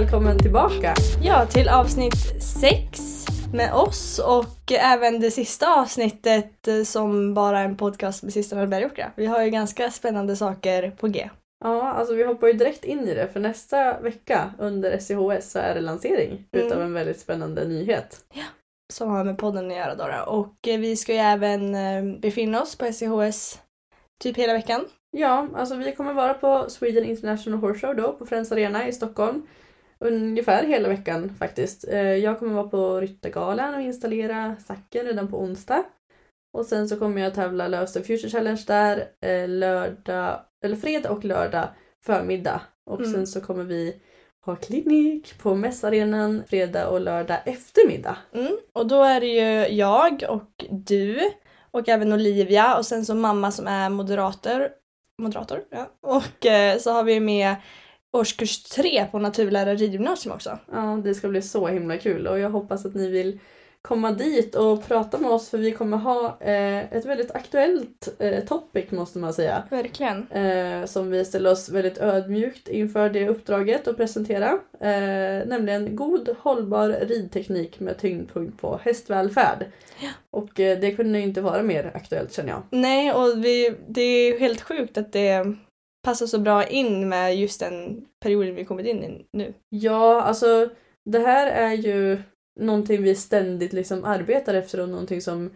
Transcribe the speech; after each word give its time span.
Välkommen 0.00 0.38
tillbaka. 0.38 0.94
Ja, 1.22 1.46
till 1.46 1.68
avsnitt 1.68 2.42
6 2.60 3.26
med 3.52 3.74
oss 3.74 4.18
och 4.18 4.72
även 4.72 5.20
det 5.20 5.30
sista 5.30 5.80
avsnittet 5.80 6.68
som 6.86 7.34
bara 7.34 7.60
är 7.60 7.64
en 7.64 7.76
podcast 7.76 8.22
med 8.22 8.32
Systrarna 8.32 8.66
Bergåkra. 8.66 9.12
Vi 9.16 9.26
har 9.26 9.42
ju 9.42 9.50
ganska 9.50 9.90
spännande 9.90 10.36
saker 10.36 10.90
på 10.90 11.08
G. 11.08 11.30
Ja, 11.64 11.92
alltså 11.92 12.14
vi 12.14 12.24
hoppar 12.24 12.46
ju 12.46 12.52
direkt 12.52 12.84
in 12.84 13.08
i 13.08 13.14
det 13.14 13.28
för 13.32 13.40
nästa 13.40 14.00
vecka 14.00 14.50
under 14.58 14.98
SCHS 14.98 15.50
så 15.52 15.58
är 15.58 15.74
det 15.74 15.80
lansering 15.80 16.44
Mm. 16.52 16.66
utav 16.66 16.82
en 16.82 16.92
väldigt 16.92 17.20
spännande 17.20 17.64
nyhet. 17.64 18.20
som 18.92 19.10
har 19.10 19.24
med 19.24 19.38
podden 19.38 19.70
att 19.70 19.76
göra 19.76 19.94
då. 19.94 20.32
Och 20.32 20.68
eh, 20.68 20.78
vi 20.80 20.96
ska 20.96 21.12
ju 21.12 21.18
även 21.18 21.74
eh, 21.74 22.18
befinna 22.20 22.62
oss 22.62 22.76
på 22.78 22.92
SCHS 22.92 23.58
typ 24.22 24.36
hela 24.36 24.52
veckan. 24.52 24.84
Ja, 25.10 25.48
alltså 25.54 25.74
vi 25.74 25.92
kommer 25.92 26.12
vara 26.12 26.34
på 26.34 26.64
Sweden 26.68 27.04
International 27.04 27.60
Horse 27.60 27.80
Show 27.86 27.96
då 27.96 28.12
på 28.12 28.26
Friends 28.26 28.52
Arena 28.52 28.88
i 28.88 28.92
Stockholm. 28.92 29.46
Ungefär 29.98 30.64
hela 30.64 30.88
veckan 30.88 31.34
faktiskt. 31.38 31.88
Eh, 31.88 32.00
Jag 32.14 32.38
kommer 32.38 32.54
vara 32.54 32.68
på 32.68 33.00
Ryttargalan 33.00 33.74
och 33.74 33.80
installera 33.80 34.56
sacken 34.66 35.06
redan 35.06 35.28
på 35.28 35.38
onsdag. 35.40 35.84
Och 36.52 36.66
sen 36.66 36.88
så 36.88 36.96
kommer 36.98 37.22
jag 37.22 37.34
tävla 37.34 37.68
lös 37.68 37.92
the 37.92 38.02
Future 38.02 38.30
Challenge 38.30 38.62
där 38.66 39.04
eh, 39.20 39.48
lördag, 39.48 40.40
eller 40.64 40.76
fredag 40.76 41.10
och 41.10 41.24
lördag 41.24 41.68
förmiddag. 42.06 42.60
Och 42.90 43.00
Mm. 43.00 43.12
sen 43.12 43.26
så 43.26 43.40
kommer 43.40 43.64
vi 43.64 43.96
ha 44.46 44.56
klinik 44.56 45.38
på 45.38 45.54
mässarenan 45.54 46.42
fredag 46.48 46.88
och 46.88 47.00
lördag 47.00 47.38
eftermiddag. 47.46 48.16
Mm. 48.34 48.56
Och 48.72 48.86
då 48.86 49.02
är 49.02 49.20
det 49.20 49.26
ju 49.26 49.76
jag 49.76 50.24
och 50.28 50.64
du 50.70 51.20
och 51.70 51.88
även 51.88 52.12
Olivia 52.12 52.76
och 52.78 52.86
sen 52.86 53.04
så 53.06 53.14
mamma 53.14 53.50
som 53.50 53.66
är 53.66 53.88
moderator. 53.90 54.68
Moderator, 55.22 55.64
ja. 55.70 55.90
Och 56.00 56.46
eh, 56.46 56.78
så 56.78 56.92
har 56.92 57.02
vi 57.04 57.20
med 57.20 57.54
årskurs 58.14 58.62
3 58.62 59.06
på 59.10 59.18
naturlärar 59.18 59.76
ridgymnasium 59.76 60.34
också. 60.34 60.58
Ja, 60.72 61.00
det 61.04 61.14
ska 61.14 61.28
bli 61.28 61.42
så 61.42 61.66
himla 61.66 61.96
kul 61.96 62.26
och 62.26 62.38
jag 62.38 62.50
hoppas 62.50 62.86
att 62.86 62.94
ni 62.94 63.10
vill 63.10 63.38
komma 63.82 64.12
dit 64.12 64.54
och 64.54 64.86
prata 64.88 65.18
med 65.18 65.30
oss 65.30 65.50
för 65.50 65.58
vi 65.58 65.72
kommer 65.72 65.96
ha 65.96 66.36
eh, 66.40 66.94
ett 66.94 67.04
väldigt 67.04 67.30
aktuellt 67.30 68.14
eh, 68.18 68.44
topic 68.44 68.90
måste 68.90 69.18
man 69.18 69.34
säga. 69.34 69.62
Verkligen. 69.70 70.30
Eh, 70.30 70.84
som 70.84 71.10
vi 71.10 71.24
ställer 71.24 71.52
oss 71.52 71.68
väldigt 71.68 71.98
ödmjukt 71.98 72.68
inför 72.68 73.10
det 73.10 73.28
uppdraget 73.28 73.88
att 73.88 73.96
presentera. 73.96 74.58
Eh, 74.80 75.46
nämligen 75.46 75.96
god 75.96 76.36
hållbar 76.38 76.88
ridteknik 76.88 77.80
med 77.80 77.98
tyngdpunkt 77.98 78.60
på 78.60 78.80
hästvälfärd. 78.82 79.64
Ja. 80.00 80.08
Och 80.30 80.60
eh, 80.60 80.78
det 80.78 80.90
kunde 80.90 81.18
ju 81.18 81.24
inte 81.24 81.40
vara 81.40 81.62
mer 81.62 81.90
aktuellt 81.94 82.32
känner 82.32 82.50
jag. 82.50 82.62
Nej, 82.70 83.12
och 83.12 83.44
vi, 83.44 83.74
det 83.88 84.02
är 84.02 84.32
ju 84.32 84.38
helt 84.38 84.60
sjukt 84.60 84.98
att 84.98 85.12
det 85.12 85.54
passar 86.04 86.26
så 86.26 86.38
bra 86.38 86.66
in 86.66 87.08
med 87.08 87.36
just 87.36 87.60
den 87.60 88.04
perioden 88.20 88.54
vi 88.54 88.64
kommit 88.64 88.86
in 88.86 89.04
i 89.04 89.26
nu. 89.32 89.54
Ja, 89.68 90.22
alltså 90.22 90.68
det 91.04 91.18
här 91.18 91.46
är 91.46 91.72
ju 91.72 92.22
någonting 92.60 93.02
vi 93.02 93.14
ständigt 93.14 93.72
liksom 93.72 94.04
arbetar 94.04 94.54
efter 94.54 94.80
och 94.80 94.88
någonting 94.88 95.20
som 95.20 95.50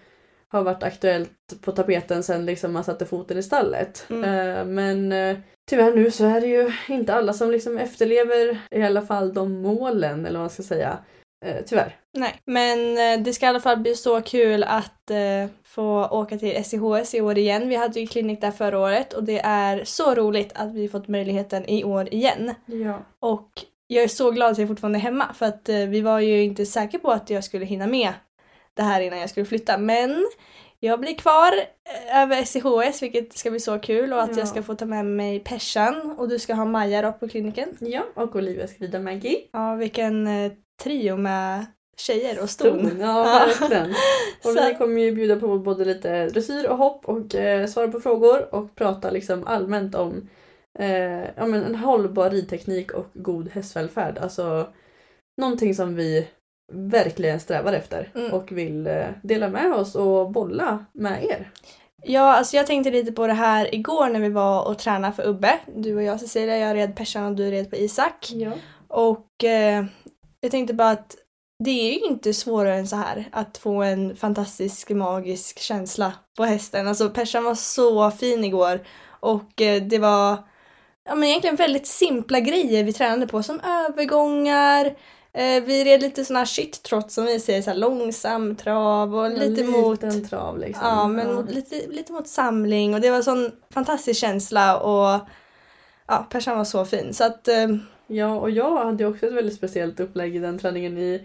har 0.49 0.63
varit 0.63 0.83
aktuellt 0.83 1.63
på 1.63 1.73
tapeten 1.73 2.23
sen 2.23 2.47
liksom 2.47 2.73
man 2.73 2.85
satte 2.85 3.07
foten 3.07 3.39
i 3.39 3.43
stallet. 3.43 4.07
Mm. 4.11 4.25
Eh, 4.25 4.65
men 4.65 5.13
eh, 5.13 5.39
tyvärr 5.71 5.95
nu 5.95 6.11
så 6.11 6.25
är 6.25 6.41
det 6.41 6.47
ju 6.47 6.73
inte 6.89 7.15
alla 7.15 7.33
som 7.33 7.51
liksom 7.51 7.79
efterlever 7.79 8.59
i 8.71 8.83
alla 8.83 9.03
fall 9.03 9.35
de 9.35 9.63
målen 9.63 10.27
eller 10.27 10.39
vad 10.39 10.45
man 10.45 10.51
ska 10.51 10.63
säga. 10.63 10.99
Eh, 11.45 11.65
tyvärr. 11.67 11.97
Nej, 12.13 12.41
men 12.45 12.99
eh, 12.99 13.25
det 13.25 13.33
ska 13.33 13.47
i 13.47 13.49
alla 13.49 13.61
fall 13.61 13.77
bli 13.77 13.95
så 13.95 14.21
kul 14.21 14.65
att 14.65 15.11
eh, 15.11 15.51
få 15.65 16.09
åka 16.09 16.39
till 16.39 16.65
SCHS 16.65 17.15
i 17.15 17.21
år 17.21 17.39
igen. 17.39 17.69
Vi 17.69 17.77
hade 17.77 18.01
ju 18.01 18.07
klinik 18.07 18.41
där 18.41 18.51
förra 18.51 18.79
året 18.79 19.13
och 19.13 19.25
det 19.25 19.41
är 19.45 19.85
så 19.85 20.15
roligt 20.15 20.53
att 20.55 20.75
vi 20.75 20.89
fått 20.89 21.09
möjligheten 21.09 21.65
i 21.69 21.85
år 21.85 22.15
igen. 22.15 22.55
Ja. 22.67 23.03
Och 23.21 23.51
jag 23.87 24.05
är 24.05 24.09
så 24.09 24.31
glad 24.31 24.53
att 24.53 24.59
jag 24.59 24.69
fortfarande 24.69 24.99
är 24.99 25.01
hemma 25.01 25.33
för 25.35 25.47
att 25.47 25.69
eh, 25.69 25.77
vi 25.77 26.01
var 26.01 26.21
ju 26.21 26.43
inte 26.43 26.67
säkra 26.67 27.01
på 27.01 27.11
att 27.11 27.31
jag 27.31 27.45
skulle 27.45 27.65
hinna 27.65 27.87
med 27.87 28.13
det 28.75 28.83
här 28.83 29.01
innan 29.01 29.19
jag 29.19 29.31
skulle 29.31 29.47
flytta. 29.47 29.79
Men 29.79 30.27
jag 30.81 31.01
blir 31.01 31.15
kvar 31.15 31.53
eh, 32.13 32.23
över 32.23 32.45
SCHS 32.45 33.03
vilket 33.03 33.39
ska 33.39 33.51
bli 33.51 33.61
så 33.61 33.79
kul 33.79 34.13
och 34.13 34.23
att 34.23 34.31
Ja. 34.33 34.39
jag 34.39 34.49
ska 34.49 34.63
få 34.63 34.75
ta 34.75 34.85
med 34.85 35.07
mig 35.07 35.41
Persan 35.41 36.15
och 36.19 36.29
du 36.29 36.39
ska 36.39 36.55
ha 36.55 36.65
Maja 36.65 37.03
då 37.03 37.13
på 37.13 37.29
kliniken. 37.29 37.69
ja, 37.81 38.03
och 38.15 38.37
Olivia 38.37 38.67
ska 38.67 38.85
rida 38.85 38.99
Maggie. 38.99 39.39
Ja, 39.53 39.75
vilken 39.75 40.27
eh, 40.27 40.53
trio 40.83 41.17
med 41.17 41.67
tjejer 41.97 42.43
och 42.43 42.51
ston. 42.51 42.87
Ston. 42.87 43.01
Ja, 43.01 43.23
verkligen. 43.59 43.91
Och 44.45 44.57
vi 44.57 44.75
kommer 44.79 45.01
ju 45.01 45.13
bjuda 45.13 45.37
på 45.37 45.59
både 45.59 45.85
lite 45.85 46.27
dressyr 46.29 46.69
och 46.69 46.77
hopp 46.77 47.05
och 47.09 47.35
eh, 47.35 47.67
svara 47.67 47.89
på 47.89 48.01
frågor 48.01 48.55
och 48.55 48.75
prata 48.75 49.11
liksom 49.11 49.45
allmänt 49.47 49.95
om 49.95 50.29
eh, 50.79 51.25
ja, 51.37 51.47
men 51.47 51.65
en 51.65 51.75
hållbar 51.75 52.31
ridteknik 52.31 52.93
och 52.93 53.07
god 53.15 53.49
hästvälfärd. 53.49 54.19
Alltså 54.19 54.69
någonting 55.41 55.75
som 55.75 55.95
vi 55.95 56.29
verkligen 56.73 57.41
strävar 57.41 57.73
efter 57.73 58.11
Mm. 58.15 58.33
och 58.33 58.53
vill 58.53 58.87
eh, 58.87 59.07
dela 59.23 59.49
med 59.49 59.73
oss 59.73 59.95
och 59.95 60.31
bolla 60.31 60.85
med 60.93 61.25
er. 61.25 61.51
Ja, 62.03 62.35
alltså 62.35 62.57
jag 62.57 62.67
tänkte 62.67 62.91
lite 62.91 63.13
på 63.13 63.27
det 63.27 63.33
här 63.33 63.75
igår 63.75 64.09
när 64.09 64.21
vi 64.21 64.29
var 64.29 64.69
och 64.69 64.79
tränade 64.79 65.15
för 65.15 65.27
Ubbe. 65.27 65.59
Du 65.77 65.97
och 65.97 66.03
jag 66.03 66.21
Cecilia, 66.21 66.59
jag 66.59 66.77
red 66.77 66.97
Persan 66.97 67.27
och 67.27 67.35
du 67.35 67.51
red 67.51 67.71
på 67.71 67.77
Isak. 67.77 68.31
Ja. 68.33 68.53
Och 68.89 69.45
eh, 69.45 69.85
jag 70.41 70.51
tänkte 70.51 70.75
bara 70.75 70.91
att 70.91 71.17
det 71.65 71.71
är 71.71 71.93
ju 71.93 72.01
inte 72.01 72.35
svårare 72.35 72.75
än 72.75 72.87
så 72.87 72.97
här 72.97 73.29
att 73.33 73.59
få 73.59 73.83
en 73.83 74.17
fantastisk 74.17 74.91
magisk 74.91 75.59
känsla 75.59 76.13
på 76.37 76.45
hästen. 76.45 76.89
Alltså 76.89 77.11
Persan 77.11 77.45
var 77.45 77.55
så 77.55 78.11
fin 78.11 78.45
igår 78.45 78.81
och 79.21 79.61
eh, 79.61 79.83
det 79.83 79.99
var 79.99 80.37
ja, 81.05 81.15
men 81.15 81.29
egentligen 81.29 81.57
väldigt 81.57 81.87
simpla 81.87 82.41
grejer 82.41 82.85
vi 82.85 82.93
tränade 82.93 83.27
på 83.27 83.43
som 83.43 83.61
övergångar. 83.61 84.95
Eh, 85.39 85.63
vi 85.65 85.85
red 85.85 86.01
lite 86.03 86.25
sån 86.25 86.37
här 86.37 86.45
shit 86.45 86.83
trot 86.83 87.11
som 87.11 87.25
vi 87.25 87.41
säger, 87.41 87.63
så 87.63 87.71
här 87.71 87.77
långsam 87.77 88.57
trav 88.57 89.15
och 89.17 89.31
lite 89.31 89.65
mot 89.65 90.03
En 90.03 90.29
trav 90.29 90.59
liksom. 90.59 90.87
Ja, 90.87 91.09
men 91.09 91.35
mot, 91.35 91.51
lite, 91.51 91.87
lite 91.89 92.13
mot 92.13 92.29
samling 92.29 92.95
och 92.95 93.01
det 93.01 93.11
var 93.11 93.23
sån 93.23 93.51
fantastisk 93.71 94.21
känsla 94.21 94.79
och 94.81 95.21
ja, 96.07 96.27
Persan 96.31 96.57
var 96.59 96.65
så 96.65 96.85
fin 96.85 97.15
så 97.15 97.25
att 97.25 97.49
eh, 97.49 97.69
Ja, 98.07 98.35
och 98.41 98.51
jag 98.51 98.85
hade 98.85 99.07
också 99.07 99.27
ett 99.27 99.33
väldigt 99.33 99.55
speciellt 99.57 100.01
upplägg 100.01 100.37
i 100.37 100.39
den 100.39 100.59
träningen 100.59 100.99
i 100.99 101.23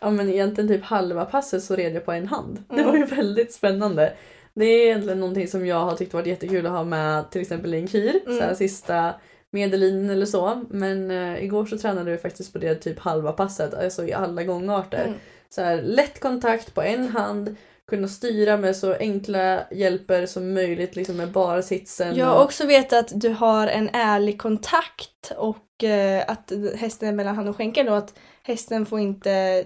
ja 0.00 0.10
men 0.10 0.28
egentligen 0.28 0.68
typ 0.68 0.84
halva 0.84 1.24
passet 1.24 1.64
så 1.64 1.76
red 1.76 1.94
jag 1.94 2.04
på 2.04 2.12
en 2.12 2.26
hand. 2.28 2.64
Det 2.68 2.74
Mm. 2.74 2.86
var 2.86 2.96
ju 2.96 3.04
väldigt 3.04 3.52
spännande. 3.52 4.12
Det 4.54 4.64
är 4.64 4.86
egentligen 4.86 5.20
någonting 5.20 5.48
som 5.48 5.66
jag 5.66 5.76
har 5.80 5.94
tyckt 5.96 6.14
varit 6.14 6.26
jättekul 6.26 6.66
att 6.66 6.72
ha 6.72 6.84
med 6.84 7.30
till 7.30 7.40
exempel 7.40 7.74
i 7.74 7.78
en 7.78 7.88
kyr, 7.88 8.20
Mm. 8.26 8.38
så 8.38 8.44
här, 8.44 8.54
sista 8.54 9.14
medellinjen 9.52 10.10
eller 10.10 10.26
så. 10.26 10.64
Men 10.70 11.10
eh, 11.10 11.44
igår 11.44 11.66
så 11.66 11.78
tränade 11.78 12.10
vi 12.10 12.18
faktiskt 12.18 12.52
på 12.52 12.58
det 12.58 12.74
typ 12.74 12.98
halva 12.98 13.32
passet, 13.32 13.74
alltså 13.74 14.04
i 14.04 14.12
alla 14.12 14.42
gångarter. 14.44 15.04
Mm. 15.04 15.18
Så 15.48 15.62
här, 15.62 15.82
lätt 15.82 16.20
kontakt 16.20 16.74
på 16.74 16.82
en 16.82 17.08
hand, 17.08 17.56
kunna 17.90 18.08
styra 18.08 18.56
med 18.56 18.76
så 18.76 18.94
enkla 18.94 19.62
hjälper 19.70 20.26
som 20.26 20.54
möjligt 20.54 20.96
liksom 20.96 21.16
med 21.16 21.30
bara 21.30 21.62
sitsen. 21.62 22.16
Jag 22.16 22.26
har 22.26 22.36
och- 22.36 22.44
också 22.44 22.66
vet 22.66 22.92
att 22.92 23.20
du 23.20 23.28
har 23.28 23.66
en 23.66 23.90
ärlig 23.92 24.40
kontakt 24.40 25.32
och 25.36 25.84
eh, 25.84 26.24
att 26.28 26.52
hästen 26.76 27.08
är 27.08 27.12
mellan 27.12 27.36
hand 27.36 27.48
och 27.48 27.56
skänkel 27.56 27.88
och 27.88 27.96
att 27.96 28.14
hästen 28.42 28.86
får 28.86 29.00
inte 29.00 29.64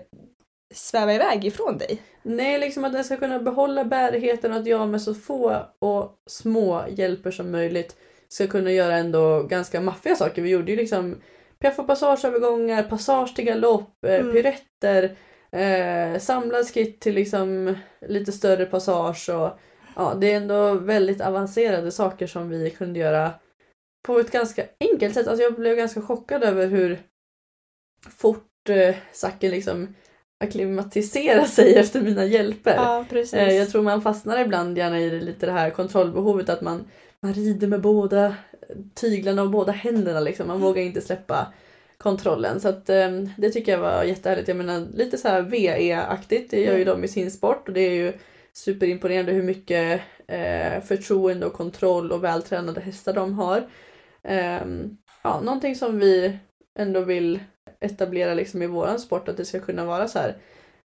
sväva 0.74 1.14
iväg 1.14 1.44
ifrån 1.44 1.78
dig. 1.78 2.02
Nej, 2.22 2.58
liksom 2.58 2.84
att 2.84 2.92
den 2.92 3.04
ska 3.04 3.16
kunna 3.16 3.38
behålla 3.38 3.84
bärigheten 3.84 4.52
och 4.52 4.58
att 4.58 4.66
jag 4.66 4.88
med 4.88 5.02
så 5.02 5.14
få 5.14 5.66
och 5.78 6.12
små 6.30 6.84
hjälper 6.88 7.30
som 7.30 7.50
möjligt 7.50 7.96
ska 8.28 8.46
kunna 8.46 8.70
göra 8.72 8.96
ändå 8.96 9.42
ganska 9.42 9.80
maffiga 9.80 10.16
saker. 10.16 10.42
Vi 10.42 10.50
gjorde 10.50 10.70
ju 10.70 10.76
liksom 10.76 11.16
piaff 11.58 11.78
och 11.78 11.86
passageövergångar, 11.86 12.82
passage 12.82 13.34
till 13.36 13.44
galopp, 13.44 14.04
eh, 14.06 14.14
Mm. 14.14 14.32
piruetter, 14.32 15.16
eh, 15.52 16.18
samlad 16.20 16.66
skritt 16.66 17.00
till 17.00 17.14
liksom 17.14 17.74
lite 18.08 18.32
större 18.32 18.66
passage 18.66 19.28
och 19.30 19.58
ja, 19.96 20.14
det 20.20 20.32
är 20.32 20.36
ändå 20.36 20.74
väldigt 20.74 21.20
avancerade 21.20 21.90
saker 21.90 22.26
som 22.26 22.48
vi 22.48 22.70
kunde 22.70 22.98
göra 22.98 23.30
på 24.06 24.18
ett 24.18 24.30
ganska 24.30 24.64
enkelt 24.80 25.14
sätt. 25.14 25.28
Alltså 25.28 25.42
jag 25.42 25.54
blev 25.54 25.76
ganska 25.76 26.00
chockad 26.02 26.42
över 26.44 26.66
hur 26.66 26.98
fort 28.10 28.68
eh, 28.68 28.94
Zacken 29.12 29.50
liksom 29.50 29.94
akklimatisera 30.44 31.44
sig 31.44 31.74
efter 31.78 32.00
mina 32.00 32.24
hjälper. 32.24 32.74
Ja, 32.74 33.04
precis. 33.10 33.34
Eh, 33.34 33.54
Jag 33.54 33.70
tror 33.70 33.82
man 33.82 34.02
fastnar 34.02 34.38
ibland 34.40 34.78
gärna 34.78 35.00
i 35.00 35.10
det, 35.10 35.20
lite 35.20 35.46
det 35.46 35.52
här 35.52 35.70
kontrollbehovet 35.70 36.48
att 36.48 36.60
man, 36.60 36.84
man 37.26 37.34
rider 37.34 37.66
med 37.66 37.80
båda 37.80 38.34
tyglarna 38.94 39.42
och 39.42 39.50
båda 39.50 39.72
händerna 39.72 40.20
liksom. 40.20 40.48
Man 40.48 40.60
vågar 40.60 40.82
inte 40.82 41.00
släppa 41.00 41.52
kontrollen. 41.98 42.60
Så 42.60 42.68
att, 42.68 42.90
eh, 42.90 43.10
det 43.36 43.50
tycker 43.50 43.72
jag 43.72 43.78
var 43.78 44.04
jättehärligt. 44.04 44.48
Jag 44.48 44.56
menar 44.56 44.86
lite 44.94 45.18
så 45.18 45.28
här 45.28 45.42
VE-aktigt, 45.42 46.50
det 46.50 46.60
gör 46.60 46.76
ju 46.76 46.84
de 46.84 47.04
i 47.04 47.08
sin 47.08 47.30
sport 47.30 47.68
och 47.68 47.74
det 47.74 47.80
är 47.80 47.94
ju 47.94 48.12
superimponerande 48.52 49.32
hur 49.32 49.42
mycket 49.42 50.00
eh, 50.26 50.82
förtroende 50.82 51.46
och 51.46 51.52
kontroll 51.52 52.12
och 52.12 52.24
vältränade 52.24 52.80
hästar 52.80 53.12
de 53.12 53.32
har. 53.32 53.68
Ehm, 54.22 54.96
ja, 55.22 55.40
någonting 55.40 55.76
som 55.76 55.98
vi 55.98 56.38
ändå 56.78 57.00
vill 57.00 57.40
etablera 57.80 58.34
liksom 58.34 58.62
i 58.62 58.66
våran 58.66 59.00
sport 59.00 59.28
att 59.28 59.36
det 59.36 59.44
ska 59.44 59.60
kunna 59.60 59.84
vara 59.84 60.08
så 60.08 60.18
här 60.18 60.36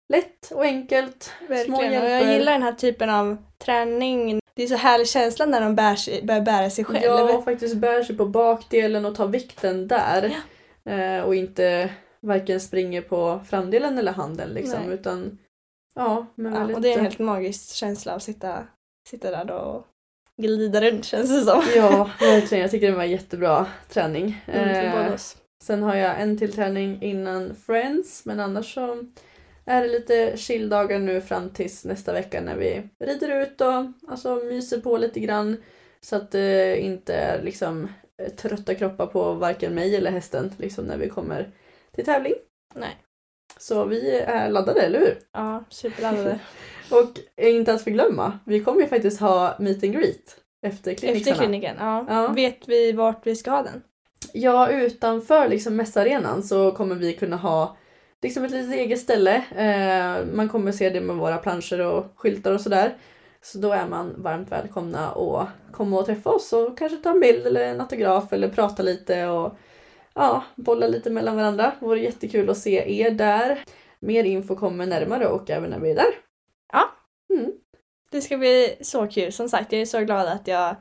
lätt 0.09 0.51
och 0.51 0.63
enkelt. 0.63 1.23
Små 1.37 1.47
Verkligen. 1.47 1.75
Och 1.75 1.83
hjälper. 1.83 2.09
jag 2.09 2.33
gillar 2.33 2.51
den 2.51 2.63
här 2.63 2.73
typen 2.73 3.09
av 3.09 3.37
träning. 3.57 4.40
Det 4.55 4.63
är 4.63 4.67
så 4.67 4.75
härlig 4.75 5.07
känsla 5.07 5.45
när 5.45 5.61
de 5.61 5.75
bär 5.75 5.95
sig, 5.95 6.23
börjar 6.23 6.41
bära 6.41 6.69
sig 6.69 6.85
själv. 6.85 7.03
Ja, 7.03 7.41
faktiskt 7.45 7.75
bär 7.75 8.03
sig 8.03 8.17
på 8.17 8.25
bakdelen 8.25 9.05
och 9.05 9.15
tar 9.15 9.27
vikten 9.27 9.87
där. 9.87 10.35
Eh, 10.85 11.21
och 11.23 11.35
inte 11.35 11.89
varken 12.19 12.59
springer 12.59 13.01
på 13.01 13.39
framdelen 13.49 13.97
eller 13.97 14.11
handen 14.11 14.49
liksom. 14.49 14.79
Nej. 14.85 14.93
Utan 14.93 15.37
ja, 15.95 16.25
men 16.35 16.53
Ja, 16.53 16.75
och 16.75 16.81
det 16.81 16.93
är 16.93 16.97
en 16.97 17.03
helt 17.03 17.19
magisk 17.19 17.75
känsla 17.75 18.13
att 18.13 18.23
sitta, 18.23 18.63
sitta 19.09 19.31
där 19.31 19.45
då 19.45 19.53
och 19.53 19.85
glida 20.37 20.81
runt 20.81 21.05
känns 21.05 21.29
det 21.29 21.51
som. 21.51 21.63
Ja, 21.75 22.09
verkligen. 22.19 22.61
Jag 22.61 22.71
tycker 22.71 22.91
det 22.91 22.97
var 22.97 23.03
jättebra 23.03 23.65
träning. 23.89 24.41
Mm, 24.47 24.97
Eh. 24.97 25.15
Sen 25.63 25.83
har 25.83 25.95
jag 25.95 26.21
en 26.21 26.37
till 26.37 26.53
träning 26.53 27.01
innan 27.01 27.55
Friends 27.55 28.25
men 28.25 28.39
annars 28.39 28.73
så 28.73 29.05
är 29.65 29.81
det 29.81 29.87
lite 29.87 30.37
chilldagar 30.37 30.99
nu 30.99 31.21
fram 31.21 31.49
tills 31.49 31.85
nästa 31.85 32.13
vecka 32.13 32.41
när 32.41 32.55
vi 32.55 32.83
rider 32.99 33.41
ut 33.41 33.61
och 33.61 34.11
alltså, 34.11 34.35
myser 34.35 34.81
på 34.81 34.97
lite 34.97 35.19
grann 35.19 35.57
så 36.01 36.15
att 36.15 36.31
det 36.31 36.81
inte 36.81 37.13
är 37.13 37.43
liksom 37.43 37.87
eh, 38.23 38.29
trötta 38.29 38.75
kroppar 38.75 39.07
på 39.07 39.33
varken 39.33 39.75
mig 39.75 39.95
eller 39.95 40.11
hästen 40.11 40.51
liksom 40.57 40.85
när 40.85 40.97
vi 40.97 41.09
kommer 41.09 41.51
till 41.95 42.05
tävling. 42.05 42.33
Nej. 42.75 42.97
Så 43.57 43.85
vi 43.85 44.19
är 44.19 44.49
laddade, 44.49 44.81
eller 44.81 44.99
hur? 44.99 45.19
Ja, 45.31 45.63
superladdade. 45.69 46.39
Och 46.91 47.43
inte 47.45 47.73
att 47.73 47.83
förglömma, 47.83 48.39
vi 48.45 48.63
kommer 48.63 48.81
ju 48.81 48.87
faktiskt 48.87 49.19
ha 49.19 49.55
meet 49.59 49.83
and 49.83 49.93
greet 49.93 50.37
efter 50.67 50.93
klinikerna. 50.93 51.31
Efter 51.31 51.43
kliniken, 51.43 51.75
ja. 51.79 52.05
Ja. 52.09 52.27
Vet 52.27 52.67
vi 52.67 52.91
vart 52.91 53.27
vi 53.27 53.35
ska 53.35 53.51
ha 53.51 53.63
den? 53.63 53.83
Ja, 54.33 54.69
utanför 54.69 55.49
liksom 55.49 55.75
mässarenan 55.75 56.43
så 56.43 56.71
kommer 56.71 56.95
vi 56.95 57.13
kunna 57.13 57.35
ha 57.35 57.77
liksom 58.21 58.43
ett 58.43 58.51
litet 58.51 58.73
eget 58.73 58.99
ställe. 58.99 59.35
Eh, 59.55 60.25
man 60.25 60.49
kommer 60.49 60.71
se 60.71 60.89
det 60.89 61.01
med 61.01 61.15
våra 61.15 61.37
planscher 61.37 61.79
och 61.79 62.05
skyltar 62.15 62.51
och 62.51 62.61
sådär. 62.61 62.97
Så 63.41 63.57
då 63.57 63.71
är 63.71 63.87
man 63.87 64.21
varmt 64.21 64.51
välkomna 64.51 65.09
att 65.09 65.47
komma 65.71 65.99
och 65.99 66.05
träffa 66.05 66.29
oss 66.29 66.53
och 66.53 66.77
kanske 66.77 66.97
ta 66.97 67.11
en 67.11 67.19
bild 67.19 67.47
eller 67.47 67.65
en 67.65 67.81
autograf 67.81 68.33
eller 68.33 68.49
prata 68.49 68.83
lite 68.83 69.27
och 69.27 69.57
ja, 70.13 70.43
bolla 70.55 70.87
lite 70.87 71.09
mellan 71.09 71.35
varandra. 71.35 71.73
Det 71.79 71.85
vore 71.85 71.99
jättekul 71.99 72.49
att 72.49 72.57
se 72.57 73.01
er 73.01 73.11
där. 73.11 73.63
Mer 73.99 74.23
info 74.23 74.55
kommer 74.55 74.85
närmare 74.85 75.27
och 75.27 75.49
även 75.49 75.69
när 75.69 75.79
vi 75.79 75.91
är 75.91 75.95
där. 75.95 76.11
Det 78.11 78.21
ska 78.21 78.37
bli 78.37 78.77
så 78.81 79.07
kul. 79.07 79.31
Som 79.31 79.49
sagt, 79.49 79.71
jag 79.71 79.81
är 79.81 79.85
så 79.85 79.99
glad 79.99 80.27
att 80.27 80.47
jag 80.47 80.75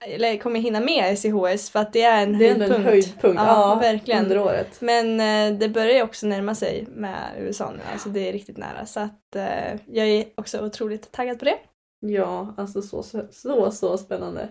eller, 0.00 0.36
kommer 0.36 0.60
hinna 0.60 0.80
med 0.80 1.18
SIHS 1.18 1.70
för 1.70 1.78
att 1.80 1.92
det 1.92 2.02
är 2.02 2.22
en 2.22 2.38
Det 2.38 2.44
är 2.48 2.48
höjdpunkt. 2.48 2.76
en 2.78 2.84
höjdpunkt 2.84 3.40
Ja, 3.42 3.46
ja, 3.46 3.74
verkligen. 3.80 4.22
under 4.22 4.38
året. 4.38 4.80
Men 4.80 5.20
eh, 5.20 5.58
det 5.58 5.68
börjar 5.68 5.94
ju 5.94 6.02
också 6.02 6.26
närma 6.26 6.54
sig 6.54 6.86
med 6.90 7.32
USA 7.38 7.70
nu. 7.70 7.80
Alltså 7.92 8.08
det 8.08 8.28
är 8.28 8.32
riktigt 8.32 8.56
nära. 8.56 8.86
Så 8.86 9.00
att 9.00 9.36
eh, 9.36 9.74
jag 9.86 10.08
är 10.08 10.24
också 10.34 10.66
otroligt 10.66 11.12
taggad 11.12 11.38
på 11.38 11.44
det. 11.44 11.58
Ja, 12.00 12.54
alltså 12.56 12.82
så, 12.82 13.02
så, 13.02 13.22
så, 13.30 13.70
så 13.70 13.98
spännande. 13.98 14.48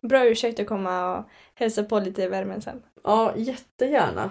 Bra 0.00 0.24
ursäkt 0.26 0.60
att 0.60 0.66
komma 0.66 1.16
och 1.18 1.24
hälsa 1.54 1.84
på 1.84 1.98
lite 1.98 2.22
i 2.22 2.28
värmen 2.28 2.62
sen. 2.62 2.82
Ja, 3.04 3.32
jättegärna. 3.36 4.30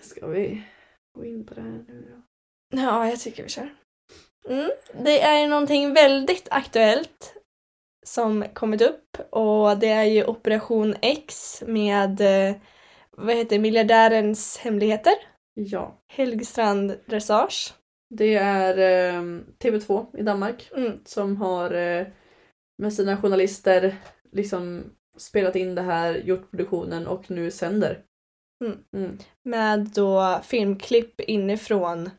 Ska 0.00 0.26
vi 0.26 0.62
gå 1.18 1.24
in 1.24 1.46
på 1.46 1.54
det 1.54 1.60
här 1.60 1.84
nu 1.88 2.06
då? 2.10 2.22
Ja, 2.80 3.08
jag 3.08 3.20
tycker 3.20 3.42
vi 3.42 3.48
kör. 3.48 3.74
Mm. 4.48 4.70
Det 5.04 5.20
är 5.22 5.48
någonting 5.48 5.94
väldigt 5.94 6.48
aktuellt 6.50 7.34
som 8.04 8.44
kommit 8.54 8.82
upp 8.82 9.16
och 9.30 9.78
det 9.78 9.88
är 9.88 10.04
ju 10.04 10.24
Operation 10.24 10.94
X 11.02 11.62
med 11.66 12.20
eh, 12.20 12.56
vad 13.16 13.36
heter 13.36 13.58
miljardärens 13.58 14.58
hemligheter. 14.58 15.12
Ja, 15.54 15.98
Helgstrand 16.08 16.96
Dressage. 17.06 17.74
det 18.10 18.34
är 18.34 18.78
eh, 18.78 19.22
TV2 19.62 20.18
i 20.18 20.22
Danmark 20.22 20.70
Mm. 20.76 20.98
som 21.04 21.36
har 21.36 21.70
eh, 21.74 22.06
med 22.78 22.92
sina 22.94 23.16
journalister 23.16 23.96
liksom 24.32 24.84
spelat 25.16 25.56
in 25.56 25.74
det 25.74 25.82
här, 25.82 26.14
gjort 26.14 26.50
produktionen 26.50 27.06
och 27.06 27.30
nu 27.30 27.50
sänder. 27.50 28.02
Mm. 28.64 28.78
Mm. 28.96 29.18
Med 29.42 29.80
då 29.94 30.40
filmklipp 30.44 31.20
inifrån 31.20 32.10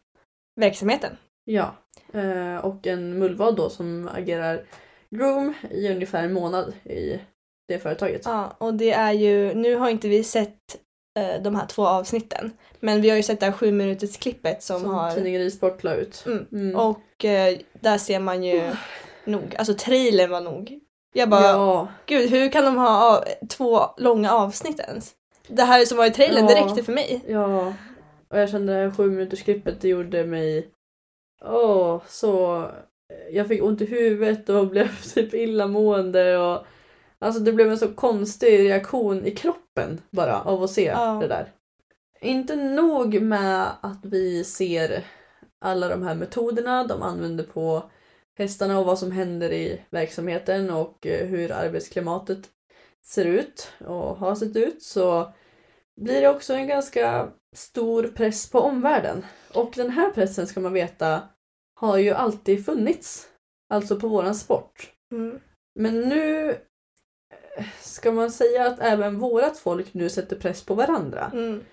verksamheten. 0.62 1.18
Ja, 1.44 1.76
eh, 2.14 2.56
och 2.66 2.88
en 2.88 3.20
mullvad 3.20 3.56
då 3.56 3.70
som 3.70 4.10
agerar 4.14 4.64
groom 5.10 5.54
i 5.72 5.90
ungefär 5.92 6.24
en 6.24 6.34
månad 6.34 6.74
i 6.84 7.20
det 7.68 7.80
företaget. 7.80 8.22
Ja, 8.26 8.56
och 8.58 8.74
det 8.74 8.92
är 8.92 9.12
ju, 9.12 9.54
nu 9.54 9.76
har 9.76 9.90
inte 9.90 10.08
vi 10.08 10.24
sett 10.24 10.78
eh, 11.20 11.42
de 11.42 11.56
här 11.56 11.66
två 11.68 11.88
avsnitten. 11.88 12.52
Men 12.80 13.02
vi 13.02 13.10
har 13.10 13.18
ju 13.18 13.24
sett 13.24 13.40
det 13.40 13.46
här 13.46 13.54
sju 13.54 13.72
minuters 13.72 14.18
klippet 14.18 14.64
som, 14.64 14.82
som 14.82 14.94
har... 14.94 15.12
tidningen 15.12 15.42
Ridsport 15.42 15.84
la 15.84 15.96
ut. 15.96 16.24
Mm. 16.26 16.46
Mm. 16.52 16.76
Och 16.76 17.26
eh, 17.26 17.58
där 17.74 17.98
ser 17.98 18.20
man 18.20 18.44
ju 18.44 18.72
nog, 19.26 19.56
alltså 19.58 19.74
trailern 19.74 20.32
var 20.32 20.42
nog. 20.42 20.80
Jag 21.14 21.30
bara, 21.30 21.44
ja, 21.44 21.88
gud 22.06 22.30
hur 22.30 22.50
kan 22.52 22.66
de 22.66 22.78
ha 22.78 23.18
av, 23.18 23.24
två 23.50 23.82
långa 23.98 24.32
avsnitt 24.32 24.80
ens? 24.80 25.14
Det 25.48 25.64
här 25.64 25.86
som 25.86 25.98
var 25.98 26.06
i 26.06 26.12
trailern, 26.12 26.46
det 26.48 26.54
Ja. 26.54 26.66
räckte 26.66 26.84
för 26.84 26.94
mig. 26.94 27.22
Ja, 27.28 27.74
och 28.30 28.40
jag 28.40 28.50
kände 28.50 28.74
det 28.74 28.80
här 28.80 28.92
sju 28.92 29.10
minuters 29.10 29.44
klippet 29.44 29.82
det 29.82 29.88
gjorde 29.88 30.26
mig 30.26 30.70
Åh, 31.46 32.02
så 32.08 32.66
jag 33.32 33.48
fick 33.48 33.64
ont 33.64 33.82
i 33.82 33.86
huvudet 33.86 34.50
och 34.50 34.68
blev 34.72 35.02
typ 35.14 35.34
illamående 35.34 36.38
och 36.38 36.66
alltså 37.20 37.42
det 37.42 37.54
blev 37.54 37.72
en 37.72 37.78
så 37.78 37.94
konstig 37.94 38.60
reaktion 38.60 39.26
i 39.26 39.32
kroppen 39.32 40.02
bara 40.12 40.42
av 40.42 40.64
att 40.64 40.72
se 40.72 40.86
Ja. 40.86 41.18
det 41.22 41.28
där. 41.28 41.52
Inte 42.22 42.56
nog 42.56 43.22
med 43.22 43.68
att 43.82 44.06
vi 44.06 44.44
ser 44.44 45.04
alla 45.62 45.88
de 45.88 46.04
här 46.04 46.16
metoderna 46.16 46.84
de 46.84 47.02
använder 47.02 47.44
på 47.44 47.90
hästarna 48.38 48.80
och 48.80 48.86
vad 48.86 49.00
som 49.00 49.12
händer 49.12 49.52
i 49.54 49.82
verksamheten 49.90 50.70
och 50.70 51.06
eh, 51.08 51.28
hur 51.28 51.52
arbetsklimatet 51.52 52.40
ser 53.06 53.26
ut 53.26 53.72
och 53.80 54.18
har 54.18 54.36
sett 54.36 54.56
ut 54.56 54.84
så 54.84 55.34
blir 56.02 56.22
det 56.22 56.30
också 56.30 56.54
en 56.54 56.68
ganska 56.68 57.28
stor 57.56 58.04
press 58.04 58.52
på 58.52 58.60
omvärlden. 58.60 59.26
Och 59.54 59.74
den 59.76 59.90
här 59.90 60.12
pressen 60.12 60.48
ska 60.48 60.60
man 60.60 60.74
veta 60.74 61.22
har 61.76 61.98
ju 61.98 62.10
alltid 62.10 62.66
funnits. 62.66 63.30
Alltså 63.70 64.00
på 64.00 64.08
våran 64.08 64.36
sport. 64.36 64.92
Mm. 65.12 65.40
Men 65.80 66.02
nu 66.02 66.56
ska 67.80 68.12
man 68.12 68.32
säga 68.32 68.68
att 68.68 68.80
även 68.80 69.20
vårat 69.20 69.58
folk 69.58 69.94
nu 69.94 70.10
sätter 70.10 70.36
press 70.36 70.64
på 70.64 70.74
varandra. 70.74 71.32
Mm. 71.34 71.64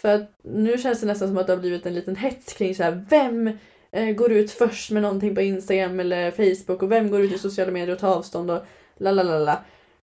För 0.00 0.08
att 0.08 0.30
nu 0.42 0.78
känns 0.78 1.00
det 1.00 1.06
nästan 1.06 1.28
som 1.28 1.38
att 1.38 1.46
det 1.46 1.52
har 1.52 1.60
blivit 1.60 1.86
en 1.86 1.94
liten 1.94 2.16
hets 2.16 2.52
kring 2.52 2.74
så 2.74 2.82
här, 2.82 3.06
vem 3.10 3.58
eh, 3.90 4.14
går 4.14 4.32
ut 4.32 4.50
först 4.50 4.90
med 4.90 5.02
någonting 5.02 5.34
på 5.34 5.40
Instagram 5.40 6.00
eller 6.00 6.30
Facebook 6.30 6.82
och 6.82 6.92
vem 6.92 7.10
går 7.10 7.20
ut 7.20 7.32
i 7.32 7.38
sociala 7.38 7.72
medier 7.72 7.94
och 7.94 8.00
tar 8.00 8.16
avstånd 8.16 8.50
och 8.50 8.62
la 8.96 9.10
la 9.10 9.22
la 9.22 9.38
la. 9.38 9.64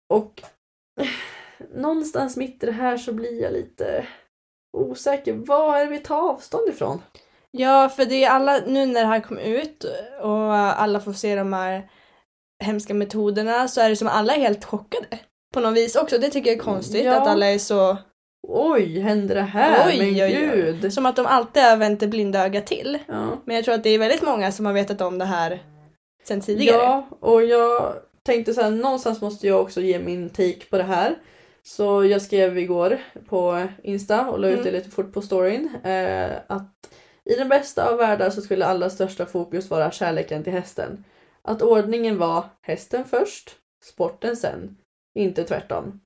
Och 0.08 0.42
eh, 1.00 1.08
någonstans 1.74 2.36
mitt 2.36 2.62
i 2.62 2.66
det 2.66 2.72
här 2.72 2.96
så 2.96 3.12
blir 3.12 3.42
jag 3.42 3.52
lite 3.52 4.06
osäker. 4.76 5.32
Vad 5.32 5.80
är 5.80 5.84
det 5.84 5.90
vi 5.90 5.98
tar 5.98 6.30
avstånd 6.30 6.68
ifrån? 6.68 7.02
Ja, 7.52 7.88
för 7.88 8.04
det 8.04 8.24
är 8.24 8.30
alla, 8.30 8.60
nu 8.66 8.86
när 8.86 9.00
det 9.00 9.06
här 9.06 9.20
kom 9.20 9.38
ut 9.38 9.84
och 10.22 10.54
alla 10.54 11.00
får 11.00 11.12
se 11.12 11.34
de 11.36 11.52
här 11.52 11.90
hemska 12.64 12.94
metoderna 12.94 13.68
så 13.68 13.80
är 13.80 13.88
det 13.88 13.96
som 13.96 14.08
alla 14.08 14.34
är 14.34 14.40
helt 14.40 14.64
chockade. 14.64 15.18
På 15.54 15.60
något 15.60 15.74
vis 15.76 15.96
också. 15.96 16.18
Det 16.18 16.30
tycker 16.30 16.50
jag 16.50 16.58
är 16.58 16.62
konstigt 16.62 17.04
Ja. 17.04 17.20
att 17.22 17.28
alla 17.28 17.46
är 17.46 17.58
så... 17.58 17.96
Oj, 18.48 19.00
händer 19.00 19.34
det 19.34 19.40
här? 19.40 19.88
Oj, 19.88 19.98
Men 19.98 20.08
oj, 20.08 20.22
oj. 20.24 20.50
gud! 20.54 20.92
Som 20.92 21.06
att 21.06 21.16
de 21.16 21.26
alltid 21.26 21.62
har 21.62 21.76
vänt 21.76 22.00
det 22.00 22.06
blinda 22.06 22.44
ögat 22.44 22.66
till. 22.66 22.98
Ja. 23.08 23.26
Men 23.44 23.56
jag 23.56 23.64
tror 23.64 23.74
att 23.74 23.82
det 23.82 23.90
är 23.90 23.98
väldigt 23.98 24.22
många 24.22 24.52
som 24.52 24.66
har 24.66 24.72
vetat 24.72 25.00
om 25.00 25.18
det 25.18 25.24
här 25.24 25.62
sen 26.24 26.40
tidigare. 26.40 26.76
Ja, 26.82 27.06
och 27.20 27.44
jag 27.44 27.94
tänkte 28.22 28.54
så 28.54 28.62
här, 28.62 28.70
någonstans 28.70 29.20
måste 29.20 29.46
jag 29.46 29.60
också 29.60 29.80
ge 29.80 29.98
min 29.98 30.30
take 30.30 30.64
på 30.70 30.76
det 30.78 30.82
här. 30.84 31.14
Så 31.62 32.04
jag 32.04 32.22
skrev 32.22 32.58
igår 32.58 32.98
på 33.28 33.66
Insta 33.82 34.26
och 34.30 34.38
la 34.38 34.48
ut 34.48 34.52
Mm. 34.60 34.64
det 34.64 34.70
lite 34.78 34.90
fort 34.90 35.12
på 35.12 35.22
storyn. 35.22 35.70
Eh, 35.84 36.30
att 36.46 36.72
i 37.30 37.34
den 37.34 37.48
bästa 37.48 37.90
av 37.90 37.98
världar 37.98 38.30
så 38.30 38.42
skulle 38.42 38.66
alla 38.66 38.90
största 38.90 39.26
fokus 39.26 39.70
vara 39.70 39.90
kärleken 39.90 40.44
till 40.44 40.52
hästen. 40.52 41.04
Att 41.42 41.62
ordningen 41.62 42.18
var 42.18 42.44
hästen 42.62 43.04
först, 43.04 43.56
sporten 43.84 44.36
sen. 44.36 44.76
Inte 45.18 45.44
tvärtom. 45.44 46.00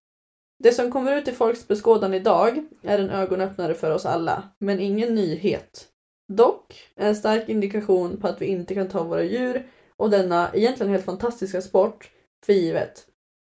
Det 0.58 0.72
som 0.72 0.92
kommer 0.92 1.16
ut 1.16 1.28
i 1.28 1.32
folks 1.32 1.68
beskådan 1.68 2.14
idag 2.14 2.66
är 2.82 2.98
en 2.98 3.10
ögonöppnare 3.10 3.74
för 3.74 3.90
oss 3.90 4.06
alla, 4.06 4.48
men 4.58 4.80
ingen 4.80 5.14
nyhet. 5.14 5.88
Dock 6.32 6.88
en 6.94 7.16
stark 7.16 7.48
indikation 7.48 8.20
på 8.20 8.28
att 8.28 8.42
vi 8.42 8.46
inte 8.46 8.74
kan 8.74 8.88
ta 8.88 9.02
våra 9.02 9.22
djur 9.22 9.68
och 9.96 10.10
denna 10.10 10.50
egentligen 10.54 10.92
helt 10.92 11.04
fantastiska 11.04 11.62
sport 11.62 12.10
för 12.46 12.52
givet. 12.52 13.06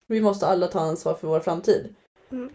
Vi 0.08 0.22
måste 0.22 0.48
alla 0.48 0.68
ta 0.68 0.80
ansvar 0.80 1.14
för 1.14 1.28
vår 1.28 1.40
framtid. 1.40 1.96
Mm. 2.32 2.50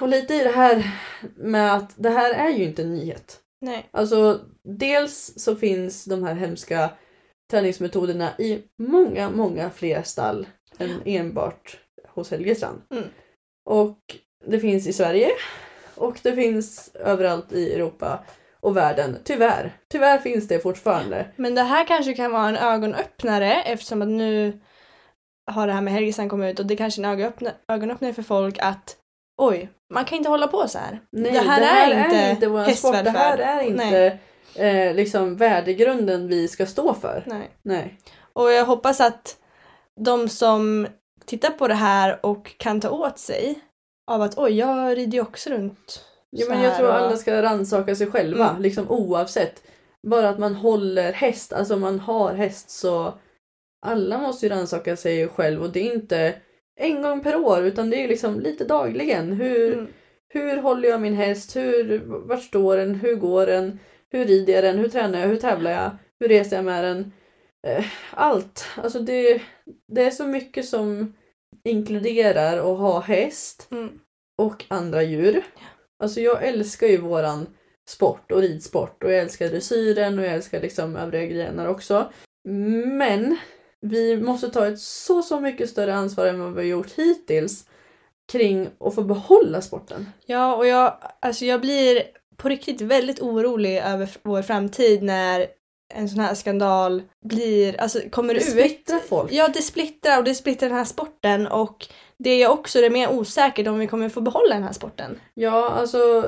Och 0.00 0.08
lite 0.08 0.34
i 0.34 0.38
det 0.38 0.50
här 0.50 1.00
med 1.36 1.74
att 1.74 1.94
det 1.96 2.10
här 2.10 2.34
är 2.34 2.50
ju 2.50 2.64
inte 2.64 2.82
en 2.82 2.94
nyhet. 2.94 3.41
Nej. 3.62 3.88
Alltså 3.90 4.40
dels 4.64 5.32
så 5.36 5.56
finns 5.56 6.04
de 6.04 6.24
här 6.24 6.34
hemska 6.34 6.90
träningsmetoderna 7.50 8.30
i 8.38 8.62
många, 8.78 9.30
många 9.30 9.70
fler 9.70 10.02
stall 10.02 10.46
än 10.78 11.02
enbart 11.04 11.78
hos 12.08 12.30
Helgestrand. 12.30 12.82
Mm. 12.90 13.04
Och 13.70 13.98
det 14.46 14.60
finns 14.60 14.86
i 14.86 14.92
Sverige 14.92 15.30
och 15.94 16.20
det 16.22 16.32
finns 16.32 16.90
överallt 16.94 17.52
i 17.52 17.72
Europa 17.74 18.24
och 18.60 18.76
världen. 18.76 19.16
Tyvärr. 19.24 19.72
Tyvärr 19.88 20.18
finns 20.18 20.48
det 20.48 20.58
fortfarande. 20.60 21.26
Men 21.36 21.54
det 21.54 21.62
här 21.62 21.86
kanske 21.86 22.14
kan 22.14 22.32
vara 22.32 22.48
en 22.48 22.56
ögonöppnare 22.56 23.62
eftersom 23.62 24.02
att 24.02 24.08
nu 24.08 24.60
har 25.50 25.66
det 25.66 25.72
här 25.72 25.80
med 25.80 25.92
Helgestrand 25.92 26.30
kommit 26.30 26.52
ut 26.52 26.60
och 26.60 26.66
det 26.66 26.76
kanske 26.76 27.02
är 27.02 27.04
en 27.04 27.18
ögonöppna- 27.18 27.54
ögonöppnare 27.68 28.12
för 28.12 28.22
folk 28.22 28.58
att 28.58 28.96
oj, 29.48 29.68
man 29.94 30.04
kan 30.04 30.18
inte 30.18 30.30
hålla 30.30 30.46
på 30.46 30.68
så 30.68 30.78
här. 30.78 31.00
Nej, 31.12 31.32
det 31.32 31.38
här, 31.38 31.90
är 31.90 32.30
inte 32.30 32.46
vår 32.48 32.64
sport. 32.64 33.04
Det 33.04 33.10
här 33.10 33.38
är 33.38 33.62
inte 33.62 34.18
eh, 34.54 34.94
liksom 34.94 35.36
värdegrunden 35.36 36.28
vi 36.28 36.48
ska 36.48 36.66
stå 36.66 36.94
för. 36.94 37.22
Nej. 37.26 37.50
Nej. 37.62 37.98
Och 38.32 38.52
jag 38.52 38.64
hoppas 38.64 39.00
att 39.00 39.36
de 40.00 40.28
som 40.28 40.86
tittar 41.26 41.50
på 41.50 41.68
det 41.68 41.74
här 41.74 42.26
och 42.26 42.58
kan 42.58 42.80
ta 42.80 42.90
åt 42.90 43.18
sig 43.18 43.58
av 44.10 44.22
att 44.22 44.38
oj, 44.38 44.58
jag 44.58 44.96
rider 44.96 45.12
ju 45.12 45.20
också 45.22 45.50
runt 45.50 46.04
Ja, 46.30 46.46
men 46.48 46.62
jag 46.62 46.70
här 46.70 46.78
tror 46.78 46.88
och- 46.88 46.94
alla 46.94 47.16
ska 47.16 47.42
rannsaka 47.42 47.94
sig 47.94 48.10
själva, 48.10 48.48
Mm. 48.50 48.62
liksom 48.62 48.90
oavsett. 48.90 49.62
Bara 50.06 50.28
att 50.28 50.38
man 50.38 50.54
håller 50.54 51.12
häst, 51.12 51.52
alltså 51.52 51.76
man 51.76 52.00
har 52.00 52.34
häst 52.34 52.70
så 52.70 53.14
alla 53.86 54.18
måste 54.18 54.46
ju 54.46 54.52
rannsaka 54.52 54.96
sig 54.96 55.28
själv 55.28 55.62
och 55.62 55.70
det 55.70 55.80
är 55.88 55.94
inte 55.94 56.34
en 56.80 57.02
gång 57.02 57.20
per 57.22 57.36
år 57.36 57.62
utan 57.62 57.90
det 57.90 57.96
är 57.96 58.00
ju 58.00 58.08
liksom 58.08 58.40
lite 58.40 58.64
dagligen. 58.64 59.32
Hur, 59.32 59.72
Mm. 59.72 59.86
hur 60.28 60.56
håller 60.56 60.88
jag 60.88 61.00
min 61.00 61.14
häst? 61.14 61.56
Hur, 61.56 61.98
vart 62.04 62.42
står 62.42 62.76
den? 62.76 62.94
Hur 62.94 63.14
går 63.16 63.46
den? 63.46 63.78
Hur 64.10 64.24
rider 64.24 64.52
jag 64.54 64.64
den? 64.64 64.78
Hur 64.78 64.88
tränar 64.88 65.20
jag? 65.20 65.26
Hur 65.28 65.36
tävlar 65.36 65.70
jag? 65.70 65.90
Hur 66.20 66.28
reser 66.28 66.56
jag 66.56 66.64
med 66.64 66.84
den? 66.84 67.12
Eh, 67.66 67.84
Allt. 68.10 68.64
Alltså 68.76 68.98
det, 68.98 69.42
det 69.88 70.02
är 70.02 70.10
så 70.10 70.26
mycket 70.26 70.64
som 70.68 71.14
inkluderar 71.64 72.56
att 72.58 72.78
ha 72.78 73.00
häst 73.00 73.68
Mm. 73.70 73.88
och 74.38 74.64
andra 74.68 75.02
djur. 75.02 75.42
Alltså 76.02 76.20
jag 76.20 76.44
älskar 76.48 76.86
ju 76.86 76.96
våran 76.96 77.46
sport 77.88 78.32
och 78.32 78.40
ridsport 78.40 79.04
och 79.04 79.12
jag 79.12 79.18
älskar 79.20 79.48
dressyren 79.48 80.18
och 80.18 80.24
jag 80.24 80.32
älskar 80.34 80.60
liksom 80.60 80.96
övriga 80.96 81.26
grenar 81.26 81.66
också. 81.68 82.12
Men 82.98 83.36
vi 83.82 84.16
måste 84.16 84.50
ta 84.50 84.66
ett 84.66 84.80
så, 84.80 85.22
så 85.22 85.40
mycket 85.40 85.70
större 85.70 85.94
ansvar 85.94 86.26
än 86.26 86.40
vad 86.40 86.52
vi 86.54 86.60
har 86.60 86.66
gjort 86.68 86.90
hittills 86.96 87.64
kring 88.32 88.68
att 88.80 88.94
få 88.94 89.02
behålla 89.02 89.60
sporten. 89.60 90.06
Ja, 90.26 90.56
och 90.56 90.66
jag, 90.66 90.96
alltså 91.20 91.44
jag 91.44 91.60
blir 91.60 92.02
på 92.36 92.48
riktigt 92.48 92.80
väldigt 92.80 93.20
orolig 93.20 93.78
över 93.78 94.10
vår 94.22 94.42
framtid 94.42 95.02
när 95.02 95.46
en 95.94 96.08
sån 96.08 96.20
här 96.20 96.34
skandal 96.34 97.02
blir, 97.24 97.80
alltså 97.80 98.00
kommer 98.10 98.34
Det 98.34 98.40
ut. 98.40 98.50
splittrar 98.50 98.98
folk. 98.98 99.32
Ja, 99.32 99.48
det 99.54 99.62
splittrar 99.62 100.18
och 100.18 100.24
det 100.24 100.34
splittrar 100.34 100.68
den 100.68 100.78
här 100.78 100.84
sporten 100.84 101.46
och 101.46 101.86
det 102.18 102.30
är 102.42 102.48
också 102.50 102.80
det 102.80 102.90
mer 102.90 103.10
osäkert 103.10 103.66
om 103.66 103.78
vi 103.78 103.86
kommer 103.86 104.08
få 104.08 104.20
behålla 104.20 104.54
den 104.54 104.62
här 104.62 104.72
sporten. 104.72 105.20
Ja, 105.34 105.70
alltså 105.70 106.26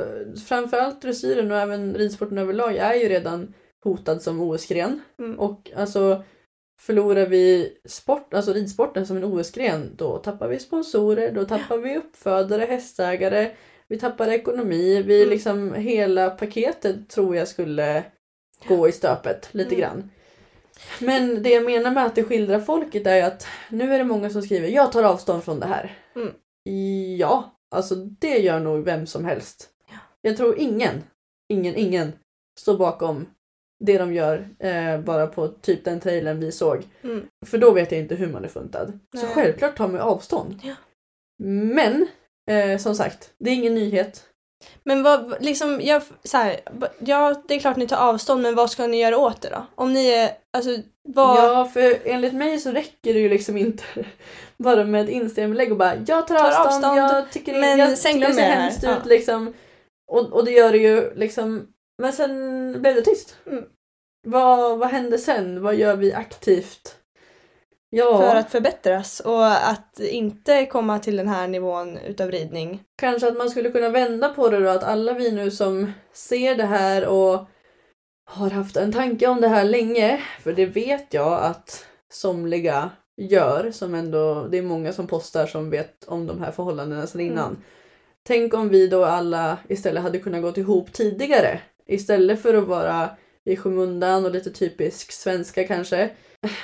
framförallt 0.48 1.02
dressyren 1.02 1.52
och 1.52 1.58
även 1.58 1.94
ridsporten 1.94 2.38
överlag 2.38 2.76
är 2.76 2.94
ju 2.94 3.08
redan 3.08 3.54
hotad 3.84 4.22
som 4.22 4.40
OS-gren. 4.40 5.00
Mm. 5.18 5.38
Och 5.38 5.70
alltså 5.76 6.22
förlorar 6.80 7.26
vi 7.26 7.72
sport, 7.84 8.34
alltså 8.34 8.52
ridsporten 8.52 9.06
som 9.06 9.16
en 9.16 9.24
OS-gren 9.24 9.90
då 9.96 10.18
tappar 10.18 10.48
vi 10.48 10.58
sponsorer, 10.58 11.32
då 11.32 11.44
tappar 11.44 11.78
vi 11.78 11.96
uppfödare, 11.96 12.64
hästägare, 12.64 13.50
vi 13.88 13.98
tappar 13.98 14.28
ekonomi, 14.28 15.02
vi 15.02 15.16
Mm. 15.16 15.30
liksom 15.30 15.74
hela 15.74 16.30
paketet 16.30 17.08
tror 17.08 17.36
jag 17.36 17.48
skulle 17.48 18.04
gå 18.68 18.88
i 18.88 18.92
stöpet 18.92 19.48
lite 19.54 19.74
Mm. 19.74 19.80
grann. 19.80 20.10
Men 21.00 21.42
det 21.42 21.50
jag 21.50 21.64
menar 21.64 21.90
med 21.90 22.06
att 22.06 22.14
det 22.14 22.24
skildrar 22.24 22.60
folket 22.60 23.06
är 23.06 23.22
att 23.24 23.46
nu 23.68 23.94
är 23.94 23.98
det 23.98 24.04
många 24.04 24.30
som 24.30 24.42
skriver 24.42 24.68
jag 24.68 24.92
tar 24.92 25.02
avstånd 25.02 25.44
från 25.44 25.60
det 25.60 25.66
här. 25.66 25.98
Mm. 26.16 26.32
Ja, 27.18 27.56
alltså 27.70 27.94
det 27.94 28.38
gör 28.38 28.60
nog 28.60 28.84
vem 28.84 29.06
som 29.06 29.24
helst. 29.24 29.70
Jag 30.22 30.36
tror 30.36 30.58
ingen, 30.58 31.02
ingen, 31.48 31.74
ingen 31.76 32.12
står 32.58 32.78
bakom 32.78 33.26
det 33.84 33.98
de 33.98 34.14
gör 34.14 34.48
eh, 34.58 35.00
bara 35.00 35.26
på 35.26 35.48
typ 35.48 35.84
den 35.84 36.00
trailern 36.00 36.40
vi 36.40 36.52
såg. 36.52 36.82
Mm. 37.04 37.26
För 37.46 37.58
då 37.58 37.70
vet 37.70 37.92
jag 37.92 38.00
inte 38.00 38.14
hur 38.14 38.28
man 38.28 38.44
är 38.44 38.48
funtad. 38.48 38.98
Så 39.16 39.26
Nej. 39.26 39.34
självklart 39.34 39.76
tar 39.76 39.88
man 39.88 40.00
avstånd. 40.00 40.60
Ja. 40.62 40.74
Men 41.74 42.06
eh, 42.50 42.78
som 42.78 42.94
sagt, 42.94 43.32
det 43.38 43.50
är 43.50 43.54
ingen 43.54 43.74
nyhet. 43.74 44.24
Men 44.84 45.02
vad, 45.02 45.34
liksom, 45.40 45.80
jag, 45.82 46.02
så 46.24 46.36
här, 46.36 46.60
ja 46.98 47.42
det 47.48 47.54
är 47.54 47.58
klart 47.58 47.76
ni 47.76 47.86
tar 47.86 47.96
avstånd 47.96 48.42
men 48.42 48.54
vad 48.54 48.70
ska 48.70 48.86
ni 48.86 49.00
göra 49.02 49.18
åt 49.18 49.40
det 49.42 49.48
då? 49.48 49.66
Om 49.74 49.92
ni 49.92 50.08
är, 50.08 50.30
alltså 50.56 50.70
vad... 51.08 51.36
Ja, 51.38 51.64
för 51.72 51.98
enligt 52.04 52.34
mig 52.34 52.58
så 52.58 52.70
räcker 52.72 53.14
det 53.14 53.20
ju 53.20 53.28
liksom 53.28 53.56
inte 53.56 53.82
bara 54.56 54.84
med 54.84 55.04
ett 55.04 55.10
Instagram-inlägg 55.10 55.72
och 55.72 55.78
bara 55.78 55.94
jag 55.94 56.06
tar, 56.28 56.36
Tar 56.36 56.44
avstånd, 56.46 56.84
avstånd, 56.84 56.98
jag 56.98 57.30
tycker, 57.32 57.60
men 57.60 57.78
jag 57.78 57.98
sen 57.98 58.12
ser 58.12 58.20
jag 58.20 58.28
här. 58.28 58.60
hemskt 58.62 58.82
Ja. 58.82 58.96
ut 58.98 59.06
liksom. 59.06 59.54
Och, 60.12 60.32
och 60.32 60.44
det 60.44 60.50
gör 60.50 60.72
det 60.72 60.78
ju 60.78 61.14
liksom. 61.14 61.66
Men 62.02 62.12
sen 62.12 62.72
blev 62.82 62.94
det 62.94 63.02
tyst. 63.02 63.36
Mm. 63.46 63.64
Vad, 64.26 64.78
vad 64.78 64.88
hände 64.88 65.18
sen? 65.18 65.62
Vad 65.62 65.74
gör 65.74 65.96
vi 65.96 66.12
aktivt? 66.12 66.98
Ja, 67.90 68.18
För 68.18 68.36
att 68.36 68.50
förbättras 68.50 69.20
och 69.20 69.46
att 69.46 70.00
inte 70.00 70.66
komma 70.66 70.98
till 70.98 71.16
den 71.16 71.28
här 71.28 71.48
nivån 71.48 71.98
utav 71.98 72.30
ridning. 72.30 72.82
kanske 72.96 73.28
att 73.28 73.36
man 73.36 73.50
skulle 73.50 73.70
kunna 73.70 73.88
vända 73.88 74.28
på 74.28 74.48
det 74.48 74.60
då 74.60 74.68
att 74.68 74.84
alla 74.84 75.12
vi 75.12 75.30
nu 75.32 75.50
som 75.50 75.92
ser 76.12 76.54
det 76.54 76.64
här 76.64 77.06
och 77.06 77.48
har 78.30 78.50
haft 78.50 78.76
en 78.76 78.92
tanke 78.92 79.26
om 79.26 79.40
det 79.40 79.48
här 79.48 79.64
länge, 79.64 80.20
för 80.40 80.52
det 80.52 80.66
vet 80.66 81.14
jag 81.14 81.42
att 81.42 81.86
somliga 82.12 82.90
gör, 83.16 83.70
som 83.70 83.94
ändå, 83.94 84.46
det 84.50 84.58
är 84.58 84.62
många 84.62 84.92
som 84.92 85.06
postar 85.06 85.46
som 85.46 85.70
vet 85.70 86.04
om 86.04 86.26
de 86.26 86.40
här 86.40 86.50
förhållandena 86.50 87.06
sedan 87.06 87.20
innan. 87.20 87.46
Mm. 87.50 87.62
Tänk 88.26 88.54
om 88.54 88.68
vi 88.68 88.86
då 88.86 89.04
alla 89.04 89.58
istället 89.68 90.02
hade 90.02 90.18
kunnat 90.18 90.42
gå 90.42 90.60
ihop 90.60 90.92
tidigare. 90.92 91.60
Istället 91.86 92.42
för 92.42 92.54
att 92.54 92.64
vara 92.64 93.08
i 93.44 93.56
skymundan 93.56 94.24
och 94.24 94.30
lite 94.30 94.50
typisk 94.50 95.12
svenska 95.12 95.66
kanske. 95.66 96.10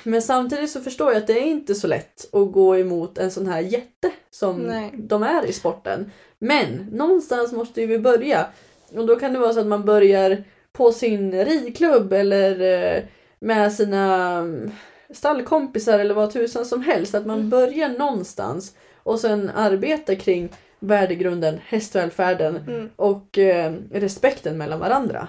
Men 0.02 0.22
samtidigt 0.22 0.70
så 0.70 0.80
förstår 0.80 1.12
jag 1.12 1.20
att 1.20 1.26
det 1.26 1.38
är 1.38 1.46
inte 1.46 1.74
så 1.74 1.86
lätt 1.86 2.34
att 2.34 2.52
gå 2.52 2.76
emot 2.76 3.18
en 3.18 3.30
sån 3.30 3.46
här 3.46 3.60
jätte 3.60 4.10
som 4.30 4.56
Nej. 4.56 4.90
de 4.94 5.22
är 5.22 5.46
i 5.46 5.52
sporten. 5.52 6.10
Men 6.38 6.86
någonstans 6.92 7.52
måste 7.52 7.80
ju 7.80 7.86
vi 7.86 7.98
börja. 7.98 8.46
Och 8.94 9.06
då 9.06 9.16
kan 9.16 9.32
det 9.32 9.38
vara 9.38 9.52
så 9.52 9.60
att 9.60 9.66
man 9.66 9.84
börjar 9.84 10.44
på 10.72 10.92
sin 10.92 11.44
ridklubb 11.44 12.12
eller 12.12 12.60
eh, 12.60 13.02
med 13.38 13.72
sina 13.72 14.32
mm, 14.38 14.70
stallkompisar 15.14 15.98
eller 15.98 16.14
vad 16.14 16.32
tusan 16.32 16.64
som 16.66 16.82
helst. 16.82 17.14
Att 17.14 17.26
man 17.26 17.38
Mm. 17.38 17.50
börjar 17.50 17.88
någonstans 17.88 18.74
och 18.96 19.20
sen 19.20 19.50
arbetar 19.54 20.14
kring 20.14 20.48
värdegrunden, 20.80 21.60
hästvälfärden 21.64 22.56
Mm. 22.56 22.90
och 22.96 23.38
eh, 23.38 23.72
respekten 23.92 24.58
mellan 24.58 24.80
varandra. 24.80 25.28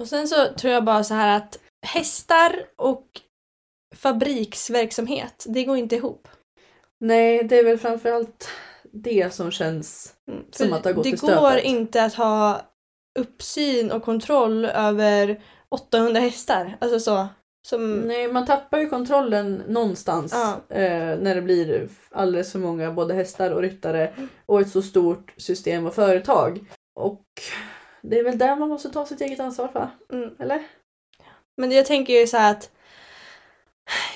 Och 0.00 0.08
sen 0.08 0.28
så 0.28 0.46
tror 0.56 0.72
jag 0.72 0.84
bara 0.84 1.04
så 1.04 1.14
här 1.14 1.36
att 1.36 1.58
hästar 1.86 2.64
och 2.76 3.06
fabriksverksamhet, 4.22 5.44
det 5.48 5.64
går 5.64 5.76
inte 5.76 5.96
ihop. 5.96 6.28
Nej, 7.00 7.44
det 7.44 7.58
är 7.58 7.64
väl 7.64 7.78
framförallt 7.78 8.48
det 8.92 9.34
som 9.34 9.50
känns 9.50 10.14
Mm. 10.30 10.44
Som 10.50 10.68
För 10.68 10.76
att 10.76 10.82
det 10.82 10.88
har 10.88 10.94
gått 10.94 11.04
det 11.04 11.08
i 11.08 11.12
går 11.12 11.28
stöpet. 11.50 11.64
inte 11.64 12.04
att 12.04 12.14
ha 12.14 12.60
uppsyn 13.18 13.90
och 13.90 14.02
kontroll 14.02 14.64
över 14.64 15.42
800 15.68 16.20
hästar. 16.20 16.76
Alltså 16.80 17.00
så. 17.00 17.28
Som, 17.66 18.00
Nej, 18.00 18.32
man 18.32 18.46
tappar 18.46 18.78
ju 18.78 18.88
kontrollen 18.88 19.62
någonstans 19.68 20.32
Ja. 20.34 20.76
eh, 20.76 21.18
när 21.18 21.34
det 21.34 21.42
blir 21.42 21.88
alldeles 22.10 22.52
för 22.52 22.58
många 22.58 22.92
både 22.92 23.14
hästar 23.14 23.50
och 23.50 23.62
ryttare 23.62 24.12
och 24.46 24.60
ett 24.60 24.70
så 24.70 24.82
stort 24.82 25.34
system 25.36 25.86
och 25.86 25.94
företag. 25.94 26.58
Och 27.00 27.24
det 28.02 28.18
är 28.18 28.24
väl 28.24 28.38
där 28.38 28.56
man 28.56 28.68
måste 28.68 28.90
ta 28.90 29.06
sitt 29.06 29.20
eget 29.20 29.40
ansvar 29.40 29.70
va? 29.72 29.90
Mm. 30.12 30.30
Eller? 30.38 30.62
Men 31.56 31.70
jag 31.72 31.86
tänker 31.86 32.12
ju 32.12 32.26
så 32.26 32.36
här 32.36 32.50
att 32.50 32.70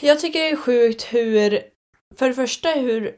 jag 0.00 0.20
tycker 0.20 0.40
det 0.40 0.50
är 0.50 0.56
sjukt 0.56 1.02
hur, 1.02 1.62
för 2.16 2.28
det 2.28 2.34
första 2.34 2.68
hur 2.68 3.14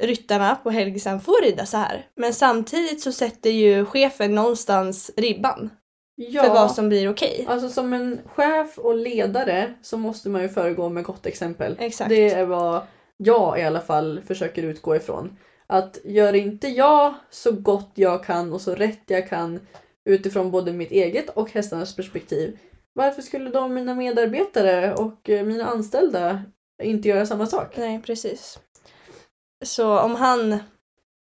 ryttarna 0.00 0.56
på 0.56 0.70
Helgesand 0.70 1.24
får 1.24 1.42
rida 1.42 1.66
så 1.66 1.76
här. 1.76 2.06
Men 2.16 2.34
samtidigt 2.34 3.02
så 3.02 3.12
sätter 3.12 3.50
ju 3.50 3.84
chefen 3.84 4.34
någonstans 4.34 5.10
ribban 5.16 5.70
Ja, 6.14 6.42
för 6.42 6.50
vad 6.50 6.72
som 6.72 6.88
blir 6.88 7.10
okej. 7.10 7.44
alltså 7.48 7.68
som 7.68 7.92
en 7.92 8.20
chef 8.26 8.78
och 8.78 8.96
ledare 8.96 9.74
så 9.82 9.96
måste 9.96 10.28
man 10.28 10.42
ju 10.42 10.48
föregå 10.48 10.88
med 10.88 11.04
gott 11.04 11.26
exempel. 11.26 11.76
Exakt. 11.78 12.08
Det 12.08 12.30
är 12.30 12.46
vad 12.46 12.82
jag 13.16 13.60
i 13.60 13.62
alla 13.62 13.80
fall 13.80 14.20
försöker 14.26 14.62
utgå 14.62 14.96
ifrån. 14.96 15.36
Att 15.66 15.98
gör 16.04 16.32
inte 16.32 16.68
jag 16.68 17.14
så 17.30 17.52
gott 17.52 17.90
jag 17.94 18.24
kan 18.24 18.52
och 18.52 18.60
så 18.60 18.74
rätt 18.74 19.02
jag 19.06 19.28
kan 19.28 19.60
utifrån 20.04 20.50
både 20.50 20.72
mitt 20.72 20.90
eget 20.90 21.30
och 21.30 21.52
hästarnas 21.52 21.96
perspektiv. 21.96 22.58
Varför 22.92 23.22
skulle 23.22 23.50
då 23.50 23.68
mina 23.68 23.94
medarbetare 23.94 24.94
och 24.94 25.30
eh, 25.30 25.44
mina 25.44 25.64
anställda 25.64 26.42
inte 26.82 27.08
göra 27.08 27.26
samma 27.26 27.46
sak? 27.46 27.76
Nej, 27.76 28.02
precis. 28.02 28.58
Så 29.64 29.98
om 29.98 30.14
han 30.14 30.58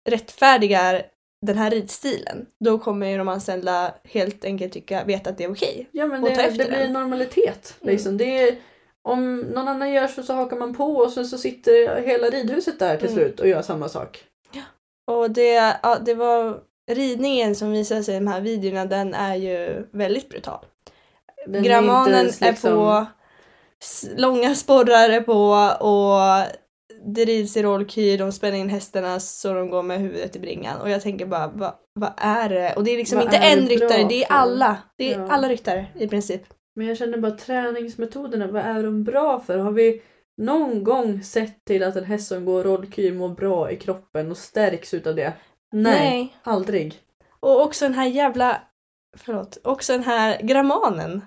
rättfärdigar 0.09 1.03
den 1.47 1.59
här 1.59 1.71
ridstilen, 1.71 2.47
då 2.65 2.79
kommer 2.79 3.07
ju 3.07 3.19
de 3.19 3.29
anställda 3.29 3.95
helt 4.05 4.45
enkelt 4.45 4.73
tycka, 4.73 5.05
veta 5.05 5.31
att 5.31 5.39
det 5.39 5.45
är 5.45 5.53
okej. 5.53 5.89
Ja 5.93 6.07
men 6.07 6.23
det, 6.23 6.35
det 6.35 6.53
blir 6.53 6.71
den. 6.71 6.93
normalitet. 6.93 7.77
Mm. 7.81 7.93
Liksom. 7.93 8.17
Det 8.17 8.39
är, 8.49 8.57
om 9.03 9.39
någon 9.41 9.69
annan 9.69 9.93
gör 9.93 10.07
så 10.07 10.23
så 10.23 10.33
hakar 10.33 10.57
man 10.57 10.75
på 10.75 10.85
och 10.97 11.11
sen 11.13 11.27
så 11.27 11.39
sitter 11.39 12.01
hela 12.03 12.27
ridhuset 12.31 12.79
där 12.79 12.97
till 12.97 13.09
Mm. 13.09 13.19
slut 13.19 13.41
och 13.41 13.49
gör 13.49 13.63
samma 13.63 13.89
sak. 13.89 14.25
Och 15.11 15.31
det, 15.31 15.79
ja, 15.83 15.99
det 16.07 16.15
var 16.15 16.61
ridningen 16.91 17.55
som 17.57 17.73
sig 18.03 18.17
i 18.17 18.19
de 18.19 18.27
här 18.27 18.41
videorna, 18.41 18.85
den 18.85 19.15
är 19.15 19.35
ju 19.35 19.87
väldigt 19.93 20.29
brutal. 20.29 20.65
Den 21.47 21.55
är 21.55 21.61
Grammanen 21.69 22.15
är 22.15 22.25
liksom- 22.25 22.71
på, 22.71 23.07
s- 23.83 24.07
långa 24.17 24.55
sporrar 24.55 25.11
är 25.11 25.21
på 25.21 25.41
och 25.87 26.47
det 27.07 27.25
rids 27.25 27.57
i 27.57 27.63
rollkyr, 27.63 28.19
de 28.19 28.33
spänner 28.33 28.59
in 28.59 28.69
hästarna 28.69 29.21
så 29.21 29.53
de 29.55 29.71
går 29.71 29.83
med 29.83 29.99
huvudet 30.01 30.37
i 30.37 30.39
bringan. 30.39 30.81
Och 30.81 30.91
jag 30.91 31.03
tänker 31.03 31.27
bara, 31.27 31.49
vad, 31.49 31.75
vad 31.95 32.13
är 32.17 32.49
det? 32.49 32.75
Och 32.77 32.85
det 32.85 32.91
är 32.91 32.97
liksom 32.97 33.19
Vad 33.19 33.25
inte 33.27 33.37
är 33.37 33.57
en 33.59 33.67
ryttare, 33.67 34.05
det 34.09 34.25
är 34.25 34.33
alla. 34.33 34.77
Det 34.97 35.15
är 35.15 35.19
Ja. 35.19 35.27
alla 35.31 35.49
ryttare 35.49 35.87
i 35.95 36.09
princip. 36.09 36.43
Men 36.75 36.87
jag 36.87 36.97
känner 36.97 37.19
bara 37.19 37.33
träningsmetoderna, 37.33 38.47
vad 38.47 38.63
är 38.63 38.83
de 38.83 39.05
bra 39.05 39.41
för? 39.41 39.59
Har 39.59 39.71
vi 39.71 40.03
någon 40.43 40.85
gång 40.85 41.23
sett 41.23 41.65
till 41.65 41.83
att 41.83 41.97
en 41.97 42.05
häst 42.05 42.29
som 42.29 42.45
går 42.45 42.65
rollkyr 42.65 43.13
mår 43.13 43.29
bra 43.29 43.71
i 43.71 43.77
kroppen 43.77 44.31
och 44.31 44.37
stärks 44.37 44.95
utav 44.95 45.15
det? 45.15 45.33
Nej, 45.73 46.37
aldrig. 46.43 47.01
Och 47.41 47.63
också 47.63 47.85
den 47.85 47.95
här 47.95 48.07
jävla, 48.07 48.61
förlåt, 49.17 49.59
också 49.65 49.93
den 49.93 50.05
här 50.05 50.43
grammanen. 50.43 51.25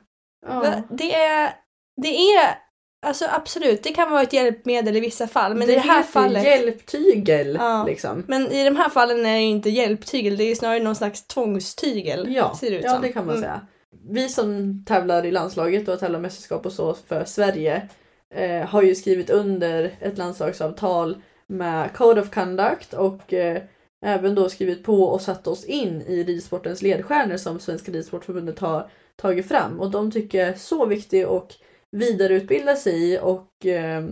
Ja. 0.47 0.59
Va? 0.59 0.83
Det 0.89 1.15
är, 1.15 1.53
det 2.01 2.17
är, 2.17 2.57
alltså 3.01 3.25
absolut, 3.29 3.83
det 3.83 3.91
kan 3.91 4.11
vara 4.11 4.21
ett 4.21 4.33
hjälpmedel 4.33 4.97
i 4.97 4.99
vissa 4.99 5.27
fall. 5.27 5.55
Men 5.55 5.67
det 5.67 5.73
i 5.73 5.75
det 5.75 5.81
här 5.81 6.03
fallet, 6.03 6.43
hjälptygel. 6.43 7.55
Ja. 7.59 7.83
Liksom. 7.87 8.23
men 8.27 8.51
i 8.51 8.63
de 8.65 8.75
här 8.75 8.89
fallen 8.89 9.25
är 9.25 9.33
det 9.35 9.41
inte 9.41 9.69
hjälptygel, 9.69 10.37
det 10.37 10.43
är 10.43 10.55
snarare 10.55 10.79
någon 10.79 10.95
slags 10.95 11.27
tvångstygel. 11.27 12.35
Ja, 12.35 12.55
ser 12.59 12.71
det 12.71 12.77
ut 12.77 12.83
ja 12.83 12.91
som. 12.93 13.01
det 13.01 13.11
kan 13.11 13.25
man 13.25 13.35
Mm. 13.35 13.41
säga. 13.43 13.61
Vi 14.09 14.29
som 14.29 14.83
tävlar 14.85 15.25
i 15.25 15.31
landslaget 15.31 15.87
och 15.87 15.99
tävlar 15.99 16.19
mästerskap 16.19 16.65
och 16.65 16.71
så 16.71 16.93
för 17.07 17.25
Sverige 17.25 17.87
eh, 18.35 18.67
har 18.67 18.81
ju 18.81 18.95
skrivit 18.95 19.29
under 19.29 19.91
ett 19.99 20.17
landslagsavtal 20.17 21.21
med 21.47 21.93
Code 21.93 22.21
of 22.21 22.29
Conduct 22.29 22.93
och 22.93 23.33
eh, 23.33 23.61
även 24.05 24.35
då 24.35 24.49
skrivit 24.49 24.83
på 24.83 25.03
och 25.03 25.21
satt 25.21 25.47
oss 25.47 25.65
in 25.65 26.01
i 26.01 26.23
ridsportens 26.23 26.81
ledstjärnor 26.81 27.37
som 27.37 27.59
Svenska 27.59 27.91
Ridsportförbundet 27.91 28.59
har 28.59 28.89
tagit 29.15 29.47
fram 29.47 29.79
och 29.79 29.91
de 29.91 30.11
tycker 30.11 30.45
är 30.47 30.53
så 30.53 30.85
viktigt 30.85 31.27
att 31.27 31.57
vidareutbilda 31.91 32.75
sig 32.75 33.13
i 33.13 33.19
och 33.21 33.65
eh, 33.65 34.05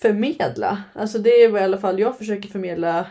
förmedla. 0.00 0.82
Alltså 0.92 1.18
det 1.18 1.30
är 1.30 1.48
vad 1.48 1.60
i 1.60 1.64
alla 1.64 1.78
fall 1.78 2.00
jag 2.00 2.18
försöker 2.18 2.48
förmedla 2.48 3.06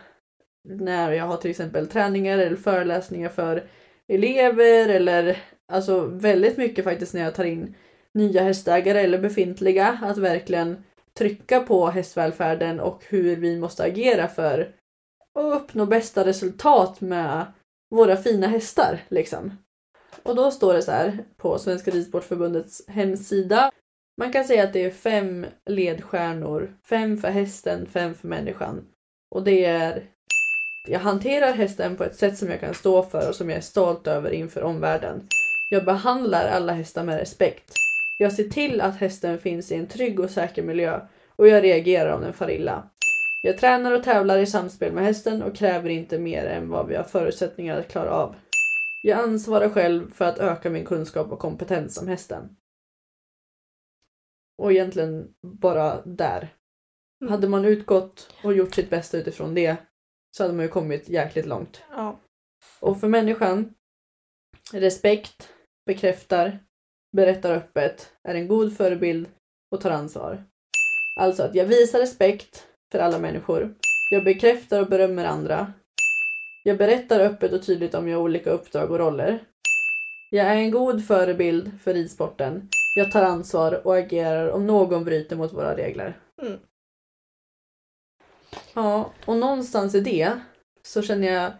när 0.63 1.11
jag 1.11 1.25
har 1.25 1.37
till 1.37 1.51
exempel 1.51 1.87
träningar 1.87 2.37
eller 2.37 2.55
föreläsningar 2.55 3.29
för 3.29 3.67
elever 4.07 4.89
eller 4.89 5.37
alltså 5.71 6.01
väldigt 6.01 6.57
mycket 6.57 6.83
faktiskt 6.83 7.13
när 7.13 7.21
jag 7.21 7.35
tar 7.35 7.43
in 7.43 7.75
nya 8.13 8.43
hästägare 8.43 9.01
eller 9.01 9.17
befintliga 9.17 9.99
att 10.01 10.17
verkligen 10.17 10.83
trycka 11.17 11.59
på 11.59 11.87
hästvälfärden 11.87 12.79
och 12.79 13.03
hur 13.07 13.35
vi 13.35 13.59
måste 13.59 13.83
agera 13.83 14.27
för 14.27 14.75
att 15.39 15.61
uppnå 15.61 15.85
bästa 15.85 16.25
resultat 16.25 17.01
med 17.01 17.45
våra 17.89 18.17
fina 18.17 18.47
hästar 18.47 18.99
liksom. 19.09 19.57
Och 20.23 20.35
då 20.35 20.51
står 20.51 20.73
det 20.73 20.81
så 20.81 20.91
här 20.91 21.17
på 21.37 21.59
Svenska 21.59 21.91
Ridsportförbundets 21.91 22.87
hemsida. 22.87 23.71
Man 24.17 24.31
kan 24.31 24.43
säga 24.43 24.63
att 24.63 24.73
det 24.73 24.85
är 24.85 24.91
fem 24.91 25.45
ledstjärnor. 25.65 26.73
Fem 26.89 27.17
för 27.17 27.27
hästen, 27.27 27.85
fem 27.85 28.13
för 28.15 28.27
människan. 28.27 28.85
Och 29.35 29.43
det 29.43 29.65
är 29.65 30.03
jag 30.87 30.99
hanterar 30.99 31.53
hästen 31.53 31.97
på 31.97 32.03
ett 32.03 32.15
sätt 32.15 32.37
som 32.37 32.49
jag 32.49 32.59
kan 32.59 32.73
stå 32.73 33.03
för 33.03 33.29
och 33.29 33.35
som 33.35 33.49
jag 33.49 33.57
är 33.57 33.61
stolt 33.61 34.07
över 34.07 34.31
inför 34.31 34.63
omvärlden. 34.63 35.27
Jag 35.69 35.85
behandlar 35.85 36.47
alla 36.47 36.73
hästar 36.73 37.03
med 37.03 37.19
respekt. 37.19 37.73
Jag 38.17 38.33
ser 38.33 38.43
till 38.43 38.81
att 38.81 38.97
hästen 38.97 39.39
finns 39.39 39.71
i 39.71 39.75
en 39.75 39.87
trygg 39.87 40.19
och 40.19 40.29
säker 40.29 40.63
miljö 40.63 40.99
och 41.35 41.47
jag 41.47 41.63
reagerar 41.63 42.13
om 42.13 42.21
den 42.21 42.33
far 42.33 42.51
illa. 42.51 42.89
Jag 43.41 43.57
tränar 43.57 43.91
och 43.91 44.03
tävlar 44.03 44.37
i 44.37 44.45
samspel 44.45 44.93
med 44.93 45.03
hästen 45.03 45.43
och 45.43 45.55
kräver 45.55 45.89
inte 45.89 46.19
mer 46.19 46.45
än 46.45 46.69
vad 46.69 46.87
vi 46.87 46.95
har 46.95 47.03
förutsättningar 47.03 47.79
att 47.79 47.91
klara 47.91 48.11
av. 48.11 48.35
Jag 49.01 49.19
ansvarar 49.19 49.69
själv 49.69 50.11
för 50.11 50.25
att 50.25 50.39
öka 50.39 50.69
min 50.69 50.85
kunskap 50.85 51.31
och 51.31 51.39
kompetens 51.39 51.97
om 51.97 52.07
hästen. 52.07 52.55
Och 54.57 54.71
egentligen 54.71 55.33
bara 55.41 56.01
där. 56.05 56.55
Mm. 57.21 57.31
Hade 57.31 57.47
man 57.47 57.65
utgått 57.65 58.35
och 58.43 58.53
gjort 58.53 58.75
sitt 58.75 58.89
bästa 58.89 59.17
utifrån 59.17 59.55
det 59.55 59.77
så 60.37 60.43
hade 60.43 60.53
man 60.53 60.65
ju 60.65 60.71
kommit 60.71 61.09
jäkligt 61.09 61.45
långt. 61.45 61.81
Ja. 61.91 62.19
Och 62.79 62.99
för 62.99 63.07
människan, 63.07 63.73
respekt, 64.73 65.53
bekräftar, 65.85 66.59
berättar 67.17 67.51
öppet, 67.51 68.13
är 68.23 68.35
en 68.35 68.47
god 68.47 68.77
förebild 68.77 69.29
och 69.71 69.81
tar 69.81 69.91
ansvar. 69.91 70.43
Alltså 71.19 71.43
att 71.43 71.55
jag 71.55 71.65
visar 71.65 71.99
respekt 71.99 72.67
för 72.91 72.99
alla 72.99 73.19
människor. 73.19 73.75
Jag 74.11 74.23
bekräftar 74.23 74.81
och 74.81 74.89
berömmer 74.89 75.25
andra. 75.25 75.73
Jag 76.63 76.77
berättar 76.77 77.19
öppet 77.19 77.53
och 77.53 77.65
tydligt 77.65 77.93
om 77.93 78.11
har 78.11 78.17
olika 78.17 78.49
uppdrag 78.49 78.91
och 78.91 78.99
roller. 78.99 79.43
Jag 80.29 80.47
är 80.47 80.55
en 80.55 80.71
god 80.71 81.05
förebild 81.05 81.81
för 81.81 81.93
ridsporten. 81.93 82.69
Jag 82.95 83.11
tar 83.11 83.23
ansvar 83.23 83.87
och 83.87 83.97
agerar 83.97 84.49
om 84.49 84.67
någon 84.67 85.05
bryter 85.05 85.35
mot 85.35 85.53
våra 85.53 85.77
regler. 85.77 86.19
Mm. 86.41 86.59
Ja, 88.73 89.13
och 89.25 89.37
någonstans 89.37 89.95
i 89.95 89.99
det 89.99 90.31
så 90.83 91.01
känner 91.01 91.31
jag 91.33 91.51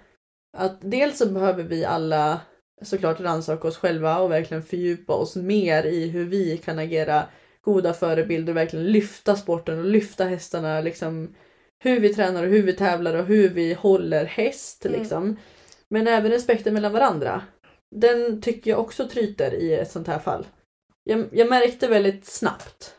att 0.57 0.77
dels 0.81 1.17
så 1.17 1.29
behöver 1.29 1.63
vi 1.63 1.85
alla 1.85 2.41
såklart 2.81 3.19
rannsaka 3.19 3.67
oss 3.67 3.77
själva 3.77 4.19
och 4.19 4.31
verkligen 4.31 4.63
fördjupa 4.63 5.13
oss 5.13 5.35
mer 5.35 5.83
i 5.85 6.09
hur 6.09 6.25
vi 6.25 6.57
kan 6.57 6.79
agera 6.79 7.23
goda 7.62 7.93
förebilder 7.93 8.53
och 8.53 8.57
verkligen 8.57 8.91
lyfta 8.91 9.35
sporten 9.35 9.79
och 9.79 9.85
lyfta 9.85 10.23
hästarna. 10.23 10.81
Liksom, 10.81 11.35
hur 11.79 11.99
vi 11.99 12.13
tränar 12.13 12.43
och 12.43 12.49
hur 12.49 12.63
vi 12.63 12.73
tävlar 12.73 13.13
och 13.13 13.25
hur 13.25 13.49
vi 13.49 13.73
håller 13.73 14.25
häst. 14.25 14.85
Mm. 14.85 14.99
Liksom. 14.99 15.37
Men 15.87 16.07
även 16.07 16.31
respekten 16.31 16.73
mellan 16.73 16.93
varandra. 16.93 17.41
Den 17.95 18.41
tycker 18.41 18.71
jag 18.71 18.79
också 18.79 19.07
tryter 19.07 19.53
i 19.53 19.73
ett 19.73 19.91
sånt 19.91 20.07
här 20.07 20.19
fall. 20.19 20.47
Jag, 21.03 21.25
jag 21.31 21.49
märkte 21.49 21.87
väldigt 21.87 22.25
snabbt 22.25 22.95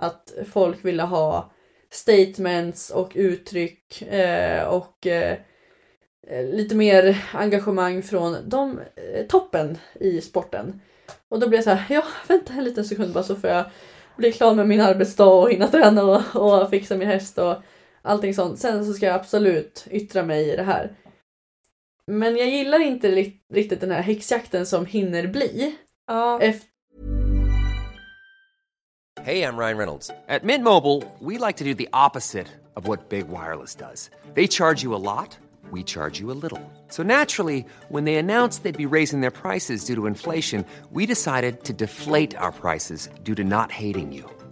att 0.00 0.34
folk 0.52 0.84
ville 0.84 1.02
ha 1.02 1.52
statements 1.90 2.90
och 2.90 3.12
uttryck 3.14 4.02
eh, 4.02 4.64
och 4.64 5.06
eh, 5.06 5.38
eh, 6.26 6.44
lite 6.44 6.74
mer 6.74 7.24
engagemang 7.32 8.02
från 8.02 8.36
de, 8.48 8.80
eh, 8.96 9.26
toppen 9.26 9.78
i 9.94 10.20
sporten. 10.20 10.80
Och 11.28 11.40
då 11.40 11.48
blev 11.48 11.58
jag 11.58 11.64
så 11.64 11.70
här, 11.70 11.94
ja 11.94 12.04
vänta 12.28 12.52
en 12.52 12.64
liten 12.64 12.84
sekund 12.84 13.12
bara 13.12 13.24
så 13.24 13.36
får 13.36 13.50
jag 13.50 13.64
bli 14.16 14.32
klar 14.32 14.54
med 14.54 14.68
min 14.68 14.80
arbetsdag 14.80 15.26
och 15.26 15.50
hinna 15.50 15.68
träna 15.68 16.04
och, 16.04 16.22
och 16.36 16.70
fixa 16.70 16.96
min 16.96 17.08
häst 17.08 17.38
och 17.38 17.56
allting 18.02 18.34
sånt. 18.34 18.58
Sen 18.58 18.84
så 18.84 18.92
ska 18.94 19.06
jag 19.06 19.14
absolut 19.14 19.86
yttra 19.90 20.22
mig 20.22 20.52
i 20.52 20.56
det 20.56 20.62
här. 20.62 20.96
Men 22.06 22.36
jag 22.36 22.48
gillar 22.48 22.80
inte 22.80 23.08
ri- 23.10 23.40
riktigt 23.52 23.80
den 23.80 23.90
här 23.90 24.02
häxjakten 24.02 24.66
som 24.66 24.86
hinner 24.86 25.26
bli. 25.26 25.76
Ja. 26.06 26.40
Efter 26.40 26.70
Hey, 29.22 29.42
I'm 29.42 29.58
Ryan 29.58 29.76
Reynolds. 29.76 30.10
At 30.28 30.42
Mint 30.44 30.64
Mobile, 30.64 31.02
we 31.20 31.38
like 31.46 31.58
to 31.58 31.64
do 31.64 31.74
the 31.74 31.88
opposite 31.92 32.46
of 32.74 32.88
what 32.88 33.10
Big 33.10 33.28
Wireless 33.28 33.74
does. 33.74 34.10
They 34.34 34.46
charge 34.46 34.82
you 34.82 34.94
a 34.94 34.98
lot, 34.98 35.38
we 35.70 35.82
charge 35.82 36.20
you 36.20 36.30
a 36.30 36.38
little. 36.42 36.60
So 36.88 37.02
naturally, 37.02 37.66
when 37.90 38.04
they 38.04 38.16
announced 38.16 38.62
they'd 38.62 38.88
be 38.88 38.96
raising 38.98 39.20
their 39.20 39.30
prices 39.30 39.84
due 39.84 39.94
to 39.96 40.06
inflation, 40.06 40.64
we 40.90 41.04
decided 41.06 41.62
to 41.64 41.72
deflate 41.74 42.34
our 42.38 42.50
prices 42.52 43.10
due 43.22 43.34
to 43.34 43.44
not 43.44 43.70
hating 43.70 44.10
you. 44.10 44.24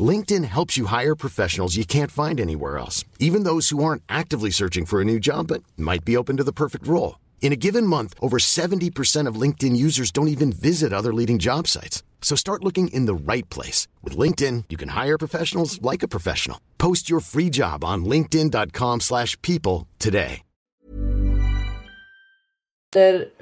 LinkedIn 0.00 0.44
helps 0.44 0.76
you 0.76 0.86
hire 0.86 1.14
professionals 1.14 1.76
you 1.76 1.84
can't 1.84 2.10
find 2.10 2.40
anywhere 2.40 2.78
else, 2.78 3.04
even 3.20 3.44
those 3.44 3.68
who 3.68 3.84
aren't 3.84 4.02
actively 4.08 4.50
searching 4.50 4.86
for 4.86 5.00
a 5.00 5.04
new 5.04 5.20
job 5.20 5.46
but 5.46 5.62
might 5.76 6.04
be 6.04 6.16
open 6.16 6.36
to 6.38 6.44
the 6.44 6.52
perfect 6.52 6.86
role. 6.86 7.20
In 7.40 7.52
a 7.52 7.56
given 7.56 7.86
month, 7.86 8.14
over 8.20 8.38
70% 8.38 9.28
of 9.28 9.40
LinkedIn 9.40 9.76
users 9.76 10.10
don't 10.10 10.28
even 10.28 10.50
visit 10.50 10.92
other 10.92 11.12
leading 11.12 11.38
job 11.38 11.68
sites. 11.68 12.02
So 12.22 12.34
start 12.34 12.64
looking 12.64 12.88
in 12.88 13.04
the 13.06 13.14
right 13.14 13.48
place. 13.50 13.86
With 14.02 14.16
LinkedIn, 14.16 14.64
you 14.70 14.78
can 14.78 14.88
hire 14.88 15.18
professionals 15.18 15.80
like 15.82 16.02
a 16.02 16.08
professional. 16.08 16.58
Post 16.78 17.10
your 17.10 17.20
free 17.20 17.50
job 17.50 17.84
on 17.84 18.04
linkedin.com 18.04 19.00
slash 19.00 19.40
people 19.42 19.86
today. 19.98 20.40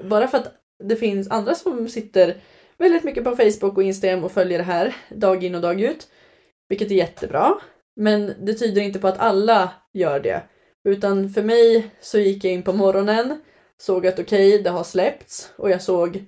bara 0.02 0.28
för 0.28 0.38
att 0.38 0.54
det 0.84 0.96
finns 0.96 1.28
andra 1.30 1.54
som 1.54 1.88
sitter 1.88 2.36
väldigt 2.78 3.04
mycket 3.04 3.24
på 3.24 3.36
Facebook 3.36 3.76
och 3.76 3.82
Instagram 3.82 4.24
och 4.24 4.32
följer 4.32 4.58
det 4.58 4.64
här 4.64 4.96
dag 5.08 5.44
in 5.44 5.54
och 5.54 5.60
dag 5.60 5.80
ut. 5.80 6.08
Vilket 6.72 6.90
är 6.90 6.94
jättebra. 6.94 7.54
Men 7.96 8.34
det 8.40 8.54
tyder 8.54 8.82
inte 8.82 8.98
på 8.98 9.08
att 9.08 9.18
alla 9.18 9.72
gör 9.92 10.20
det. 10.20 10.42
Utan 10.84 11.30
för 11.30 11.42
mig 11.42 11.86
så 12.00 12.18
gick 12.18 12.44
jag 12.44 12.52
in 12.52 12.62
på 12.62 12.72
morgonen, 12.72 13.40
såg 13.78 14.06
att 14.06 14.18
okej, 14.18 14.62
det 14.62 14.70
har 14.70 14.84
släppts 14.84 15.52
och 15.56 15.70
jag 15.70 15.82
såg 15.82 16.24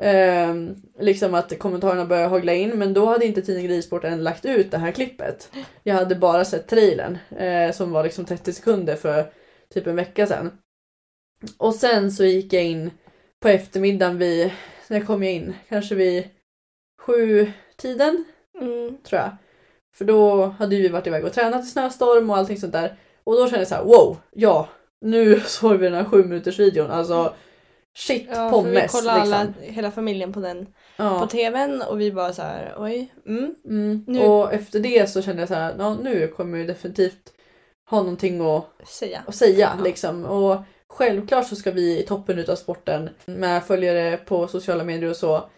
eh, 0.00 0.54
liksom 0.98 1.34
att 1.34 1.58
kommentarerna 1.58 2.04
började 2.06 2.28
hagla 2.28 2.54
in 2.54 2.70
men 2.70 2.94
då 2.94 3.06
hade 3.06 3.26
inte 3.26 3.42
tidningen 3.42 3.70
Ridsport 3.70 4.04
än 4.04 4.22
lagt 4.22 4.44
ut 4.44 4.70
det 4.70 4.78
här 4.78 4.92
klippet. 4.92 5.50
Jag 5.82 5.94
hade 5.94 6.14
bara 6.14 6.44
sett 6.44 6.68
trailern 6.68 7.18
eh, 7.38 7.72
som 7.72 7.92
var 7.92 8.04
liksom 8.04 8.24
30 8.24 8.52
sekunder 8.52 8.96
för 8.96 9.32
typ 9.74 9.86
en 9.86 9.96
vecka 9.96 10.26
sedan. 10.26 10.50
Och 11.58 11.74
sen 11.74 12.12
så 12.12 12.24
gick 12.24 12.52
jag 12.52 12.64
in 12.64 12.90
på 13.42 13.48
eftermiddagen 13.48 14.18
vid, 14.18 14.50
när 14.88 15.00
kom 15.00 15.22
jag 15.22 15.32
in? 15.32 15.54
Kanske 15.68 15.94
vid 15.94 16.28
sju 17.00 17.52
tiden 17.76 18.24
Mm. 18.60 18.98
tror 19.02 19.20
jag. 19.20 19.36
För 19.94 20.04
då 20.04 20.44
hade 20.46 20.76
vi 20.76 20.88
varit 20.88 21.06
iväg 21.06 21.24
och 21.24 21.32
tränat 21.32 21.64
i 21.64 21.66
snöstorm 21.68 22.30
och 22.30 22.36
allting 22.36 22.56
sånt 22.60 22.72
där. 22.72 22.98
Och 23.24 23.34
då 23.36 23.44
kände 23.46 23.58
jag 23.58 23.68
så 23.68 23.74
här: 23.74 23.84
wow, 23.84 24.16
ja, 24.32 24.68
nu 25.00 25.40
såg 25.46 25.76
vi 25.76 25.84
den 25.86 25.94
här 25.94 26.04
sju 26.04 26.24
minuters 26.24 26.58
videon. 26.58 26.90
Alltså 26.90 27.34
shit 27.96 28.26
Ja, 28.28 28.34
för 28.34 28.44
vi 28.44 28.50
pommes. 28.50 28.92
kollade 28.92 29.20
alla, 29.20 29.44
liksom. 29.44 29.74
hela 29.74 29.90
familjen 29.90 30.32
på 30.32 30.40
den 30.40 30.66
Ja. 30.96 31.20
på 31.20 31.26
tvn 31.26 31.82
och 31.82 32.00
vi 32.00 32.12
bara 32.12 32.32
så 32.32 32.42
här, 32.42 32.74
oj, 32.78 33.14
mm. 33.26 33.54
Mm. 33.64 34.04
Nu- 34.06 34.20
Och 34.26 34.52
efter 34.52 34.80
det 34.80 35.10
så 35.10 35.22
kände 35.22 35.42
jag 35.42 35.48
så 35.48 35.54
här, 35.54 35.74
ja, 35.78 35.94
nu 35.94 36.28
kommer 36.28 36.58
jag 36.58 36.66
definitivt 36.66 37.32
ha 37.90 37.98
någonting 37.98 38.40
att, 38.40 38.64
säga. 38.88 39.22
att 39.26 39.34
säga. 39.34 39.72
Ja. 39.78 39.84
Liksom. 39.84 40.24
Och 40.24 40.56
självklart 40.88 41.46
så 41.48 41.56
ska 41.56 41.70
vi 41.70 41.98
i 41.98 42.02
toppen 42.02 42.38
utav 42.38 42.56
sporten 42.56 43.10
med 43.24 43.64
följare 43.64 44.16
på 44.16 44.48
sociala 44.48 44.84
medier 44.84 45.10
och 45.10 45.16
så 45.16 45.50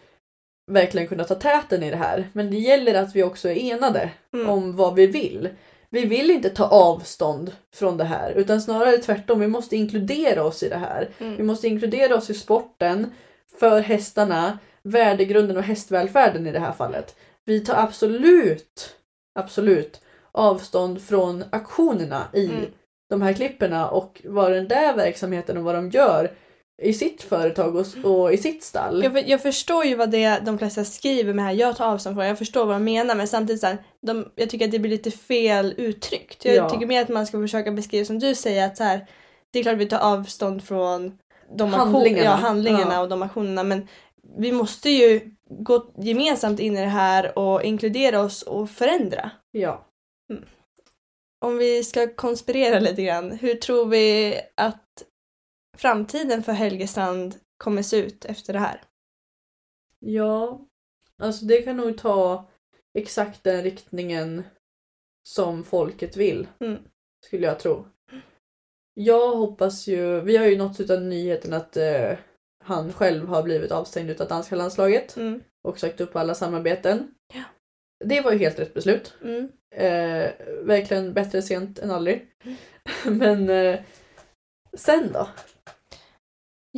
verkligen 0.67 1.07
kunna 1.07 1.23
ta 1.23 1.35
täten 1.35 1.83
i 1.83 1.89
det 1.91 1.97
här. 1.97 2.29
Men 2.33 2.49
det 2.51 2.57
gäller 2.57 2.93
att 3.01 3.15
vi 3.15 3.23
också 3.23 3.49
är 3.49 3.55
enade 3.73 4.09
Mm. 4.33 4.49
om 4.49 4.75
vad 4.75 4.95
vi 4.95 5.07
vill. 5.07 5.49
Vi 5.89 6.05
vill 6.05 6.31
inte 6.31 6.49
ta 6.49 6.65
avstånd 6.67 7.51
från 7.75 7.97
det 7.97 8.03
här 8.03 8.31
utan 8.31 8.61
snarare 8.61 8.97
tvärtom. 8.97 9.39
Vi 9.39 9.47
måste 9.47 9.75
inkludera 9.75 10.43
oss 10.43 10.63
i 10.63 10.69
det 10.69 10.77
här. 10.77 11.09
Mm. 11.19 11.35
Vi 11.37 11.43
måste 11.43 11.67
inkludera 11.67 12.15
oss 12.15 12.29
i 12.29 12.33
sporten 12.33 13.11
för 13.59 13.79
hästarna, 13.81 14.59
värdegrunden 14.83 15.57
och 15.57 15.63
hästvälfärden 15.63 16.47
i 16.47 16.51
det 16.51 16.59
här 16.59 16.71
fallet. 16.71 17.15
Vi 17.45 17.59
tar 17.59 17.75
absolut, 17.83 18.95
absolut 19.39 20.01
avstånd 20.31 21.01
från 21.01 21.43
aktionerna 21.49 22.27
i 22.33 22.45
Mm. 22.45 22.65
de 23.09 23.21
här 23.21 23.33
klipperna 23.33 23.89
och 23.89 24.21
vad 24.25 24.51
den 24.51 24.67
där 24.67 24.95
verksamheten 24.95 25.57
och 25.57 25.63
vad 25.63 25.75
de 25.75 25.89
gör 25.89 26.31
i 26.81 26.93
sitt 26.93 27.21
företag 27.21 27.75
och, 27.75 27.85
och 28.03 28.33
i 28.33 28.37
sitt 28.37 28.63
stall. 28.63 29.03
Jag, 29.03 29.11
för- 29.13 29.29
jag 29.29 29.41
förstår 29.41 29.85
ju 29.85 29.95
vad 29.95 30.09
det 30.11 30.23
är 30.23 30.41
de 30.41 30.57
flesta 30.57 30.83
skriver 30.85 31.33
med 31.33 31.45
här, 31.45 31.51
jag 31.53 31.77
tar 31.77 31.85
avstånd 31.87 32.15
från 32.15 32.25
jag 32.25 32.37
förstår 32.37 32.65
vad 32.65 32.75
de 32.75 32.83
menar 32.83 33.15
men 33.15 33.27
samtidigt 33.27 33.61
så 33.61 33.67
här, 33.67 33.77
de, 34.01 34.31
jag 34.35 34.49
tycker 34.49 34.65
att 34.65 34.71
det 34.71 34.79
blir 34.79 34.91
lite 34.91 35.11
fel 35.11 35.73
uttryckt. 35.77 36.45
Jag 36.45 36.55
Ja. 36.55 36.69
tycker 36.69 36.85
mer 36.85 37.01
att 37.01 37.09
man 37.09 37.27
ska 37.27 37.37
försöka 37.41 37.71
beskriva 37.71 38.05
som 38.05 38.19
du 38.19 38.35
säger 38.35 38.65
att 38.67 38.77
så 38.77 38.83
här, 38.83 39.07
det 39.53 39.59
är 39.59 39.63
klart 39.63 39.77
vi 39.77 39.85
tar 39.85 39.99
avstånd 39.99 40.63
från 40.63 41.17
de 41.57 41.73
Handlingarna. 41.73 42.23
ja, 42.23 42.31
handlingarna 42.31 42.93
Ja. 42.93 43.01
och 43.01 43.09
de 43.09 43.21
aktionerna 43.21 43.63
men 43.63 43.87
vi 44.37 44.51
måste 44.51 44.89
ju 44.89 45.31
gå 45.59 45.93
gemensamt 45.97 46.59
in 46.59 46.77
i 46.77 46.81
det 46.81 46.87
här 46.87 47.39
och 47.39 47.63
inkludera 47.63 48.19
oss 48.21 48.41
och 48.41 48.69
förändra. 48.69 49.31
Ja. 49.51 49.85
Om 51.45 51.57
vi 51.57 51.83
ska 51.83 52.07
konspirera 52.15 52.79
lite 52.79 53.01
grann, 53.03 53.31
hur 53.31 53.55
tror 53.55 53.85
vi 53.85 54.35
att 54.55 54.83
framtiden 55.77 56.43
för 56.43 56.51
Helgestrand 56.51 57.35
kommer 57.57 57.81
se 57.81 57.97
ut 57.97 58.25
efter 58.25 58.53
det 58.53 58.59
här? 58.59 58.81
Ja, 59.99 60.65
alltså 61.21 61.45
det 61.45 61.61
kan 61.61 61.77
nog 61.77 61.97
ta 61.97 62.49
exakt 62.97 63.43
den 63.43 63.63
riktningen 63.63 64.43
som 65.29 65.63
folket 65.63 66.17
vill. 66.17 66.47
Mm. 66.59 66.79
Skulle 67.25 67.47
jag 67.47 67.59
tro. 67.59 67.85
Jag 68.93 69.35
hoppas 69.35 69.87
ju, 69.87 70.21
vi 70.21 70.37
har 70.37 70.45
ju 70.45 70.57
nåtts 70.57 70.89
av 70.89 71.01
nyheten 71.01 71.53
att 71.53 71.77
eh, 71.77 72.17
han 72.63 72.93
själv 72.93 73.27
har 73.27 73.43
blivit 73.43 73.71
avstängd 73.71 74.09
utav 74.09 74.27
danska 74.27 74.55
landslaget 74.55 75.17
Mm. 75.17 75.43
och 75.67 75.79
sagt 75.79 76.01
upp 76.01 76.15
alla 76.15 76.35
samarbeten. 76.35 77.13
Ja. 77.33 77.43
Det 78.05 78.21
var 78.21 78.31
ju 78.31 78.37
helt 78.37 78.59
rätt 78.59 78.73
beslut. 78.73 79.13
Mm. 79.23 79.51
Eh, 79.75 80.31
verkligen 80.63 81.13
bättre 81.13 81.41
sent 81.41 81.79
än 81.79 81.91
aldrig. 81.91 82.27
Men 83.05 83.49
eh, 83.49 83.79
sen 84.73 85.11
då? 85.13 85.27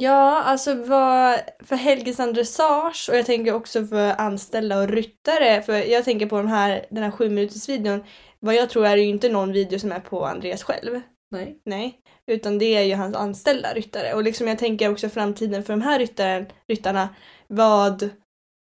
Ja, 0.02 0.44
alltså 0.44 0.74
vad, 0.74 1.40
för 1.64 1.76
Helgestrand 1.76 2.34
Dressage 2.34 3.10
och 3.10 3.18
jag 3.18 3.26
tänker 3.26 3.54
också 3.54 3.86
för 3.86 4.22
anställda 4.22 4.80
och 4.80 4.88
ryttare, 4.88 5.62
för 5.62 5.74
jag 5.74 6.06
tänker 6.06 6.26
på 6.26 6.38
de 6.38 6.48
här, 6.48 6.86
den 6.90 7.04
här 7.04 7.12
sju 7.12 7.30
minuters 7.30 7.70
videon 7.70 8.04
vad 8.40 8.56
jag 8.56 8.70
tror 8.70 8.86
är 8.86 8.96
det 8.96 9.02
ju 9.02 9.10
inte 9.10 9.30
någon 9.30 9.52
video 9.52 9.80
som 9.80 9.92
är 9.92 10.00
på 10.00 10.26
Andreas 10.26 10.64
själv. 10.64 11.02
Nej. 11.32 11.62
Nej. 11.66 12.00
Utan 12.28 12.58
det 12.58 12.66
är 12.66 12.84
ju 12.84 12.96
hans 12.96 13.16
anställda 13.16 13.74
ryttare. 13.74 14.14
Och 14.14 14.24
liksom 14.24 14.48
jag 14.48 14.60
tänker 14.60 14.92
också 14.92 15.10
framtiden 15.10 15.64
för 15.64 15.74
de 15.74 15.82
här 15.82 16.00
ryttaren, 16.00 16.46
ryttarna. 16.68 17.10
Vad 17.48 18.10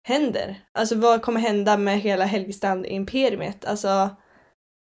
händer? 0.08 0.61
Alltså 0.72 0.96
vad 0.96 1.22
kommer 1.22 1.40
hända 1.40 1.76
med 1.76 2.00
hela 2.00 2.24
Helgestrand-imperiet? 2.24 3.64
Alltså 3.64 4.11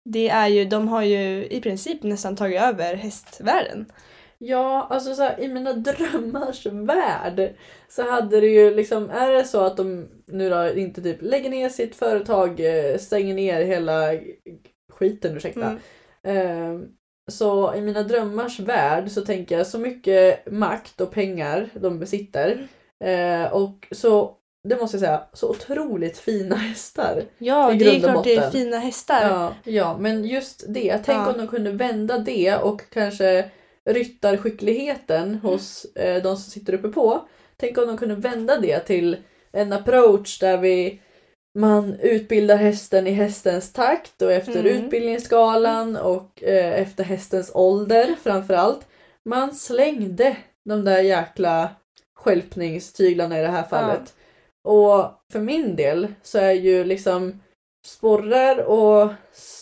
det 0.09 0.29
är 0.29 0.47
ju, 0.47 0.65
de 0.65 0.87
har 0.87 1.01
ju 1.01 1.45
i 1.45 1.61
princip 1.61 2.03
nästan 2.03 2.35
tagit 2.35 2.61
över 2.61 2.95
hästvärlden. 2.95 3.91
Ja, 4.39 4.87
alltså 4.89 5.15
så 5.15 5.21
här, 5.23 5.39
i 5.39 5.47
mina 5.47 5.73
drömmars 5.73 6.65
värld 6.65 7.55
så 7.89 8.11
hade 8.11 8.41
det 8.41 8.47
ju 8.47 8.75
liksom, 8.75 9.09
är 9.09 9.31
det 9.31 9.43
så 9.43 9.61
att 9.61 9.77
de 9.77 10.07
nu 10.25 10.49
då 10.49 10.73
inte 10.73 11.01
typ 11.01 11.17
lägger 11.21 11.49
ner 11.49 11.69
sitt 11.69 11.95
företag, 11.95 12.59
eh, 12.59 12.97
stänger 12.97 13.33
ner 13.33 13.61
hela 13.61 14.13
skiten, 14.93 15.37
ursäkta. 15.37 15.77
Mm. 16.23 16.81
Eh, 16.81 16.87
så 17.31 17.75
i 17.75 17.81
mina 17.81 18.03
drömmars 18.03 18.59
värld 18.59 19.11
så 19.11 19.21
tänker 19.21 19.57
jag 19.57 19.67
så 19.67 19.79
mycket 19.79 20.51
makt 20.51 21.01
och 21.01 21.11
pengar 21.11 21.69
de 21.73 21.99
besitter. 21.99 22.67
Eh, 23.03 23.53
och 23.53 23.87
så, 23.91 24.35
det 24.69 24.75
måste 24.81 24.97
jag 24.97 25.01
säga, 25.01 25.23
så 25.33 25.49
otroligt 25.49 26.17
fina 26.17 26.55
hästar. 26.55 27.23
Ja, 27.37 27.73
I 27.73 27.77
det 27.77 27.95
är 27.95 27.99
klart 27.99 28.23
det 28.23 28.35
är 28.35 28.51
fina 28.51 28.77
hästar. 28.77 29.29
Ja, 29.29 29.53
ja, 29.63 29.97
men 29.99 30.25
just 30.25 30.63
det. 30.67 30.97
Tänk 31.05 31.19
Ja. 31.19 31.31
om 31.31 31.37
de 31.37 31.47
kunde 31.47 31.71
vända 31.71 32.17
det 32.17 32.55
och 32.57 32.81
kanske 32.89 33.51
ryttarskickligheten 33.87 35.35
hos 35.35 35.85
eh, 35.85 36.23
de 36.23 36.37
som 36.37 36.51
sitter 36.51 36.73
uppe 36.73 36.87
på. 36.87 37.27
Tänk 37.57 37.77
om 37.77 37.87
de 37.87 37.97
kunde 37.97 38.15
vända 38.15 38.59
det 38.59 38.79
till 38.79 39.17
en 39.51 39.73
approach 39.73 40.39
där 40.39 40.57
vi 40.57 41.01
man 41.59 41.99
utbildar 41.99 42.55
hästen 42.57 43.07
i 43.07 43.11
hästens 43.11 43.73
takt 43.73 44.21
och 44.21 44.31
efter 44.31 44.59
Mm. 44.59 44.65
utbildningsskalan 44.85 45.95
och 45.95 46.43
eh, 46.43 46.81
efter 46.81 47.03
hästens 47.03 47.51
ålder 47.53 48.15
framförallt. 48.23 48.87
Man 49.25 49.55
slängde 49.55 50.37
de 50.69 50.85
där 50.85 50.99
jäkla 51.01 51.69
skälpningstyglarna 52.15 53.39
i 53.39 53.41
det 53.41 53.47
här 53.47 53.63
fallet. 53.63 54.15
Och 54.67 55.11
för 55.31 55.39
min 55.39 55.75
del 55.75 56.07
så 56.23 56.37
är 56.37 56.51
ju 56.51 56.83
liksom 56.83 57.41
sporrar 57.85 58.57
och 58.57 59.11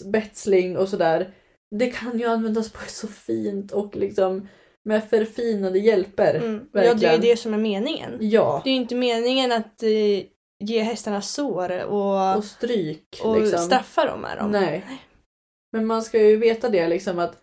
betsling 0.05 0.77
och 0.77 0.89
sådär, 0.89 1.33
det 1.75 1.87
kan 1.87 2.19
ju 2.19 2.25
användas 2.25 2.71
på 2.71 2.79
ett 2.83 2.91
så 2.91 3.07
fint 3.07 3.71
och 3.71 3.95
liksom 3.95 4.47
med 4.85 5.09
förfinade 5.09 5.79
hjälper. 5.79 6.35
Mm. 6.35 6.65
Ja, 6.71 6.93
det 6.93 7.07
är 7.07 7.13
ju 7.13 7.21
det 7.21 7.37
som 7.37 7.53
är 7.53 7.57
meningen. 7.57 8.17
Ja, 8.19 8.61
Det 8.63 8.69
är 8.69 8.73
ju 8.73 8.81
inte 8.81 8.95
meningen 8.95 9.51
att 9.51 9.83
eh, 9.83 10.25
ge 10.63 10.81
hästarna 10.81 11.21
sår 11.21 11.85
och, 11.85 12.37
och 12.37 12.43
stryk. 12.43 13.21
och 13.23 13.39
liksom. 13.41 13.59
straffa 13.59 14.05
dem 14.05 14.21
med 14.21 14.37
dem. 14.37 14.51
Nej. 14.51 14.85
Men 15.71 15.85
man 15.85 16.01
ska 16.03 16.21
ju 16.21 16.35
veta 16.35 16.69
det 16.69 16.87
liksom 16.87 17.19
att 17.19 17.37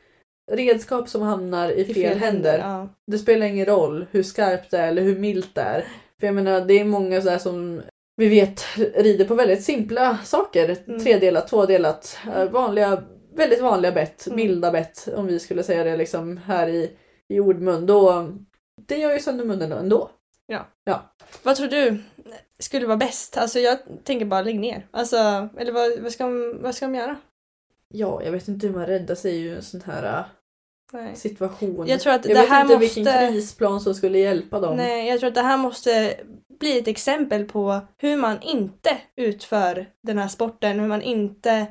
redskap 0.52 1.08
som 1.08 1.22
hamnar 1.22 1.70
i 1.70 1.94
fel, 1.94 2.18
händer, 2.18 2.58
Ja. 2.58 2.88
det 3.06 3.18
spelar 3.18 3.46
ingen 3.46 3.66
roll 3.66 4.06
hur 4.10 4.22
skarpt 4.22 4.70
det 4.70 4.78
är 4.78 4.88
eller 4.88 5.02
hur 5.02 5.18
milt 5.18 5.54
det 5.54 5.60
är. 5.60 5.84
För 6.20 6.26
jag 6.26 6.34
menar 6.34 6.60
det 6.60 6.80
är 6.80 6.84
många 6.84 7.22
så 7.22 7.38
som 7.38 7.82
vi 8.16 8.28
vet 8.28 8.64
rider 8.76 9.24
på 9.24 9.34
väldigt 9.34 9.64
simpla 9.64 10.18
saker. 10.24 10.76
Mm. 10.86 11.00
Tredelat, 11.00 11.48
tvådelat, 11.48 12.18
eh, 12.36 12.44
vanliga, 12.44 13.02
väldigt 13.34 13.60
vanliga 13.62 13.92
bett, 13.92 14.26
Mm. 14.26 14.36
milda 14.36 14.70
bett 14.70 15.08
om 15.16 15.26
vi 15.26 15.38
skulle 15.38 15.62
säga 15.62 15.84
det 15.84 15.96
liksom 15.96 16.36
här 16.36 16.68
i, 16.68 16.96
i 17.28 17.40
ordmun. 17.40 17.86
Då, 17.86 18.28
det 18.86 18.96
gör 18.96 19.12
ju 19.12 19.20
sönder 19.20 19.44
munnen 19.44 19.72
ändå. 19.72 20.10
Vad 21.42 21.56
tror 21.56 21.68
du 21.68 22.02
skulle 22.58 22.86
vara 22.86 22.96
bäst? 22.96 23.36
Alltså 23.36 23.58
jag 23.58 23.78
tänker 24.04 24.26
bara 24.26 24.42
lägg 24.42 24.60
ner. 24.60 24.86
Alltså, 24.90 25.16
eller 25.58 25.72
vad, 25.72 26.00
vad, 26.00 26.12
ska, 26.12 26.24
de, 26.24 26.58
vad 26.62 26.74
ska 26.74 26.86
de 26.86 26.94
göra? 26.94 27.16
Ja, 27.88 28.22
jag 28.24 28.32
vet 28.32 28.48
inte 28.48 28.66
hur 28.66 28.74
man 28.74 28.86
räddar 28.86 29.14
sig 29.14 29.36
i 29.36 29.48
en 29.48 29.62
sån 29.62 29.82
här 29.86 30.18
äh, 30.18 30.24
Nej. 30.92 31.16
situation. 31.16 31.86
Jag 31.86 32.00
tror 32.00 32.12
att 32.12 32.24
jag 32.24 32.36
det 32.36 32.40
vet 32.40 32.50
här 32.50 32.62
inte 32.62 32.78
måste... 32.78 33.00
vilken 33.00 33.32
krisplan 33.32 33.80
som 33.80 33.94
skulle 33.94 34.18
hjälpa 34.18 34.60
dem. 34.60 34.76
Nej, 34.76 35.08
jag 35.08 35.20
tror 35.20 35.28
att 35.28 35.34
det 35.34 35.42
här 35.42 35.56
måste 35.56 36.14
bli 36.60 36.78
ett 36.78 36.88
exempel 36.88 37.44
på 37.44 37.80
hur 37.98 38.16
man 38.16 38.42
inte 38.42 38.98
utför 39.16 39.86
den 40.02 40.18
här 40.18 40.28
sporten, 40.28 40.80
hur 40.80 40.88
man 40.88 41.02
inte 41.02 41.66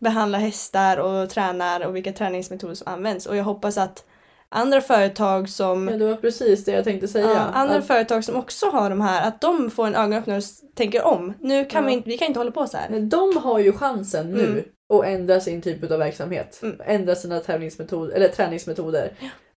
behandlar 0.00 0.38
hästar 0.38 0.96
och 0.96 1.30
tränar 1.30 1.86
och 1.86 1.96
vilka 1.96 2.12
träningsmetoder 2.12 2.74
som 2.74 2.92
används. 2.92 3.26
Och 3.26 3.36
jag 3.36 3.44
hoppas 3.44 3.78
att 3.78 4.04
andra 4.48 4.80
företag 4.80 5.48
som 5.48 5.88
Ja, 5.88 5.96
det 5.96 6.06
var 6.06 6.16
precis 6.16 6.64
det 6.64 6.72
jag 6.72 6.84
tänkte 6.84 7.08
säga. 7.08 7.26
Ja, 7.30 7.38
andra 7.38 7.76
Att- 7.76 7.86
företag 7.86 8.24
som 8.24 8.36
också 8.36 8.66
har 8.66 8.90
de 8.90 9.00
här, 9.00 9.28
att 9.28 9.40
de 9.40 9.70
får 9.70 9.86
en 9.86 9.94
ögonöppnare 9.94 10.38
och 10.38 10.74
tänker 10.74 11.04
om. 11.06 11.32
Nu 11.40 11.64
kan 11.64 11.82
Ja. 11.82 11.86
vi, 11.88 11.92
inte, 11.94 12.08
vi 12.08 12.18
kan 12.18 12.28
inte 12.28 12.40
hålla 12.40 12.50
på 12.50 12.66
så 12.66 12.76
här. 12.76 12.88
Men 12.90 13.08
de 13.08 13.36
har 13.36 13.58
ju 13.58 13.72
chansen 13.72 14.30
nu 14.32 14.44
Mm. 14.44 14.64
att 15.00 15.04
ändra 15.06 15.40
sin 15.40 15.62
typ 15.62 15.90
av 15.90 15.98
verksamhet. 15.98 16.60
Mm. 16.62 16.76
Ändra 16.86 17.14
sina 17.14 17.40
tävlingsmetoder, 17.40 18.14
eller 18.14 18.28
träningsmetoder. 18.28 19.12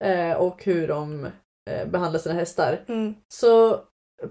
Eh, 0.05 0.33
och 0.33 0.65
hur 0.65 0.89
de 0.89 1.25
eh, 1.71 1.87
behandlar 1.89 2.21
sina 2.21 2.35
hästar. 2.35 2.81
Mm. 2.89 3.15
Så 3.35 3.81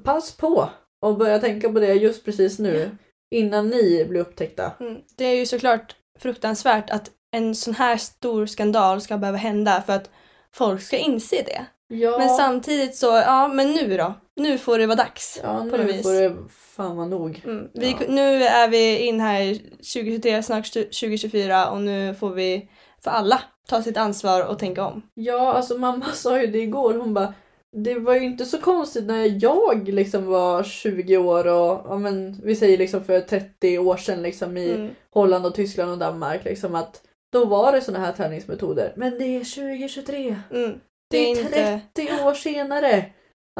pass 0.03 0.37
på 0.37 0.69
och 1.05 1.17
börja 1.17 1.39
tänka 1.39 1.69
på 1.69 1.79
det 1.79 1.93
just 1.93 2.25
precis 2.25 2.59
nu. 2.59 2.89
Innan 3.35 3.67
ni 3.69 4.05
blir 4.09 4.21
upptäckta. 4.21 4.71
Mm. 4.79 4.97
Det 5.17 5.25
är 5.25 5.35
ju 5.35 5.45
såklart 5.45 5.95
fruktansvärt 6.19 6.89
att 6.89 7.11
en 7.31 7.55
sån 7.55 7.73
här 7.73 7.97
stor 7.97 8.45
skandal 8.45 9.01
ska 9.01 9.17
behöva 9.17 9.37
hända 9.37 9.83
för 9.85 9.93
att 9.93 10.09
folk 10.53 10.81
ska 10.81 10.97
inse 10.97 11.35
det. 11.35 11.65
Ja, 11.87 12.17
Men 12.17 12.29
samtidigt 12.29 12.95
så, 12.95 13.05
ja 13.05 13.47
men 13.47 13.71
nu 13.71 13.97
då? 13.97 14.13
Nu 14.35 14.57
får 14.57 14.79
det 14.79 14.87
vara 14.87 14.95
dags. 14.95 15.39
ja 15.43 15.57
på 15.57 15.77
något 15.77 15.85
nu 15.85 16.03
får 16.03 16.21
det 16.21 16.35
fan 16.75 16.97
vara 16.97 17.07
nog. 17.07 17.41
Mm. 17.45 17.67
Vi, 17.73 17.91
Ja. 17.91 18.05
Nu 18.09 18.43
är 18.43 18.67
vi 18.67 18.97
in 18.97 19.19
här 19.19 19.53
2023, 19.93 20.43
snart 20.43 20.73
2024 20.73 21.69
och 21.69 21.81
nu 21.81 22.15
får 22.15 22.29
vi 22.29 22.69
för 23.03 23.11
alla 23.11 23.41
ta 23.67 23.83
sitt 23.83 23.97
ansvar 23.97 24.45
och 24.47 24.59
tänka 24.59 24.85
om. 24.85 25.01
Ja, 25.13 25.53
alltså 25.53 25.77
mamma 25.77 26.05
sa 26.13 26.41
ju 26.41 26.47
det 26.47 26.59
igår. 26.59 26.93
Hon 26.93 27.13
bara 27.13 27.33
det 27.71 27.99
var 27.99 28.15
ju 28.15 28.23
inte 28.23 28.45
så 28.45 28.57
konstigt 28.57 29.05
när 29.05 29.43
jag 29.43 29.89
liksom 29.89 30.25
var 30.25 30.63
20 30.63 31.17
år 31.17 31.47
och 31.47 31.81
ja, 31.85 31.97
men, 31.97 32.41
vi 32.43 32.55
säger 32.55 32.77
liksom 32.77 33.03
för 33.03 33.21
30 33.21 33.79
år 33.79 33.97
sedan 33.97 34.21
liksom 34.21 34.57
i 34.57 34.71
Mm. 34.71 34.95
Holland 35.13 35.45
och 35.45 35.55
Tyskland 35.55 35.91
och 35.91 35.97
Danmark 35.97 36.43
liksom 36.43 36.75
att 36.75 37.03
då 37.31 37.45
var 37.45 37.71
det 37.71 37.81
såna 37.81 37.99
här 37.99 38.11
träningsmetoder. 38.11 38.93
Men 38.95 39.17
det 39.17 39.25
är 39.25 39.55
2023. 39.55 40.39
Mm. 40.51 40.79
Det 41.09 41.17
är, 41.17 41.29
inte... 41.29 41.81
30 41.93 42.23
år 42.23 42.33
senare. 42.33 43.05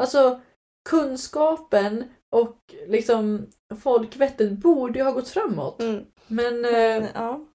Alltså 0.00 0.40
kunskapen 0.90 2.04
och 2.30 2.58
liksom 2.86 3.46
folkvettet 3.82 4.52
borde 4.52 4.98
ju 4.98 5.04
ha 5.04 5.12
gått 5.12 5.28
framåt. 5.28 5.82
Mm. 5.82 6.04
Men 6.26 6.64
eh, 6.64 6.70
Men, 6.72 7.08
ja. 7.14 7.46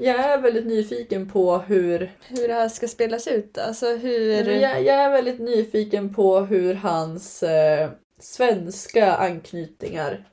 Jag 0.00 0.16
är 0.20 0.40
väldigt 0.40 0.66
nyfiken 0.66 1.28
på 1.28 1.58
hur 1.58 2.12
Hur 2.28 2.48
det 2.48 2.54
här 2.54 2.68
ska 2.68 2.88
spelas 2.88 3.28
ut. 3.28 3.58
Alltså 3.58 3.86
hur... 3.86 4.44
Jag, 4.50 4.82
jag 4.82 4.94
är 4.94 5.10
väldigt 5.10 5.40
nyfiken 5.40 6.14
på 6.14 6.40
hur 6.40 6.74
hans 6.74 7.42
eh, 7.42 7.90
svenska 8.18 9.14
anknytningar 9.14 10.26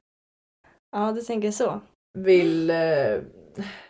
Ja, 0.92 1.12
du 1.12 1.22
tänker 1.22 1.52
så. 1.52 1.82
vill 2.14 2.70
eh, 2.70 3.20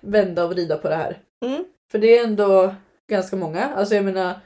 vända 0.02 0.44
och 0.44 0.50
vrida 0.50 0.78
på 0.78 0.90
det 0.90 0.96
här. 0.96 1.22
Mm. 1.46 1.66
För 1.92 2.00
det 2.00 2.18
är 2.18 2.24
ändå 2.24 2.76
ganska 3.10 3.36
många. 3.36 3.66
Alltså 3.66 3.96
jag 3.96 4.06
menar 4.06 4.40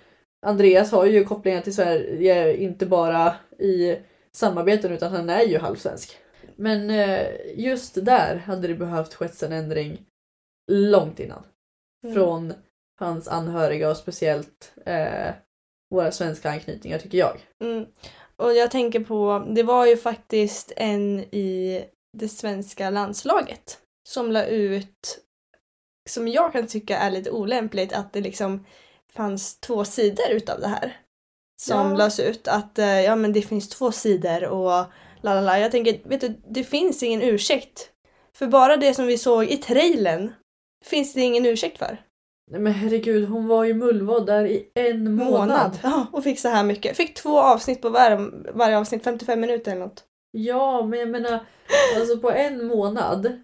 Andreas 0.46 0.91
har 0.91 1.06
ju 1.06 1.24
kopplingar 1.24 1.62
till 1.62 1.76
Sverige 1.76 2.56
inte 2.56 2.86
bara 2.86 3.36
i 3.60 3.96
samarbeten 4.32 4.91
utan 4.91 5.12
han 5.12 5.30
är 5.30 5.41
ju 5.44 5.58
halvsvensk. 5.58 6.17
Men 6.56 6.89
eh, 6.89 7.26
just 7.56 8.06
där 8.06 8.36
hade 8.36 8.67
det 8.67 8.76
behövt 8.76 9.13
skett 9.13 9.44
en 9.44 9.52
ändring 9.52 10.06
långt 10.71 11.19
innan. 11.19 11.43
Mm. 12.03 12.15
Från 12.15 12.53
hans 12.99 13.27
anhöriga 13.27 13.89
och 13.89 13.97
speciellt 13.97 14.73
eh, 14.86 15.34
våra 15.89 16.12
svenska 16.12 16.49
anknytningar 16.49 16.99
tycker 16.99 17.17
jag. 17.17 17.38
Mm. 17.63 17.86
Och 18.36 18.53
jag 18.53 18.71
tänker 18.71 18.99
på, 18.99 19.45
det 19.55 19.63
var 19.63 19.86
ju 19.86 19.97
faktiskt 19.97 20.71
en 20.75 21.19
i 21.19 21.84
det 22.17 22.27
svenska 22.27 22.89
landslaget 22.89 23.77
som 24.10 24.31
la 24.31 24.45
ut, 24.45 25.19
som 26.10 26.27
jag 26.27 26.51
kan 26.51 26.67
tycka 26.67 26.97
är 26.97 27.12
lite 27.12 27.31
olämpligt, 27.31 27.93
att 27.93 28.13
det 28.13 28.21
liksom 28.21 28.65
fanns 29.13 29.60
två 29.60 29.86
sidor 29.86 30.29
utav 30.29 30.60
det 30.60 30.67
här. 30.67 30.97
Som 31.62 31.91
Ja. 31.91 31.97
lades 31.97 32.19
ut, 32.19 32.47
att 32.47 32.79
eh, 32.79 33.01
ja 33.01 33.15
men 33.15 33.34
det 33.34 33.41
finns 33.41 33.69
två 33.69 33.91
sidor 33.91 34.43
och 34.43 34.86
la 35.21 35.34
la 35.34 35.41
la. 35.41 35.60
Jag 35.60 35.71
tänker, 35.71 36.10
vet 36.10 36.21
du, 36.21 36.41
det 36.47 36.63
finns 36.63 37.03
ingen 37.03 37.21
ursäkt. 37.21 37.91
För 38.36 38.47
bara 38.47 38.77
det 38.77 38.93
som 38.93 39.05
vi 39.07 39.17
såg 39.17 39.45
i 39.45 39.57
trailern 39.57 40.34
finns 40.86 41.13
det 41.13 41.22
ingen 41.22 41.46
ursäkt 41.46 41.78
för. 41.78 41.98
Nej 42.52 42.62
men 42.62 42.74
herregud, 42.74 43.30
hon 43.30 43.48
var 43.48 43.63
ju 43.63 43.74
mullvad 43.74 44.26
där 44.26 44.46
i 44.46 44.72
en 44.74 45.15
månad. 45.15 45.80
Ja, 45.84 46.08
och 46.12 46.24
fick 46.24 46.39
så 46.39 46.50
här 46.50 46.63
mycket. 46.63 46.98
Fick 46.98 47.13
två 47.13 47.39
avsnitt 47.39 47.82
på 47.82 47.89
var, 47.89 48.32
varje 48.54 48.78
avsnitt, 48.78 49.04
55 49.04 49.39
minuter 49.39 49.72
eller 49.72 49.82
något. 49.82 50.04
Ja, 50.32 50.86
men 50.86 51.00
jag 51.00 51.10
menar, 51.10 51.39
alltså 51.98 52.17
på 52.17 52.32
en 52.32 52.65
månad 52.65 53.41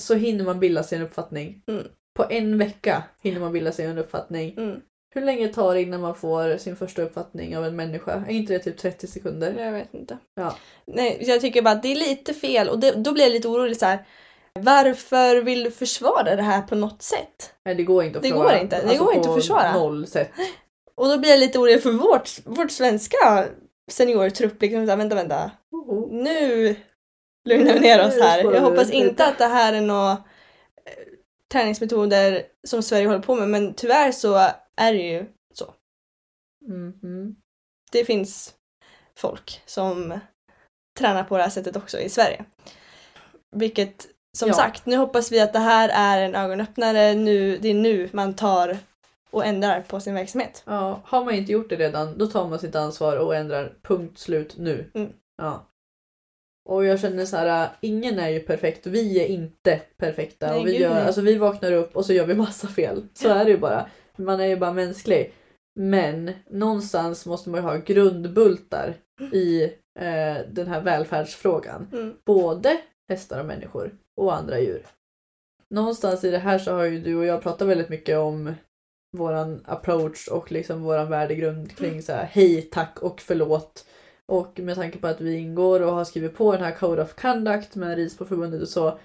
så 0.00 0.14
hinner 0.14 0.44
man 0.44 0.60
bilda 0.60 0.82
sig 0.82 0.98
en 0.98 1.04
uppfattning. 1.04 1.62
Mm. 1.66 1.84
På 2.16 2.26
en 2.30 2.58
vecka 2.58 3.02
hinner 3.22 3.40
man 3.40 3.52
bilda 3.52 3.72
sig 3.72 3.86
en 3.86 3.98
uppfattning. 3.98 4.54
Mm. 4.56 4.80
Hur 5.14 5.22
länge 5.22 5.48
tar 5.48 5.74
det 5.74 5.82
innan 5.82 6.00
man 6.00 6.14
får 6.14 6.56
sin 6.56 6.76
första 6.76 7.02
uppfattning 7.02 7.56
av 7.56 7.64
en 7.64 7.76
människa? 7.76 8.24
Är 8.28 8.32
inte 8.32 8.52
det 8.52 8.58
typ 8.58 8.78
30 8.78 9.06
sekunder? 9.06 9.64
Jag 9.64 9.72
vet 9.72 9.94
inte. 9.94 10.18
Ja. 10.34 10.56
Nej, 10.86 11.18
jag 11.20 11.40
tycker 11.40 11.62
bara 11.62 11.74
att 11.74 11.82
det 11.82 11.92
är 11.92 11.96
lite 11.96 12.34
fel 12.34 12.68
och 12.68 12.78
det, 12.78 12.92
då 12.92 13.12
blir 13.12 13.24
jag 13.24 13.32
lite 13.32 13.48
orolig 13.48 13.76
så 13.76 13.86
här. 13.86 14.06
Varför 14.60 15.36
vill 15.42 15.64
du 15.64 15.70
försvara 15.70 16.36
det 16.36 16.42
här 16.42 16.62
på 16.62 16.74
något 16.74 17.02
sätt? 17.02 17.54
Nej, 17.64 17.74
det 17.74 17.84
går 17.84 18.04
inte 18.04 18.18
att 18.18 18.22
Det 18.22 18.28
försvara. 18.28 18.52
går 18.52 18.62
inte. 18.62 18.86
Det 18.86 18.96
går 18.96 19.14
inte 19.14 19.20
att 19.28 19.34
på 19.34 19.40
försvara. 19.40 19.72
noll 19.72 20.06
sätt. 20.06 20.30
Och 20.94 21.08
då 21.08 21.18
blir 21.18 21.30
jag 21.30 21.40
lite 21.40 21.58
orolig 21.58 21.82
för 21.82 21.92
vårt, 21.92 22.30
vårt 22.44 22.70
svenska 22.70 23.48
seniortrupp. 23.90 24.62
Liksom, 24.62 24.88
här, 24.88 24.96
vänta, 24.96 25.14
vänta. 25.14 25.50
Nu 26.10 26.76
lugnar 27.48 27.74
vi 27.74 27.80
ner 27.80 28.06
oss 28.06 28.14
här. 28.20 28.52
Jag 28.54 28.60
hoppas 28.60 28.90
inte 28.90 29.26
att 29.26 29.38
det 29.38 29.46
här 29.46 29.72
är 29.72 29.80
några 29.80 30.10
eh, 30.12 30.16
träningsmetoder 31.52 32.42
som 32.66 32.82
Sverige 32.82 33.06
håller 33.06 33.20
på 33.20 33.34
med 33.34 33.48
men 33.48 33.74
tyvärr 33.74 34.12
så 34.12 34.34
är 34.76 34.92
det 34.92 34.98
ju 35.02 35.26
så. 35.54 35.74
Mhm. 36.66 37.36
Det 37.92 38.04
finns 38.04 38.54
folk 39.18 39.62
som 39.66 40.18
tränar 40.98 41.24
på 41.24 41.36
det 41.36 41.42
här 41.42 41.50
sättet 41.50 41.76
också 41.76 41.98
i 41.98 42.08
Sverige. 42.08 42.44
Vilket 43.56 44.06
som 44.34 44.48
Ja. 44.48 44.54
sagt, 44.54 44.86
nu 44.86 44.96
hoppas 44.96 45.32
vi 45.32 45.40
att 45.40 45.52
det 45.52 45.58
här 45.58 45.90
är 45.94 46.22
en 46.22 46.34
ögonöppnare. 46.34 47.14
Nu, 47.14 47.58
det 47.58 47.68
är 47.68 47.74
nu 47.74 48.08
man 48.12 48.34
tar 48.34 48.76
och 49.30 49.46
ändrar 49.46 49.80
på 49.80 50.00
sin 50.00 50.14
verksamhet. 50.14 50.62
Ja, 50.66 51.00
har 51.04 51.24
man 51.24 51.34
inte 51.34 51.52
gjort 51.52 51.68
det 51.68 51.76
redan, 51.76 52.18
då 52.18 52.26
tar 52.26 52.48
man 52.48 52.58
sitt 52.58 52.74
ansvar 52.74 53.16
och 53.16 53.36
ändrar 53.36 53.72
punkt 53.82 54.18
slut 54.18 54.54
nu. 54.58 54.90
Mm. 54.94 55.12
Ja. 55.42 55.66
Och 56.68 56.84
jag 56.84 57.00
känner 57.00 57.24
så 57.24 57.36
här, 57.36 57.62
äh, 57.62 57.68
ingen 57.80 58.18
är 58.18 58.28
ju 58.28 58.40
perfekt. 58.40 58.86
Vi 58.86 59.20
är 59.20 59.26
inte 59.26 59.80
perfekta. 59.96 60.46
Nej, 60.46 60.60
och 60.60 60.66
vi, 60.66 60.78
gör, 60.78 61.04
alltså, 61.06 61.20
vi 61.20 61.38
vaknar 61.38 61.72
upp 61.72 61.96
och 61.96 62.06
så 62.06 62.12
gör 62.12 62.26
vi 62.26 62.34
massa 62.34 62.68
fel. 62.68 63.06
Så 63.14 63.28
är 63.28 63.44
det 63.44 63.50
ju 63.50 63.58
bara. 63.58 63.86
Man 64.16 64.40
är 64.40 64.46
ju 64.46 64.56
bara 64.56 64.72
mänsklig. 64.72 65.32
Men 65.80 66.32
någonstans 66.50 67.26
måste 67.26 67.50
man 67.50 67.60
ju 67.60 67.66
ha 67.66 67.76
grundbultar 67.76 68.94
i 69.32 69.62
eh, 69.98 70.36
den 70.48 70.66
här 70.66 70.80
välfärdsfrågan. 70.80 71.88
Mm. 71.92 72.14
Både 72.24 72.80
hästar 73.08 73.40
och 73.40 73.46
människor 73.46 73.94
och 74.16 74.34
andra 74.34 74.60
djur. 74.60 74.86
Någonstans 75.70 76.24
i 76.24 76.30
det 76.30 76.38
här 76.38 76.58
så 76.58 76.72
har 76.72 76.84
ju 76.84 77.00
du 77.00 77.16
och 77.16 77.24
jag 77.24 77.42
pratat 77.42 77.68
väldigt 77.68 77.88
mycket 77.88 78.18
om 78.18 78.54
våran 79.16 79.64
approach 79.64 80.28
och 80.28 80.52
liksom 80.52 80.82
våran 80.82 81.10
värdegrund 81.10 81.76
kring 81.76 82.02
så 82.02 82.12
här 82.12 82.24
hej, 82.24 82.62
tack 82.62 83.02
och 83.02 83.20
förlåt. 83.20 83.86
Och 84.26 84.60
med 84.60 84.76
tanke 84.76 84.98
på 84.98 85.06
att 85.06 85.20
vi 85.20 85.36
ingår 85.36 85.82
och 85.82 85.92
har 85.92 86.04
skrivit 86.04 86.36
på 86.36 86.52
den 86.52 86.62
här 86.62 86.74
Code 86.74 87.02
of 87.02 87.14
Conduct 87.14 87.74
med 87.74 87.96
Ridsportförbundet 87.96 88.62
och 88.62 88.68
så. 88.68 88.98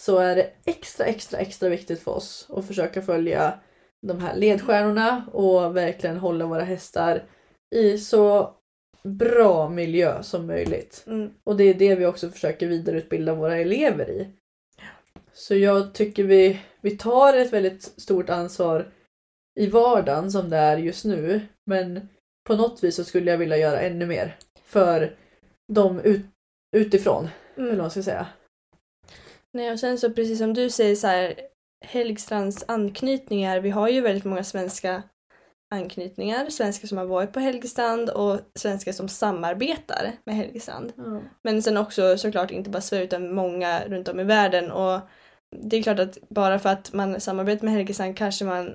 Så 0.00 0.18
är 0.18 0.36
det 0.36 0.50
extra, 0.64 1.06
extra, 1.06 1.38
extra 1.38 1.68
viktigt 1.68 2.00
för 2.00 2.12
oss 2.12 2.46
att 2.50 2.66
försöka 2.66 3.02
följa 3.02 3.58
de 4.06 4.20
här 4.20 4.36
ledstjärnorna 4.36 5.26
och 5.32 5.76
verkligen 5.76 6.16
hålla 6.16 6.46
våra 6.46 6.62
hästar 6.62 7.24
i 7.74 7.98
så 7.98 8.54
bra 9.16 9.68
miljö 9.68 10.22
som 10.22 10.46
möjligt. 10.46 11.04
Mm. 11.06 11.30
Och 11.44 11.56
det 11.56 11.64
är 11.64 11.74
det 11.74 11.94
vi 11.94 12.06
också 12.06 12.30
försöker 12.30 12.66
vidareutbilda 12.66 13.34
våra 13.34 13.56
elever 13.56 14.10
i. 14.10 14.28
Så 15.32 15.54
jag 15.54 15.94
tycker 15.94 16.24
vi, 16.24 16.60
vi 16.80 16.96
tar 16.96 17.36
ett 17.36 17.52
väldigt 17.52 17.82
stort 17.82 18.30
ansvar 18.30 18.92
i 19.60 19.66
vardagen 19.66 20.30
som 20.30 20.50
det 20.50 20.56
är 20.56 20.76
just 20.76 21.04
nu. 21.04 21.40
Men 21.66 22.08
på 22.48 22.56
något 22.56 22.84
vis 22.84 22.96
så 22.96 23.04
skulle 23.04 23.30
jag 23.30 23.38
vilja 23.38 23.56
göra 23.56 23.80
ännu 23.80 24.06
mer 24.06 24.36
för 24.64 25.16
dem 25.72 26.00
ut, 26.00 26.26
utifrån. 26.76 27.28
Eller 27.56 27.68
vad 27.68 27.78
man 27.78 27.90
ska 27.90 28.02
säga. 28.02 28.26
Nej, 29.52 29.72
och 29.72 29.80
sen 29.80 29.98
så 29.98 30.12
precis 30.12 30.38
som 30.38 30.54
du 30.54 30.70
säger 30.70 30.96
så 30.96 31.06
här, 31.06 31.40
Helgstrands 31.84 32.64
anknytningar, 32.68 33.60
vi 33.60 33.70
har 33.70 33.88
ju 33.88 34.00
väldigt 34.00 34.24
många 34.24 34.44
svenska 34.44 35.02
anknytningar, 35.70 36.50
svenskar 36.50 36.88
som 36.88 36.98
har 36.98 37.04
varit 37.04 37.32
på 37.32 37.40
Helgestrand 37.40 38.10
och 38.10 38.40
svenskar 38.54 38.92
som 38.92 39.08
samarbetar 39.08 40.12
med 40.24 40.34
Helgestrand. 40.36 40.92
Men 41.42 41.62
sen 41.62 41.76
också 41.76 42.18
såklart 42.18 42.50
inte 42.50 42.70
bara 42.70 42.80
Sverige 42.80 43.04
utan 43.04 43.34
många 43.34 43.84
runt 43.88 44.08
om 44.08 44.20
i 44.20 44.24
världen 44.24 44.70
och 44.70 45.00
det 45.56 45.76
är 45.76 45.82
klart 45.82 45.98
att 45.98 46.18
bara 46.28 46.58
för 46.58 46.68
att 46.68 46.92
man 46.92 47.20
samarbetar 47.20 47.64
med 47.64 47.74
Helgestrand 47.74 48.16
kanske 48.16 48.44
man 48.44 48.74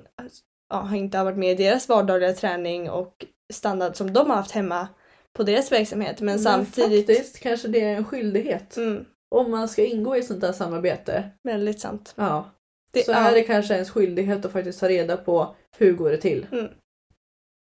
ja, 0.70 0.76
har 0.76 0.96
inte 0.96 1.18
har 1.18 1.24
varit 1.24 1.38
med 1.38 1.52
i 1.60 1.64
deras 1.64 1.88
vardagliga 1.88 2.32
träning 2.32 2.90
och 2.90 3.26
standard 3.52 3.96
som 3.96 4.12
de 4.12 4.30
har 4.30 4.36
haft 4.36 4.50
hemma 4.50 4.88
på 5.36 5.42
deras 5.42 5.72
verksamhet 5.72 6.20
men, 6.20 6.26
Men 6.26 6.38
samtidigt 6.38 7.06
faktiskt 7.06 7.40
kanske 7.40 7.68
det 7.68 7.80
är 7.80 7.96
en 7.96 8.04
skyldighet. 8.04 8.76
Mm, 8.76 9.04
Om 9.34 9.50
man 9.50 9.68
ska 9.68 9.84
ingå 9.84 10.16
i 10.16 10.22
sånt 10.22 10.40
där 10.40 10.52
samarbete. 10.52 11.30
väldigt 11.42 11.80
sant. 11.80 12.14
Ja. 12.16 12.50
Det, 12.92 13.04
så 13.04 13.12
ja, 13.12 13.16
är 13.16 13.34
det 13.34 13.42
kanske 13.42 13.74
ens 13.74 13.90
skyldighet 13.90 14.44
att 14.44 14.52
faktiskt 14.52 14.80
ta 14.80 14.88
reda 14.88 15.16
på 15.16 15.56
hur 15.78 15.92
går 15.92 16.10
det 16.10 16.16
till. 16.16 16.46
Mm. 16.52 16.68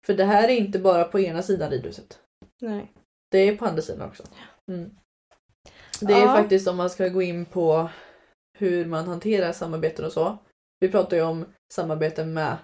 För 0.07 0.15
det 0.15 0.25
här 0.25 0.49
är 0.49 0.57
inte 0.57 0.79
bara 0.79 1.05
på 1.05 1.21
ena 1.21 1.43
sidan 1.43 1.71
ridhuset. 1.71 2.19
nej. 2.63 2.93
Det 3.31 3.39
är 3.39 3.57
på 3.57 3.65
andra 3.67 3.83
sidan 3.83 4.09
också. 4.09 4.23
Mm. 4.71 4.91
Det 6.01 6.13
är 6.13 6.21
Ja. 6.27 6.37
faktiskt 6.37 6.69
om 6.69 6.77
man 6.77 6.91
ska 6.91 7.09
gå 7.09 7.23
in 7.23 7.45
på 7.45 7.91
hur 8.59 8.85
man 8.87 9.07
hanterar 9.09 9.53
samarbeten 9.53 10.05
och 10.05 10.13
så. 10.13 10.39
Vi 10.81 10.89
pratade 10.91 11.17
ju 11.17 11.23
om 11.23 11.45
samarbeten 11.75 12.33
med 12.35 12.57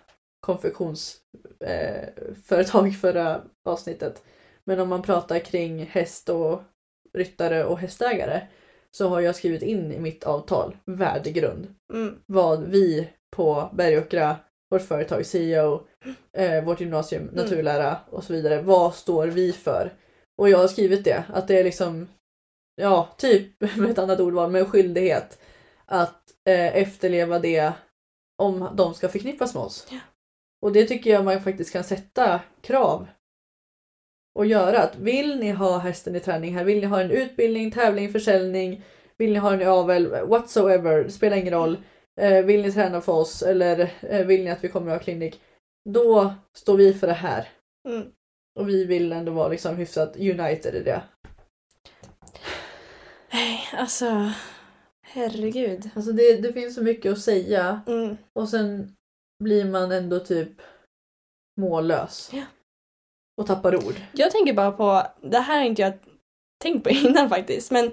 konfektionsföretag 0.46 2.86
eh, 2.86 2.92
förra 2.92 3.42
avsnittet. 3.68 4.22
Men 4.64 4.80
om 4.80 4.88
man 4.88 5.02
pratar 5.02 5.38
kring 5.38 5.86
häst 5.86 6.28
och 6.28 6.62
ryttare 7.12 7.64
och 7.64 7.78
hästägare 7.78 8.46
så 8.90 9.08
har 9.08 9.20
jag 9.20 9.36
skrivit 9.36 9.62
in 9.62 9.92
i 9.92 10.00
mitt 10.00 10.24
avtal 10.24 10.76
värdegrund 10.86 11.74
Mm, 11.92 12.18
vad 12.26 12.64
vi 12.68 13.08
på 13.36 13.70
Bergåkra, 13.72 14.36
vårt 14.70 14.82
företag 14.82 15.26
CEO, 15.26 15.86
eh, 16.32 16.64
vårt 16.64 16.80
gymnasium 16.80 17.30
naturlära 17.32 17.96
och 18.10 18.24
så 18.24 18.32
vidare, 18.32 18.62
vad 18.62 18.94
står 18.94 19.26
vi 19.26 19.52
för? 19.52 19.92
Och 20.38 20.48
jag 20.48 20.58
har 20.58 20.68
skrivit 20.68 21.04
det, 21.04 21.24
att 21.28 21.48
det 21.48 21.58
är 21.58 21.64
liksom, 21.64 22.08
ja, 22.76 23.08
typ 23.18 23.60
med 23.60 23.90
ett 23.90 23.98
annat 23.98 24.20
ordval, 24.20 24.50
men 24.50 24.66
skyldighet 24.66 25.38
att 25.86 26.22
eh, 26.48 26.76
efterleva 26.76 27.38
det 27.38 27.72
om 28.38 28.68
de 28.74 28.94
ska 28.94 29.08
förknippas 29.08 29.54
med 29.54 29.62
oss. 29.62 29.86
Ja. 29.90 29.98
Och 30.62 30.72
det 30.72 30.84
tycker 30.84 31.10
jag 31.10 31.24
man 31.24 31.42
faktiskt 31.42 31.72
kan 31.72 31.84
sätta 31.84 32.40
krav 32.60 33.06
och 34.34 34.46
göra. 34.46 34.82
Att 34.82 34.96
vill 34.96 35.38
ni 35.38 35.50
ha 35.50 35.78
hästen 35.78 36.16
i 36.16 36.20
träning 36.20 36.54
här, 36.54 36.64
vill 36.64 36.80
ni 36.80 36.86
ha 36.86 37.00
en 37.00 37.10
utbildning, 37.10 37.70
tävling, 37.70 38.12
försäljning, 38.12 38.84
vill 39.16 39.32
ni 39.32 39.38
ha 39.38 39.52
en 39.52 39.68
avel, 39.68 40.26
whatsoever, 40.26 41.08
spelar 41.08 41.36
ingen 41.36 41.54
roll. 41.54 41.76
Eh, 42.18 42.44
vill 42.44 42.62
ni 42.62 42.72
träna 42.72 43.00
för 43.00 43.12
oss 43.12 43.42
eller 43.42 43.92
eh, 44.00 44.26
vill 44.26 44.44
ni 44.44 44.50
att 44.50 44.64
vi 44.64 44.68
kommer 44.68 44.92
att 44.92 44.98
ha 44.98 45.04
klinik? 45.04 45.40
Då 45.90 46.34
står 46.58 46.76
vi 46.76 46.94
för 46.94 47.06
det 47.06 47.12
här. 47.12 47.48
mm. 47.88 48.12
Och 48.60 48.68
vi 48.68 48.84
vill 48.84 49.12
ändå 49.12 49.32
vara 49.32 49.48
liksom 49.48 49.76
hyfsat 49.76 50.16
united 50.16 50.74
i 50.74 50.82
det. 50.82 51.02
Nej, 53.32 53.60
alltså 53.72 54.32
herregud. 55.06 55.90
Alltså 55.96 56.12
det, 56.12 56.36
det 56.40 56.52
finns 56.52 56.74
så 56.74 56.82
mycket 56.82 57.12
att 57.12 57.20
säga 57.20 57.80
Mm. 57.86 58.16
och 58.38 58.48
sen 58.48 58.96
blir 59.44 59.64
man 59.64 59.92
ändå 59.92 60.18
typ 60.20 60.52
mållös. 61.60 62.30
Ja. 62.32 62.42
Och 63.40 63.46
tappar 63.46 63.76
ord. 63.76 63.94
Jag 64.12 64.30
tänker 64.30 64.52
bara 64.54 64.72
på, 64.72 65.06
det 65.22 65.38
här 65.38 65.58
har 65.58 65.64
inte 65.66 65.82
jag 65.82 65.92
tänkt 66.62 66.84
på 66.84 66.90
innan 67.06 67.28
faktiskt, 67.28 67.70
men 67.70 67.90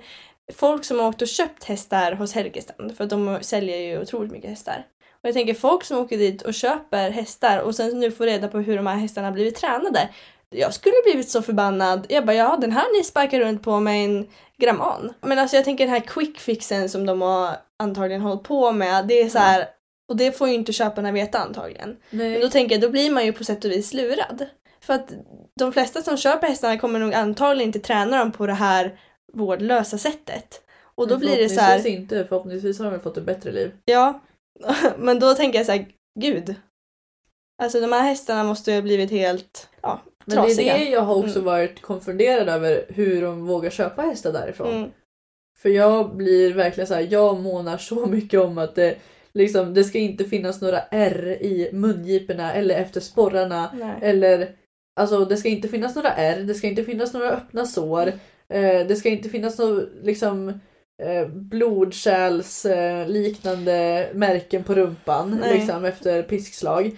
folk 0.53 0.85
som 0.85 0.99
har 0.99 1.07
åkt 1.07 1.21
och 1.21 1.27
köpt 1.27 1.63
hästar 1.63 2.11
hos 2.11 2.33
Helgestrand, 2.33 2.97
för 2.97 3.05
de 3.05 3.37
säljer 3.41 3.77
ju 3.77 4.01
otroligt 4.01 4.31
mycket 4.31 4.49
hästar. 4.49 4.85
Och 5.11 5.27
jag 5.27 5.33
tänker 5.33 5.53
folk 5.53 5.83
som 5.83 5.97
åker 5.97 6.17
dit 6.17 6.41
och 6.41 6.53
köper 6.53 7.09
hästar 7.09 7.59
och 7.59 7.75
sen 7.75 7.99
nu 7.99 8.11
får 8.11 8.25
reda 8.25 8.47
på 8.47 8.59
hur 8.59 8.75
de 8.75 8.87
här 8.87 8.95
hästarna 8.95 9.31
blivit 9.31 9.55
tränade. 9.55 10.09
Jag 10.49 10.73
skulle 10.73 10.95
blivit 11.03 11.29
så 11.29 11.41
förbannad. 11.41 12.05
Jag 12.09 12.25
bara, 12.25 12.35
ja 12.35 12.57
den 12.61 12.71
här 12.71 12.97
ni 12.97 13.03
sparkar 13.03 13.39
runt 13.39 13.63
på 13.63 13.79
med 13.79 14.05
en 14.05 14.27
gramman. 14.57 15.13
Men 15.21 15.39
alltså 15.39 15.55
jag 15.55 15.65
tänker 15.65 15.85
den 15.85 15.93
här 15.93 15.99
quick 15.99 16.39
fixen 16.39 16.89
som 16.89 17.05
de 17.05 17.21
har 17.21 17.55
antagligen 17.79 18.21
hållit 18.21 18.43
på 18.43 18.71
med, 18.71 19.07
det 19.07 19.21
är 19.21 19.29
så 19.29 19.39
här, 19.39 19.67
och 20.09 20.17
det 20.17 20.31
får 20.31 20.47
ju 20.47 20.53
inte 20.53 20.73
köparna 20.73 21.11
veta 21.11 21.39
antagligen. 21.39 21.97
Men 22.09 22.33
då 22.33 22.39
Nej. 22.39 22.51
tänker 22.51 22.75
jag, 22.75 22.81
då 22.81 22.89
blir 22.89 23.11
man 23.11 23.25
ju 23.25 23.33
på 23.33 23.43
sätt 23.43 23.65
och 23.65 23.71
vis 23.71 23.93
lurad. 23.93 24.45
För 24.81 24.93
att 24.93 25.13
de 25.59 25.73
flesta 25.73 26.01
som 26.01 26.17
köper 26.17 26.47
hästarna 26.47 26.77
kommer 26.77 26.99
nog 26.99 27.13
antagligen 27.13 27.69
inte 27.69 27.79
träna 27.79 28.17
dem 28.17 28.31
på 28.31 28.47
det 28.47 28.53
här 28.53 28.99
vårdlösa 29.33 29.97
sättet. 29.97 30.61
Och 30.95 31.07
då 31.07 31.17
blir 31.17 31.37
det 31.37 31.49
så 31.49 31.59
här, 31.61 31.87
inte, 31.87 32.25
förhoppningsvis 32.25 32.79
har 32.79 32.91
de 32.91 32.99
fått 32.99 33.17
ett 33.17 33.23
bättre 33.25 33.51
liv. 33.51 33.71
ja. 33.85 34.21
Men 34.97 35.19
då 35.19 35.33
tänker 35.33 35.59
jag 35.59 35.65
så 35.65 35.71
här, 35.71 35.85
gud. 36.19 36.55
Alltså 37.61 37.81
de 37.81 37.91
här 37.93 38.01
hästarna 38.01 38.43
måste 38.43 38.71
ju 38.71 38.77
ha 38.77 38.81
blivit 38.81 39.11
helt, 39.11 39.69
ja, 39.81 40.01
Men 40.25 40.35
det 40.47 40.51
är 40.69 40.77
det 40.79 40.89
jag 40.89 41.01
har 41.01 41.15
också 41.15 41.39
Mm. 41.39 41.43
varit 41.45 41.81
konfunderad 41.81 42.49
över 42.49 42.85
hur 42.89 43.21
de 43.21 43.45
vågar 43.47 43.69
köpa 43.69 44.01
hästar 44.01 44.33
därifrån. 44.33 44.75
Mm. 44.75 44.89
För 45.57 45.69
jag 45.69 46.15
blir 46.15 46.53
verkligen 46.53 46.87
så 46.87 46.93
här, 46.93 47.07
jag 47.09 47.39
månar 47.39 47.77
så 47.77 48.05
mycket 48.05 48.39
om 48.39 48.57
att 48.57 48.75
det, 48.75 48.95
liksom, 49.33 49.73
det 49.73 49.83
ska 49.83 49.97
inte 49.99 50.25
finnas 50.25 50.61
några 50.61 50.81
R 50.81 51.37
i 51.41 51.69
mungiporna 51.73 52.53
eller 52.53 52.75
efter 52.75 53.01
sporrarna. 53.01 53.69
Nej. 53.73 53.95
Eller 54.01 54.55
alltså 54.99 55.25
det 55.25 55.37
ska 55.37 55.49
inte 55.49 55.67
finnas 55.67 55.95
några 55.95 56.11
R, 56.13 56.39
det 56.47 56.53
ska 56.53 56.67
inte 56.67 56.83
finnas 56.83 57.13
några 57.13 57.29
öppna 57.31 57.65
sår. 57.65 58.11
Eh, 58.49 58.87
det 58.87 58.95
ska 58.95 59.09
inte 59.09 59.29
finnas 59.29 59.57
några 59.57 59.85
liksom 60.03 60.49
eh, 61.03 61.27
blodkärls 61.27 62.65
eh, 62.65 63.07
liknande 63.07 64.09
märken 64.13 64.63
på 64.63 64.75
rumpan 64.75 65.37
Nej. 65.41 65.57
liksom 65.57 65.85
efter 65.85 66.23
piskslag. 66.23 66.91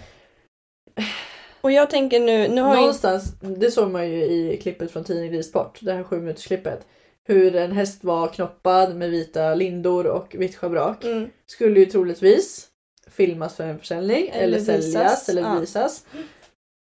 Och 1.62 1.72
jag 1.72 1.90
tänker 1.90 2.20
nu, 2.20 2.48
nu 2.48 2.62
har 2.62 2.76
Någonstans, 2.76 3.34
det 3.42 3.72
såg 3.72 3.92
man 3.92 4.10
ju 4.10 4.24
i 4.24 4.60
klippet 4.62 4.92
från 4.92 5.04
tidningen 5.04 5.34
Ridsport, 5.34 5.80
det 5.82 5.94
här 5.94 6.04
sju 6.04 6.20
minuters 6.20 6.48
klippet. 6.48 6.88
Hur 7.28 7.56
en 7.56 7.72
häst 7.72 8.04
var 8.04 8.28
knoppad 8.28 8.96
med 8.96 9.10
vita 9.10 9.56
lindor 9.56 10.08
och 10.08 10.36
vitt 10.40 10.56
schabrak. 10.56 11.04
mm, 11.04 11.30
Skulle 11.46 11.80
ju 11.80 11.86
troligtvis 11.86 12.68
filmas 13.12 13.56
för 13.56 13.64
en 13.64 13.80
försäljning 13.80 14.30
eller, 14.30 14.44
Eller 14.44 14.60
säljas 14.60 14.86
visas, 14.86 15.30
eller 15.30 15.42
ja. 15.42 15.60
visas. 15.60 16.06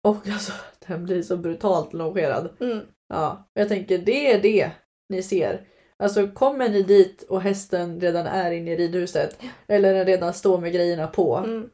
Och 0.03 0.27
alltså 0.27 0.51
den 0.87 1.05
blir 1.05 1.21
så 1.21 1.37
brutalt 1.37 1.93
longerad. 1.93 2.49
mm, 2.59 2.79
Ja, 3.13 3.49
jag 3.53 3.67
tänker 3.69 3.97
det 3.97 4.31
är 4.33 4.41
det 4.41 4.71
ni 5.09 5.23
ser. 5.23 5.67
Alltså 6.03 6.27
kommer 6.27 6.69
ni 6.69 6.81
dit 6.83 7.23
och 7.23 7.41
hästen 7.41 7.99
redan 8.01 8.27
är 8.27 8.51
inne 8.51 8.71
i 8.71 8.75
ridhuset 8.75 9.39
eller 9.67 9.93
den 9.93 10.05
redan 10.05 10.33
står 10.33 10.57
med 10.61 10.73
grejerna 10.73 11.07
på. 11.07 11.35
mm. 11.37 11.69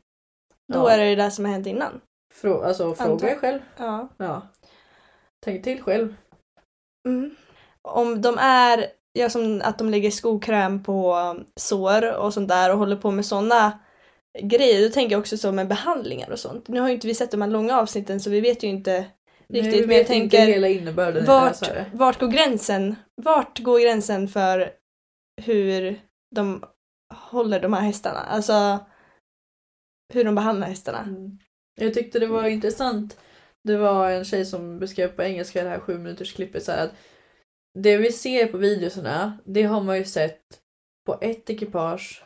Då 0.73 0.79
Ja. 0.79 0.91
är 0.91 0.97
det 0.97 1.03
det 1.05 1.15
där 1.15 1.29
som 1.29 1.45
har 1.45 1.51
hänt 1.51 1.67
innan. 1.67 2.01
Frå- 2.41 2.63
alltså 2.63 2.95
fråga 2.95 3.11
Antar- 3.11 3.27
er 3.27 3.35
själv. 3.35 3.59
Ja. 3.77 4.09
Ja. 4.17 4.41
Tänk 5.45 5.63
till 5.63 5.81
själv. 5.81 6.15
Mm. 7.07 7.35
Om 7.81 8.21
de 8.21 8.37
är, 8.39 8.85
ja, 9.13 9.29
som 9.29 9.61
att 9.65 9.77
de 9.77 9.89
lägger 9.89 10.11
skokräm 10.11 10.83
på 10.83 11.15
sår 11.55 12.17
och 12.17 12.33
sånt 12.33 12.49
där 12.49 12.71
och 12.71 12.77
håller 12.77 12.95
på 12.95 13.11
med 13.11 13.25
såna 13.25 13.79
grejer, 14.43 14.81
då 14.87 14.93
tänker 14.93 15.11
jag 15.15 15.19
också 15.19 15.37
så 15.37 15.51
med 15.51 15.67
behandlingar 15.67 16.29
och 16.31 16.39
sånt. 16.39 16.67
Nu 16.67 16.79
har 16.79 16.87
ju 16.87 16.93
inte 16.93 17.07
vi 17.07 17.15
sett 17.15 17.31
de 17.31 17.41
här 17.41 17.49
långa 17.49 17.79
avsnitten 17.79 18.19
så 18.19 18.29
vi 18.29 18.41
vet 18.41 18.63
ju 18.63 18.67
inte 18.67 19.05
riktigt, 19.49 19.83
vi 19.83 19.87
men 19.87 19.97
jag 19.97 20.07
tänker 20.07 20.47
hela 20.47 20.67
innebörden 20.67 21.23
i 21.23 21.27
vart, 21.27 21.59
det 21.59 21.65
här. 21.65 21.91
vart 21.93 22.19
går 22.19 22.27
gränsen? 22.27 22.95
Vart 23.21 23.59
går 23.59 23.79
gränsen 23.79 24.27
för 24.27 24.71
hur 25.41 26.01
de 26.35 26.63
håller 27.13 27.59
de 27.59 27.73
här 27.73 27.81
hästarna? 27.81 28.19
Alltså 28.19 28.79
hur 30.13 30.23
de 30.23 30.35
behandlar 30.35 30.67
hästarna. 30.67 31.01
Mm. 31.01 31.37
Jag 31.81 31.93
tyckte 31.93 32.19
det 32.19 32.27
var 32.27 32.47
intressant. 32.47 33.17
Det 33.63 33.77
var 33.77 34.11
en 34.11 34.25
tjej 34.25 34.45
som 34.45 34.79
beskrev 34.79 35.07
på 35.07 35.23
engelska 35.23 35.63
det 35.63 35.69
här 35.69 35.79
sju 35.79 35.97
minuters 35.97 36.33
klippet 36.33 36.63
så 36.63 36.71
att 36.71 36.91
det 37.79 37.97
vi 37.97 38.11
ser 38.11 38.47
på 38.47 38.57
videorna, 38.57 39.37
det 39.45 39.63
har 39.63 39.81
man 39.81 39.97
ju 39.97 40.05
sett 40.05 40.41
på 41.05 41.17
ett 41.21 41.49
ekipage 41.49 42.23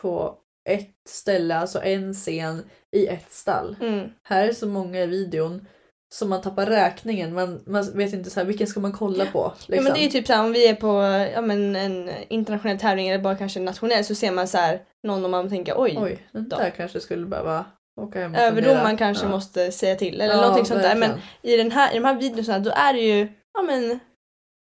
på 0.00 0.38
ett 0.68 1.08
ställe, 1.08 1.56
alltså 1.56 1.82
en 1.82 2.14
scen 2.14 2.64
i 2.96 3.06
ett 3.06 3.32
stall. 3.32 3.76
Mm. 3.80 4.10
Här 4.22 4.48
är 4.48 4.52
så 4.52 4.66
många 4.66 5.00
i 5.00 5.06
videon 5.06 5.66
så 6.12 6.26
man 6.26 6.40
tappar 6.40 6.66
räkningen. 6.66 7.34
Man, 7.34 7.60
man 7.66 7.92
vet 7.94 8.12
inte 8.12 8.30
så 8.30 8.40
här, 8.40 8.46
vilken 8.46 8.66
ska 8.66 8.80
man 8.80 8.92
kolla 8.92 9.26
på. 9.26 9.52
Liksom. 9.56 9.74
Ja 9.74 9.82
men 9.82 9.92
det 9.92 10.04
är 10.04 10.10
typ 10.10 10.26
såhär 10.26 10.44
om 10.44 10.52
vi 10.52 10.68
är 10.68 10.74
på 10.74 10.88
ja, 11.34 11.40
men 11.40 11.76
en 11.76 12.10
internationell 12.28 12.78
tävling 12.78 13.08
eller 13.08 13.22
bara 13.22 13.36
kanske 13.36 13.60
nationell 13.60 14.04
så 14.04 14.14
ser 14.14 14.32
man 14.32 14.48
så 14.48 14.58
här 14.58 14.82
någon 15.02 15.24
och 15.24 15.30
man 15.30 15.48
tänker 15.48 15.74
oj. 15.76 15.98
Oj, 16.00 16.28
den 16.32 16.48
där 16.48 16.70
kanske 16.70 17.00
skulle 17.00 17.26
behöva 17.26 17.64
åka 18.00 18.20
hem 18.20 18.34
och 18.34 18.40
Överdomaren 18.40 18.80
fundera. 18.80 18.96
kanske 18.96 19.24
ja. 19.24 19.30
måste 19.30 19.72
säga 19.72 19.96
till 19.96 20.20
eller 20.20 20.34
Ja, 20.34 20.40
någonting 20.40 20.66
sånt 20.66 20.82
där. 20.82 20.96
Men 20.96 21.10
i, 21.42 21.56
den 21.56 21.70
här, 21.70 21.92
i 21.92 21.94
de 21.94 22.04
här 22.04 22.14
videorna 22.14 22.58
då 22.58 22.70
är 22.70 22.92
det 22.92 23.00
ju 23.00 23.28
ja 23.54 23.62
men 23.62 24.00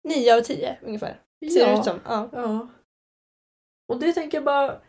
9 0.07 0.37
av 0.37 0.41
10 0.41 0.77
ungefär. 0.81 1.19
Ser 1.53 1.59
ja. 1.59 1.67
det 1.67 1.79
ut 1.79 1.83
som. 1.83 1.99
Ja. 2.05 2.29
Ja. 2.33 2.67
Och 3.93 3.99
det 3.99 4.13
tänker 4.13 4.37
jag 4.37 4.45
bara, 4.45 4.81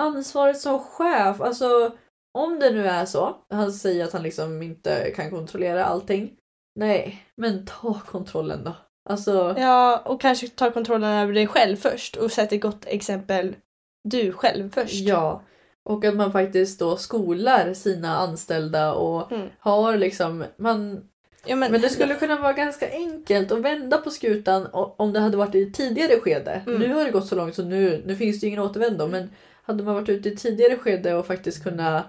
ansvaret 0.00 0.60
som 0.60 0.78
chef, 0.78 1.40
alltså 1.40 1.96
om 2.36 2.58
det 2.60 2.70
nu 2.70 2.86
är 2.86 3.04
så, 3.04 3.36
han 3.50 3.72
säger 3.72 4.04
att 4.04 4.12
han 4.12 4.22
liksom 4.22 4.62
inte 4.62 5.10
kan 5.16 5.30
kontrollera 5.30 5.84
allting. 5.84 6.32
Nej, 6.74 7.22
men 7.36 7.66
ta 7.66 8.00
kontrollen 8.06 8.64
då. 8.64 8.72
Alltså, 9.08 9.54
ja 9.58 10.02
och 10.04 10.20
kanske 10.20 10.48
ta 10.48 10.70
kontrollen 10.70 11.10
över 11.10 11.32
dig 11.32 11.46
själv 11.46 11.76
först 11.76 12.16
och 12.16 12.32
sätta 12.32 12.54
ett 12.54 12.62
gott 12.62 12.84
exempel 12.86 13.56
du 14.04 14.32
själv 14.32 14.70
först. 14.74 14.94
ja. 14.94 15.42
Och 15.84 16.04
att 16.04 16.16
man 16.16 16.32
faktiskt 16.32 16.78
då 16.80 16.96
skolar 16.96 17.74
sina 17.74 18.16
anställda 18.16 18.92
och 18.94 19.32
Mm. 19.32 19.48
har 19.58 19.96
liksom, 19.96 20.44
man 20.56 21.08
Ja, 21.48 21.56
Men 21.56 21.80
det 21.80 21.88
skulle 21.88 22.14
kunna 22.14 22.36
vara 22.40 22.52
ganska 22.52 22.90
enkelt 22.90 23.52
att 23.52 23.58
vända 23.58 23.98
på 23.98 24.10
skutan 24.10 24.68
om 24.72 25.12
det 25.12 25.20
hade 25.20 25.36
varit 25.36 25.54
i 25.54 25.62
ett 25.62 25.74
tidigare 25.74 26.20
skede. 26.20 26.62
Mm. 26.66 26.80
Nu 26.80 26.94
har 26.94 27.04
det 27.04 27.10
gått 27.10 27.26
så 27.26 27.34
långt 27.34 27.54
så 27.54 27.62
nu, 27.64 28.02
nu 28.06 28.16
finns 28.16 28.40
det 28.40 28.46
ingen 28.46 28.60
återvändo 28.60 29.06
men 29.06 29.30
hade 29.62 29.84
man 29.84 29.94
varit 29.94 30.08
ute 30.08 30.28
i 30.28 30.32
ett 30.32 30.38
tidigare 30.40 30.76
skede 30.76 31.14
och 31.14 31.26
faktiskt 31.26 31.62
kunna 31.62 32.04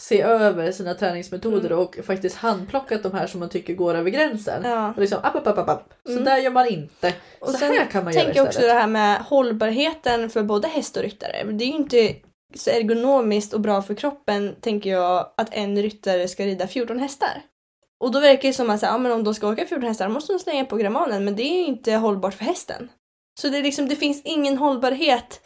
se 0.00 0.20
över 0.22 0.72
sina 0.72 0.94
träningsmetoder 0.94 1.70
Mm. 1.70 1.78
och 1.78 1.96
faktiskt 2.04 2.36
handplockat 2.36 3.02
de 3.02 3.12
här 3.12 3.26
som 3.26 3.40
man 3.40 3.48
tycker 3.48 3.74
går 3.74 3.94
över 3.94 4.10
gränsen. 4.10 4.62
Ja. 4.64 4.88
Och 4.94 4.98
liksom, 5.00 5.18
app, 5.22 5.36
app, 5.36 5.46
app, 5.58 5.68
app. 5.68 5.92
Så 6.06 6.12
Mm. 6.12 6.24
där 6.24 6.38
gör 6.38 6.50
man 6.50 6.68
inte. 6.68 7.14
Och 7.40 7.48
så 7.48 7.64
här 7.64 7.90
kan 7.90 8.04
man 8.04 8.12
göra 8.12 8.24
tänker 8.24 8.40
jag 8.40 8.48
istället. 8.48 8.48
också 8.48 8.60
det 8.74 8.80
här 8.80 8.86
med 8.86 9.18
hållbarheten 9.18 10.30
för 10.30 10.42
både 10.42 10.68
häst 10.68 10.96
och 10.96 11.02
ryttare. 11.02 11.44
Det 11.44 11.64
är 11.64 11.68
ju 11.68 11.74
inte 11.74 12.14
så 12.54 12.70
ergonomiskt 12.70 13.52
och 13.54 13.60
bra 13.60 13.82
för 13.82 13.94
kroppen, 13.94 14.54
tänker 14.60 14.90
jag, 14.90 15.32
att 15.36 15.48
en 15.54 15.82
ryttare 15.82 16.28
ska 16.28 16.44
rida 16.44 16.66
14 16.66 16.98
hästar. 16.98 17.42
Och 18.04 18.10
då 18.12 18.20
verkar 18.20 18.48
det 18.48 18.52
som 18.54 18.70
att 18.70 18.82
här, 18.82 18.88
ja, 18.88 18.98
men 18.98 19.12
om 19.12 19.24
de 19.24 19.34
ska 19.34 19.48
åka 19.48 19.66
14 19.66 19.88
hästar 19.88 20.08
måste 20.08 20.32
de 20.32 20.38
slänga 20.38 20.64
på 20.64 20.76
gramanen, 20.76 21.24
men 21.24 21.36
det 21.36 21.42
är 21.42 21.64
inte 21.64 21.92
hållbart 21.92 22.34
för 22.34 22.44
hästen. 22.44 22.88
Så 23.40 23.48
det, 23.48 23.58
är 23.58 23.62
liksom, 23.62 23.88
det 23.88 23.96
finns 23.96 24.22
ingen 24.24 24.58
hållbarhet 24.58 25.40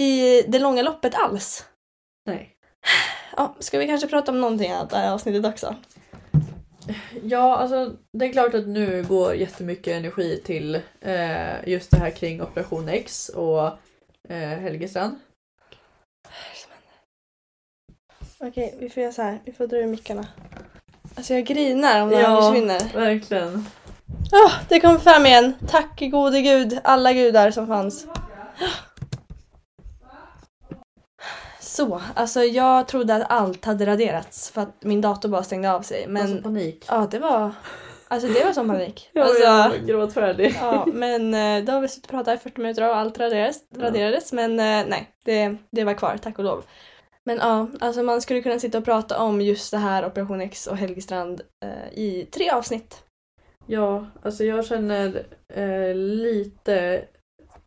i 0.00 0.42
det 0.42 0.58
långa 0.58 0.82
loppet 0.82 1.14
alls. 1.14 1.64
Nej. 2.26 2.50
Ja, 3.36 3.54
ska 3.58 3.78
vi 3.78 3.86
kanske 3.86 4.08
prata 4.08 4.32
om 4.32 4.40
någonting 4.40 4.70
annat 4.70 4.90
det 4.90 4.96
här 4.96 5.12
avsnittet 5.12 5.46
också? 5.46 5.76
Ja, 7.22 7.56
alltså 7.56 7.92
det 8.12 8.24
är 8.26 8.32
klart 8.32 8.54
att 8.54 8.66
nu 8.66 9.04
går 9.08 9.34
jättemycket 9.34 9.96
energi 9.96 10.40
till 10.44 10.74
eh, 11.00 11.68
just 11.68 11.90
det 11.90 11.96
här 11.98 12.10
kring 12.10 12.42
Operation 12.42 12.88
X 12.88 13.28
och 13.28 13.66
eh, 14.28 14.48
Helgestrand. 14.48 15.16
Okej, 18.38 18.74
vi 18.78 18.90
får 18.90 19.02
göra 19.02 19.12
så 19.12 19.22
här. 19.22 19.40
Vi 19.44 19.52
får 19.52 19.66
dra 19.66 19.76
ur 19.76 19.86
mickarna. 19.86 20.26
Alltså 21.14 21.34
jag 21.34 21.44
grinar 21.44 22.02
om 22.02 22.08
det 22.08 22.16
här 22.16 22.40
försvinner. 22.40 22.94
verkligen. 22.94 23.66
Ja, 24.30 24.50
det 24.68 24.80
kom 24.80 25.00
fram 25.00 25.26
igen. 25.26 25.54
Tack 25.68 26.00
gode 26.00 26.40
gud, 26.40 26.78
alla 26.84 27.12
gudar 27.12 27.50
som 27.50 27.66
fanns. 27.66 28.06
Så, 31.74 32.00
alltså 32.14 32.40
jag 32.40 32.88
trodde 32.88 33.14
att 33.14 33.30
allt 33.30 33.64
hade 33.64 33.86
raderats 33.86 34.50
för 34.50 34.60
att 34.60 34.84
min 34.84 35.00
dator 35.00 35.28
bara 35.28 35.42
stängde 35.42 35.72
av 35.72 35.82
sig. 35.82 36.06
Men... 36.08 36.30
Men 36.30 36.42
panik. 36.42 36.84
ja, 36.88 37.08
det 37.10 37.18
var... 37.18 37.52
Alltså 38.08 38.28
det 38.28 38.44
var 38.44 38.52
som 38.52 38.68
panik. 38.68 39.10
Alltså, 39.14 39.42
jag 39.42 39.68
var 39.68 39.76
gråtfärdig. 39.76 40.56
ja, 40.60 40.86
men 40.92 41.34
eh, 41.34 41.64
då 41.64 41.72
har 41.72 41.80
vi 41.80 41.88
suttit 41.88 42.04
och 42.04 42.10
pratat 42.10 42.40
i 42.40 42.42
40 42.42 42.60
minuter 42.60 42.88
och 42.88 42.96
allt 42.96 43.18
raderades. 43.18 43.56
raderades 43.76 44.32
men 44.32 44.50
eh, 44.50 44.86
nej, 44.88 45.10
det, 45.24 45.56
det 45.70 45.84
var 45.84 45.94
kvar, 45.94 46.16
tack 46.22 46.38
och 46.38 46.44
lov. 46.44 46.64
Men 47.24 47.36
ja, 47.36 47.68
alltså 47.80 48.02
man 48.02 48.22
skulle 48.22 48.42
kunna 48.42 48.58
sitta 48.58 48.78
och 48.78 48.84
prata 48.84 49.18
om 49.18 49.40
just 49.40 49.70
det 49.70 49.78
här 49.78 50.06
Operation 50.06 50.40
X 50.40 50.66
och 50.66 50.76
Helgestrand 50.76 51.40
eh, 51.64 51.98
i 51.98 52.28
tre 52.32 52.50
avsnitt. 52.50 53.02
Ja, 53.66 54.06
alltså 54.22 54.44
jag 54.44 54.66
känner 54.66 55.26
eh, 55.54 55.94
lite, 55.94 57.04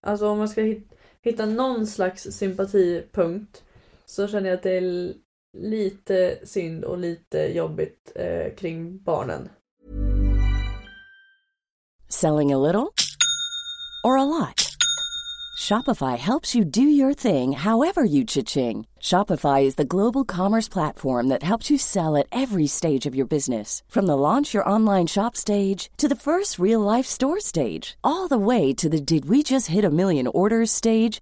alltså 0.01 0.27
om 0.29 0.37
man 0.37 0.49
ska 0.49 0.61
hit, 0.61 0.91
hitta 1.23 1.45
någon 1.45 1.87
slags 1.87 2.23
sympatipunkt 2.23 3.63
så 4.09 4.27
känner 4.27 4.49
jag 4.49 4.57
att 4.57 4.63
det 4.63 4.77
är 4.77 5.13
lite 5.57 6.39
synd 6.43 6.83
och 6.83 6.97
lite 6.97 7.39
jobbigt 7.39 8.11
eh, 8.15 8.55
kring 8.55 8.97
barnen. 8.97 9.49
Selling 12.09 12.53
a 12.53 12.57
little 12.57 12.93
or 14.03 14.17
a 14.17 14.23
lot? 14.23 14.77
Shopify 15.57 16.17
helps 16.17 16.55
you 16.55 16.63
do 16.63 16.81
your 16.83 17.13
thing 17.13 17.51
however 17.51 18.03
you 18.03 18.23
cha-ching. 18.23 18.85
Shopify 19.01 19.63
is 19.63 19.75
the 19.75 19.83
global 19.95 20.23
commerce 20.23 20.69
platform 20.69 21.27
that 21.27 21.43
helps 21.43 21.71
you 21.71 21.77
sell 21.77 22.15
at 22.15 22.27
every 22.31 22.67
stage 22.67 23.05
of 23.07 23.15
your 23.15 23.25
business. 23.25 23.83
From 23.89 24.05
the 24.05 24.15
launch 24.15 24.53
your 24.53 24.69
online 24.69 25.07
shop 25.07 25.35
stage 25.35 25.89
to 25.97 26.07
the 26.07 26.15
first 26.15 26.59
real 26.59 26.79
life 26.79 27.07
store 27.07 27.39
stage, 27.39 27.97
all 28.03 28.27
the 28.27 28.37
way 28.37 28.73
to 28.73 28.87
the 28.87 29.01
did 29.01 29.25
we 29.25 29.41
just 29.41 29.67
hit 29.67 29.83
a 29.83 29.89
million 29.89 30.27
orders 30.27 30.71
stage. 30.71 31.21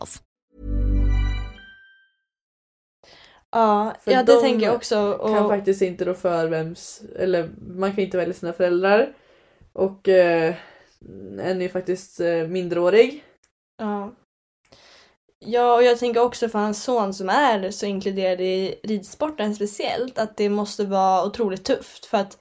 Ja, 3.51 3.93
För 3.99 4.11
ja 4.11 4.23
det 4.23 4.33
de 4.33 4.41
tänker 4.41 4.65
jag 4.65 4.75
också. 4.75 5.13
Och, 5.13 5.35
Kan 5.35 5.49
faktiskt 5.49 5.81
inte 5.81 6.05
rå 6.05 6.13
för 6.13 6.47
vems, 6.47 7.01
eller 7.15 7.49
man 7.61 7.91
kan 7.91 8.03
inte 8.03 8.17
välja 8.17 8.33
sina 8.33 8.53
föräldrar. 8.53 9.13
Och 9.73 10.09
eh, 10.09 10.55
en 11.39 11.39
är 11.39 11.61
ju 11.61 11.69
faktiskt 11.69 12.19
eh, 12.19 12.47
mindreårig. 12.47 13.23
Ja. 13.77 14.15
Ja, 15.45 15.75
och 15.75 15.83
jag 15.83 15.99
tänker 15.99 16.21
också 16.21 16.49
för 16.49 16.59
hans 16.59 16.83
son 16.83 17.13
som 17.13 17.29
är 17.29 17.71
så 17.71 17.85
inkluderad 17.85 18.41
i 18.41 18.79
ridsporten 18.83 19.55
speciellt 19.55 20.19
att 20.19 20.37
det 20.37 20.49
måste 20.49 20.85
vara 20.85 21.25
otroligt 21.25 21.65
tufft 21.65 22.05
för 22.05 22.17
att 22.17 22.37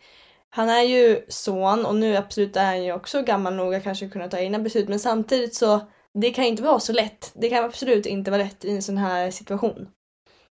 han 0.51 0.69
är 0.69 0.83
ju 0.83 1.25
son 1.29 1.87
och 1.87 1.95
nu 1.95 2.17
absolut 2.17 2.57
är 2.57 2.65
han 2.65 2.85
ju 2.85 2.93
också 2.93 3.23
gammal 3.23 3.55
nog 3.55 3.75
att 3.75 3.83
kanske 3.83 4.09
kunna 4.09 4.29
ta 4.29 4.39
egna 4.39 4.59
beslut 4.59 4.89
men 4.89 5.01
samtidigt 5.01 5.55
så 5.55 5.81
det 6.19 6.31
kan 6.31 6.45
inte 6.45 6.63
vara 6.63 6.81
så 6.81 6.93
lätt. 6.93 7.33
Det 7.35 7.51
kan 7.51 7.65
absolut 7.65 8.07
inte 8.07 8.31
vara 8.31 8.43
lätt 8.43 8.65
i 8.65 8.71
en 8.71 8.83
sån 8.83 8.97
här 8.97 9.31
situation. 9.31 9.89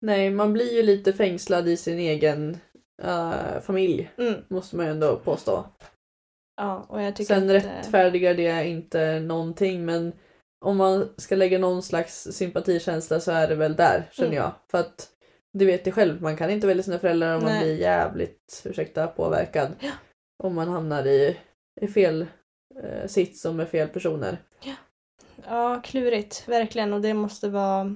Nej, 0.02 0.30
man 0.30 0.54
blir 0.54 0.74
ju 0.74 0.84
lite 0.84 1.14
fängslad 1.14 1.68
i 1.68 1.78
sin 1.78 2.00
egen 2.00 2.58
eh, 3.04 3.60
familj. 3.62 4.12
Mm. 4.18 4.34
Måste 4.48 4.76
man 4.76 4.86
ju 4.86 4.92
ändå 4.92 5.16
påstå. 5.16 5.66
Ja, 6.56 6.86
och 6.90 7.02
jag 7.02 7.16
tycker 7.16 7.36
Sen 7.36 7.44
att... 7.44 7.50
eh, 7.50 7.70
rättfärdigar 7.70 8.34
det 8.34 8.68
inte 8.68 9.20
någonting 9.20 9.86
men 9.86 10.14
om 10.66 10.78
man 10.78 11.10
ska 11.18 11.36
lägga 11.36 11.58
någon 11.60 11.84
slags 11.84 12.24
sympatikänsla 12.32 13.20
så 13.20 13.32
är 13.32 13.48
det 13.48 13.56
väl 13.56 13.76
där 13.76 14.10
känner 14.12 14.30
Mm. 14.30 14.38
jag. 14.44 14.52
För 14.72 14.78
att 14.78 15.10
du 15.54 15.66
vet 15.66 15.88
ju 15.88 15.92
själv, 15.92 16.22
man 16.22 16.38
kan 16.38 16.50
inte 16.50 16.68
välja 16.68 16.84
sina 16.84 17.00
föräldrar 17.00 17.36
om 17.36 17.44
man 17.44 17.52
Nej. 17.52 17.64
blir 17.64 17.80
jävligt, 17.80 18.62
ursäkta, 18.66 19.08
påverkad. 19.08 19.72
Ja. 19.80 19.92
Om 20.44 20.56
man 20.56 20.68
hamnar 20.68 21.08
i, 21.08 21.38
i 21.82 21.88
fel 21.88 22.26
eh, 22.84 23.08
sits 23.08 23.46
och 23.46 23.56
med 23.56 23.68
fel 23.70 23.88
personer. 23.88 24.38
Ja, 25.50 25.82
klurigt. 25.84 26.44
Verkligen. 26.48 26.94
Och 26.94 27.02
det 27.02 27.14
måste 27.14 27.50
vara... 27.50 27.96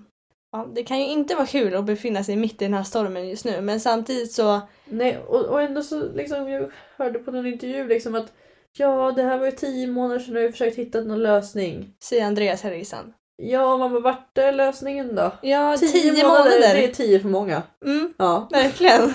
Ja, 0.51 0.67
det 0.75 0.83
kan 0.83 0.99
ju 0.99 1.05
inte 1.05 1.35
vara 1.35 1.45
kul 1.47 1.75
att 1.75 1.85
befinna 1.85 2.23
sig 2.23 2.35
mitt 2.35 2.61
i 2.61 2.65
den 2.65 2.73
här 2.73 2.83
stormen 2.83 3.29
just 3.29 3.45
nu. 3.45 3.61
Men 3.61 3.79
samtidigt 3.79 4.31
så... 4.31 4.61
Nej, 4.85 5.17
och, 5.27 5.45
och 5.45 5.61
ändå 5.61 5.81
så 5.81 6.11
liksom, 6.13 6.49
jag 6.49 6.71
hörde 6.97 7.19
på 7.19 7.31
någon 7.31 7.45
intervju 7.47 7.87
liksom 7.87 8.15
att 8.15 8.33
ja, 8.77 9.13
det 9.15 9.23
här 9.23 9.37
var 9.37 9.45
ju 9.45 9.51
tio 9.51 9.87
månader 9.87 10.19
sedan 10.19 10.37
och 10.37 10.43
vi 10.43 10.51
försökt 10.51 10.77
hitta 10.77 11.01
någon 11.01 11.23
lösning. 11.23 11.93
Säger 12.03 12.25
Andreas 12.25 12.61
Helgesson. 12.63 13.13
Ja, 13.35 13.77
man 13.77 13.91
bara 13.91 14.01
vart 14.01 14.37
är 14.37 14.51
lösningen 14.51 15.15
då? 15.15 15.31
Ja, 15.41 15.77
tio, 15.77 16.23
månader. 16.23 16.59
Det 16.73 16.83
är 16.83 16.93
tio 16.93 17.19
för 17.19 17.29
många. 17.29 17.63
Mm, 17.85 18.13
Ja. 18.17 18.47
verkligen. 18.51 19.13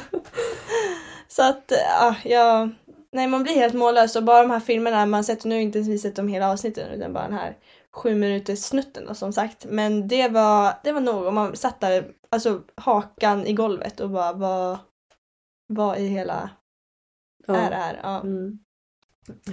så 1.28 1.42
att, 1.42 1.72
ja, 1.88 2.14
ja... 2.24 2.68
Nej, 3.14 3.26
man 3.26 3.42
blir 3.42 3.54
helt 3.54 3.74
mållös 3.74 4.16
och 4.16 4.22
bara 4.22 4.42
de 4.42 4.50
här 4.50 4.60
filmerna 4.60 5.06
man 5.06 5.24
sett, 5.24 5.44
nu 5.44 5.50
har 5.50 5.56
jag 5.56 5.62
inte 5.62 5.78
ens 5.78 6.02
sett 6.02 6.16
de 6.16 6.28
hela 6.28 6.52
avsnitten 6.52 6.90
utan 6.90 7.12
bara 7.12 7.24
den 7.24 7.38
här 7.38 7.56
sju 7.92 8.14
minuters 8.14 8.58
snutten 8.58 9.14
som 9.14 9.32
sagt. 9.32 9.64
Men 9.64 10.08
det 10.08 10.28
var, 10.28 10.74
det 10.84 10.92
var 10.92 11.00
nog 11.00 11.32
man 11.32 11.56
satt 11.56 11.80
där, 11.80 12.14
alltså 12.30 12.62
hakan 12.76 13.46
i 13.46 13.52
golvet 13.52 14.00
och 14.00 14.10
bara 14.10 14.32
vad, 14.32 14.78
vad 15.66 15.98
i 15.98 16.06
hela 16.06 16.50
ja. 17.46 17.56
är 17.56 17.70
det 17.70 17.76
här? 17.76 18.00
Ja. 18.02 18.20
Mm. 18.20 18.58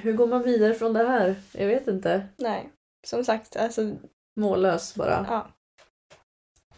Hur 0.02 0.14
går 0.14 0.28
man 0.28 0.44
vidare 0.44 0.74
från 0.74 0.94
det 0.94 1.08
här? 1.08 1.36
Jag 1.52 1.68
vet 1.68 1.88
inte. 1.88 2.28
Nej, 2.38 2.70
som 3.08 3.26
sagt, 3.26 3.56
alltså 3.56 3.96
Mållös 4.36 4.96
bara. 4.96 5.26
ja. 5.30 5.48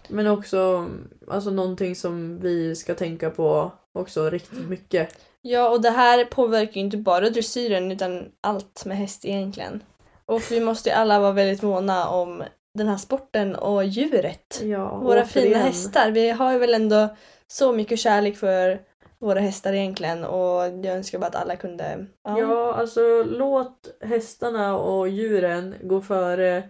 Men 0.08 0.28
också 0.28 0.90
alltså 1.28 1.50
någonting 1.50 1.96
som 1.96 2.40
vi 2.40 2.76
ska 2.76 2.96
tänka 2.96 3.30
på 3.30 3.72
också 3.94 4.30
riktigt 4.30 4.70
mycket. 4.70 5.26
Ja, 5.42 5.70
och 5.70 5.82
det 5.82 5.90
här 5.90 6.26
påverkar 6.26 6.74
ju 6.74 6.82
inte 6.82 6.98
bara 6.98 7.30
dressyren 7.30 7.92
utan 7.92 8.32
allt 8.42 8.86
med 8.86 8.98
häst 8.98 9.26
egentligen. 9.26 9.84
Och 10.26 10.42
vi 10.52 10.60
måste 10.60 10.90
ju 10.90 10.96
alla 10.96 11.20
vara 11.20 11.32
väldigt 11.32 11.62
måna 11.62 12.10
om 12.10 12.44
den 12.78 12.88
här 12.88 12.98
sporten 12.98 13.56
och 13.56 13.86
djuret. 13.86 14.62
Ja, 14.64 14.98
Våra 14.98 15.22
återigen. 15.24 15.28
fina 15.28 15.58
hästar. 15.58 16.12
Vi 16.12 16.30
har 16.30 16.54
ju 16.54 16.60
väl 16.60 16.74
ändå 16.74 17.16
så 17.48 17.72
mycket 17.74 18.00
kärlek 18.00 18.38
för 18.38 18.82
våra 19.20 19.40
hästar 19.40 19.74
egentligen 19.74 20.24
och 20.24 20.62
jag 20.64 20.86
önskar 20.86 21.20
bara 21.20 21.28
att 21.28 21.36
alla 21.36 21.56
kunde... 21.56 22.06
Ja. 22.24 22.74
alltså 22.74 23.24
låt 23.24 23.88
hästarna 24.02 24.78
och 24.78 25.10
djuren 25.10 25.76
gå 25.84 26.02
före 26.02 26.70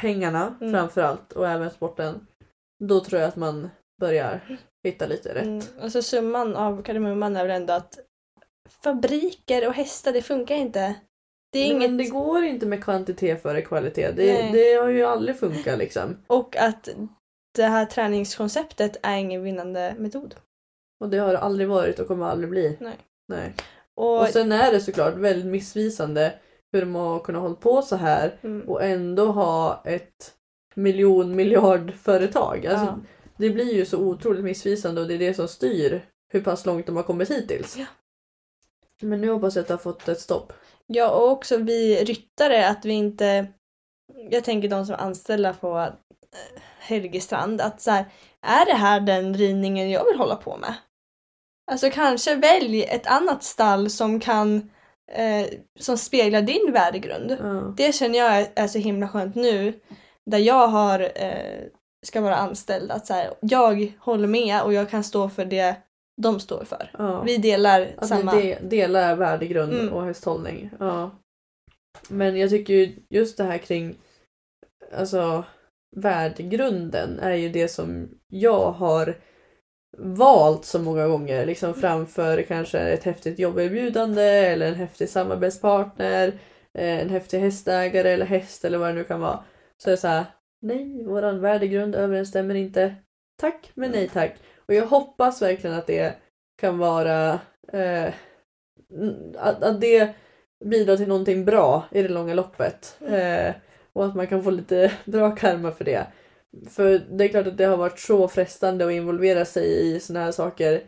pengarna 0.00 0.54
Mm. 0.60 0.72
framförallt 0.72 1.32
och 1.32 1.48
även 1.48 1.70
sporten. 1.70 2.26
Då 2.84 3.00
tror 3.00 3.20
jag 3.20 3.28
att 3.28 3.36
man 3.36 3.70
börjar 4.00 4.58
hitta 4.84 5.06
lite 5.06 5.34
rätt. 5.34 5.42
Mm, 5.44 5.62
alltså 5.82 6.02
summan 6.02 6.56
av 6.56 6.82
kardemumman 6.82 7.36
är 7.36 7.42
väl 7.46 7.56
ändå 7.60 7.72
att 7.72 7.98
fabriker 8.82 9.68
och 9.68 9.74
hästar, 9.74 10.12
det 10.12 10.22
funkar 10.22 10.54
inte. 10.54 10.94
Det 11.54 11.70
är 11.70 11.74
Men 11.74 11.82
inget... 11.82 11.98
det 11.98 12.10
går 12.10 12.44
inte 12.44 12.66
med 12.66 12.84
kvantitet 12.84 13.42
före 13.42 13.62
kvalitet. 13.62 14.12
Det, 14.12 14.52
det 14.52 14.74
har 14.74 14.88
ju 14.88 15.04
aldrig 15.04 15.38
funkat 15.38 15.78
liksom. 15.78 16.16
Och 16.26 16.56
att 16.56 16.88
det 17.54 17.62
här 17.62 17.86
träningskonceptet 17.86 18.96
är 19.02 19.16
ingen 19.16 19.42
vinnande 19.42 19.94
metod. 19.98 20.34
Och 21.00 21.08
det 21.08 21.18
har 21.18 21.32
det 21.32 21.38
aldrig 21.38 21.68
varit 21.68 21.98
och 21.98 22.08
kommer 22.08 22.26
aldrig 22.26 22.50
bli. 22.50 22.76
Nej. 22.80 22.96
Nej. 23.28 23.54
Och, 23.94 24.20
Och 24.20 24.28
sen 24.28 24.52
är 24.52 24.72
det 24.72 24.80
såklart 24.80 25.14
väldigt 25.14 25.46
missvisande 25.46 26.34
hur 26.72 26.80
de 26.80 26.94
har 26.94 27.18
kunnat 27.18 27.42
hålla 27.42 27.54
på 27.54 27.82
så 27.82 27.96
här 27.96 28.38
mm, 28.42 28.68
och 28.68 28.82
ändå 28.82 29.26
ha 29.26 29.82
ett 29.84 30.34
miljon 30.74 31.36
miljard 31.36 31.94
företag. 31.94 32.66
Alltså, 32.66 32.86
ja. 32.86 32.98
Det 33.36 33.50
blir 33.50 33.74
ju 33.74 33.86
så 33.86 33.98
otroligt 33.98 34.44
missvisande 34.44 35.00
och 35.00 35.08
det 35.08 35.14
är 35.14 35.18
det 35.18 35.34
som 35.34 35.48
styr 35.48 36.06
hur 36.32 36.40
pass 36.40 36.66
långt 36.66 36.86
de 36.86 36.96
har 36.96 37.02
kommit 37.02 37.30
hittills. 37.30 37.76
Ja. 37.76 37.86
Men 39.00 39.20
nu 39.20 39.30
hoppas 39.30 39.56
jag 39.56 39.62
att 39.62 39.68
det 39.68 39.74
har 39.74 39.78
fått 39.78 40.08
ett 40.08 40.20
stopp. 40.20 40.52
Ja, 40.86 41.10
och 41.10 41.30
också 41.30 41.56
vi 41.56 42.04
ryttare, 42.04 42.68
att 42.68 42.84
vi 42.84 42.92
inte... 42.92 43.46
Jag 44.30 44.44
tänker 44.44 44.68
de 44.68 44.86
som 44.86 44.94
är 44.94 44.98
anställda 44.98 45.54
på 45.54 45.78
eh, 45.78 46.62
Helgestrand, 46.78 47.60
att 47.60 47.80
så 47.80 47.90
här, 47.90 48.04
är 48.46 48.66
det 48.66 48.74
här 48.74 49.00
den 49.00 49.34
ridningen 49.34 49.90
jag 49.90 50.04
vill 50.04 50.18
hålla 50.18 50.36
på 50.36 50.56
med? 50.56 50.74
Alltså 51.70 51.90
kanske 51.90 52.34
välj 52.34 52.82
ett 52.82 53.06
annat 53.06 53.42
stall 53.42 53.90
som 53.90 54.20
kan 54.20 54.70
eh, 55.12 55.46
som 55.80 55.98
speglar 55.98 56.42
din 56.42 56.72
värdegrund. 56.72 57.36
Ja. 57.40 57.74
Det 57.76 57.94
känner 57.94 58.18
jag 58.18 58.40
är, 58.40 58.48
är 58.54 58.66
så 58.66 58.78
himla 58.78 59.08
skönt 59.08 59.34
nu 59.34 59.80
där 60.30 60.38
jag 60.38 60.68
har 60.68 61.00
eh, 61.14 61.64
ska 62.06 62.20
vara 62.20 62.36
anställd. 62.36 62.90
Att 62.90 63.06
så 63.06 63.14
här, 63.14 63.34
jag 63.40 63.92
håller 63.98 64.28
med 64.28 64.62
och 64.62 64.72
jag 64.72 64.90
kan 64.90 65.04
stå 65.04 65.28
för 65.28 65.44
det 65.44 65.76
de 66.22 66.40
står 66.40 66.64
för. 66.64 66.90
Ja. 66.98 67.22
Vi 67.22 67.36
delar 67.36 67.88
Att 67.96 68.08
samma... 68.08 68.34
ni 68.34 68.56
de, 68.60 68.68
delar 68.68 69.16
värdegrund 69.16 69.72
Mm. 69.72 69.92
och 69.92 70.04
hästhållning. 70.04 70.70
Ja. 70.80 71.10
Men 72.08 72.36
jag 72.36 72.50
tycker 72.50 72.74
ju 72.74 72.92
just 73.10 73.36
det 73.36 73.44
här 73.44 73.58
kring 73.58 73.96
alltså 74.92 75.44
värdegrunden 75.96 77.18
är 77.18 77.34
ju 77.34 77.48
det 77.48 77.68
som 77.68 78.08
jag 78.28 78.72
har 78.72 79.16
valt 79.98 80.64
så 80.64 80.78
många 80.78 81.06
gånger. 81.08 81.46
Liksom 81.46 81.74
framför 81.74 82.42
kanske 82.42 82.78
ett 82.78 83.04
häftigt 83.04 83.38
jobberbjudande 83.38 84.22
eller 84.22 84.66
en 84.68 84.74
häftig 84.74 85.08
samarbetspartner, 85.08 86.28
eh, 86.78 87.00
en 87.00 87.08
häftig 87.10 87.38
hästägare 87.38 88.10
eller 88.10 88.26
häst 88.26 88.64
eller 88.64 88.78
vad 88.78 88.88
det 88.88 88.94
nu 88.94 89.04
kan 89.04 89.20
vara. 89.20 89.44
Så 89.82 89.88
är 89.88 89.90
det 89.90 89.96
så 89.96 90.08
här, 90.08 90.24
nej, 90.62 91.04
våran 91.04 91.40
värdegrund 91.40 91.94
överensstämmer 91.94 92.54
inte. 92.54 92.94
Tack, 93.40 93.70
men 93.74 93.90
nej 93.90 94.08
tack. 94.08 94.34
Och 94.66 94.74
jag 94.74 94.86
hoppas 94.86 95.42
verkligen 95.42 95.76
att 95.76 95.86
det 95.86 96.14
kan 96.60 96.78
vara 96.78 97.40
eh, 97.72 98.14
att, 99.36 99.62
att 99.62 99.80
det 99.80 100.14
bidrar 100.64 100.96
till 100.96 101.08
någonting 101.08 101.44
bra 101.44 101.84
i 101.90 102.02
det 102.02 102.08
långa 102.08 102.34
loppet. 102.34 102.96
Eh, 103.00 103.54
och 103.92 104.06
att 104.06 104.14
man 104.14 104.26
kan 104.26 104.44
få 104.44 104.50
lite 104.50 104.92
bra 105.04 105.30
karma 105.30 105.72
för 105.72 105.84
det. 105.84 106.06
För 106.70 106.98
det 107.10 107.24
är 107.24 107.28
klart 107.28 107.46
att 107.46 107.56
det 107.56 107.64
har 107.64 107.76
varit 107.76 107.98
så 107.98 108.28
frestande 108.28 108.86
att 108.86 108.92
involvera 108.92 109.44
sig 109.44 109.94
i 109.94 110.00
såna 110.00 110.20
här 110.20 110.32
saker 110.32 110.82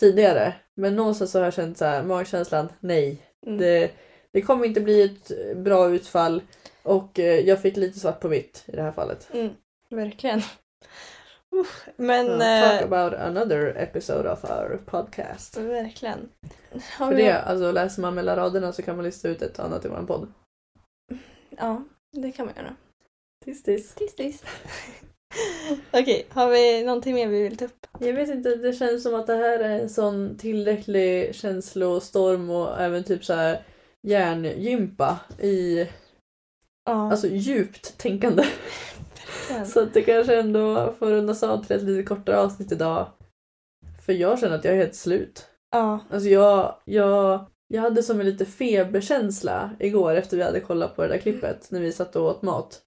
tidigare. 0.00 0.54
Men 0.74 0.96
någonstans 0.96 1.30
så 1.30 1.38
har 1.38 1.44
jag 1.44 1.54
känt 1.54 1.78
så 1.78 1.84
här, 1.84 2.02
magkänslan, 2.02 2.68
nej. 2.80 3.22
Mm. 3.46 3.58
Det, 3.58 3.90
det 4.32 4.42
kommer 4.42 4.66
inte 4.66 4.80
bli 4.80 5.02
ett 5.02 5.56
bra 5.56 5.90
utfall. 5.90 6.42
Och 6.82 7.18
eh, 7.18 7.40
jag 7.40 7.60
fick 7.60 7.76
lite 7.76 7.98
svart 7.98 8.20
på 8.20 8.28
vitt 8.28 8.64
i 8.66 8.76
det 8.76 8.82
här 8.82 8.92
fallet. 8.92 9.28
Mm, 9.32 9.50
verkligen. 9.90 10.42
Men... 11.96 12.26
Ja, 12.26 12.70
talk 12.70 12.80
eh, 12.80 12.86
about 12.86 13.14
another 13.20 13.74
episode 13.76 14.32
of 14.32 14.44
our 14.44 14.80
podcast. 14.86 15.56
verkligen. 15.56 16.28
Har 16.98 17.08
För 17.08 17.16
vi- 17.16 17.22
det, 17.22 17.42
alltså 17.42 17.72
läser 17.72 18.02
man 18.02 18.14
mellan 18.14 18.36
raderna 18.36 18.72
så 18.72 18.82
kan 18.82 18.96
man 18.96 19.04
lista 19.04 19.28
ut 19.28 19.42
ett 19.42 19.58
annat 19.58 19.84
i 19.84 19.88
vår 19.88 20.02
podd. 20.06 20.32
Ja, 21.50 21.82
det 22.12 22.32
kan 22.32 22.46
man 22.46 22.54
göra. 22.56 22.76
Tills 23.44 23.62
tills. 23.62 23.94
Tills 23.94 24.14
tills. 24.14 24.42
Okej, 25.90 26.26
har 26.30 26.48
vi 26.50 26.84
någonting 26.84 27.14
mer 27.14 27.28
vi 27.28 27.42
vill 27.42 27.56
ta 27.56 27.64
upp? 27.64 27.86
Jag 27.98 28.12
vet 28.12 28.28
inte, 28.28 28.56
det 28.56 28.72
känns 28.72 29.02
som 29.02 29.14
att 29.14 29.26
det 29.26 29.36
här 29.36 29.58
är 29.58 29.80
en 29.80 29.88
sån 29.88 30.36
tillräcklig 30.38 31.34
känslostorm 31.34 32.50
och 32.50 32.80
även 32.80 33.04
typ 33.04 33.24
så 33.24 33.34
här 33.34 33.62
hjärngympa 34.08 35.20
i 35.38 35.88
Ja, 36.84 37.10
alltså 37.10 37.28
djupt 37.28 37.98
tänkande. 37.98 38.44
Så 39.66 39.82
att 39.82 39.94
det 39.94 40.02
kanske 40.02 40.36
ändå 40.40 40.94
får 40.98 41.06
rundas 41.06 41.42
av 41.42 41.64
till 41.64 41.76
ett 41.76 41.82
lite 41.82 42.02
kortare 42.02 42.38
avsnitt 42.38 42.72
idag. 42.72 43.06
För 44.06 44.12
jag 44.12 44.38
känner 44.38 44.58
att 44.58 44.64
jag 44.64 44.74
är 44.74 44.78
helt 44.78 44.94
slut. 44.94 45.46
ja. 45.70 46.00
Alltså 46.10 46.28
jag, 46.28 46.74
jag, 46.84 47.46
jag 47.68 47.82
hade 47.82 48.02
som 48.02 48.20
en 48.20 48.26
lite 48.26 48.46
feberkänsla 48.46 49.70
igår 49.78 50.14
efter 50.14 50.36
vi 50.36 50.42
hade 50.42 50.60
kollat 50.60 50.96
på 50.96 51.02
det 51.02 51.08
där 51.08 51.18
klippet 51.18 51.70
när 51.70 51.80
vi 51.80 51.92
satt 51.92 52.16
och 52.16 52.24
åt 52.24 52.42
mat. 52.42 52.80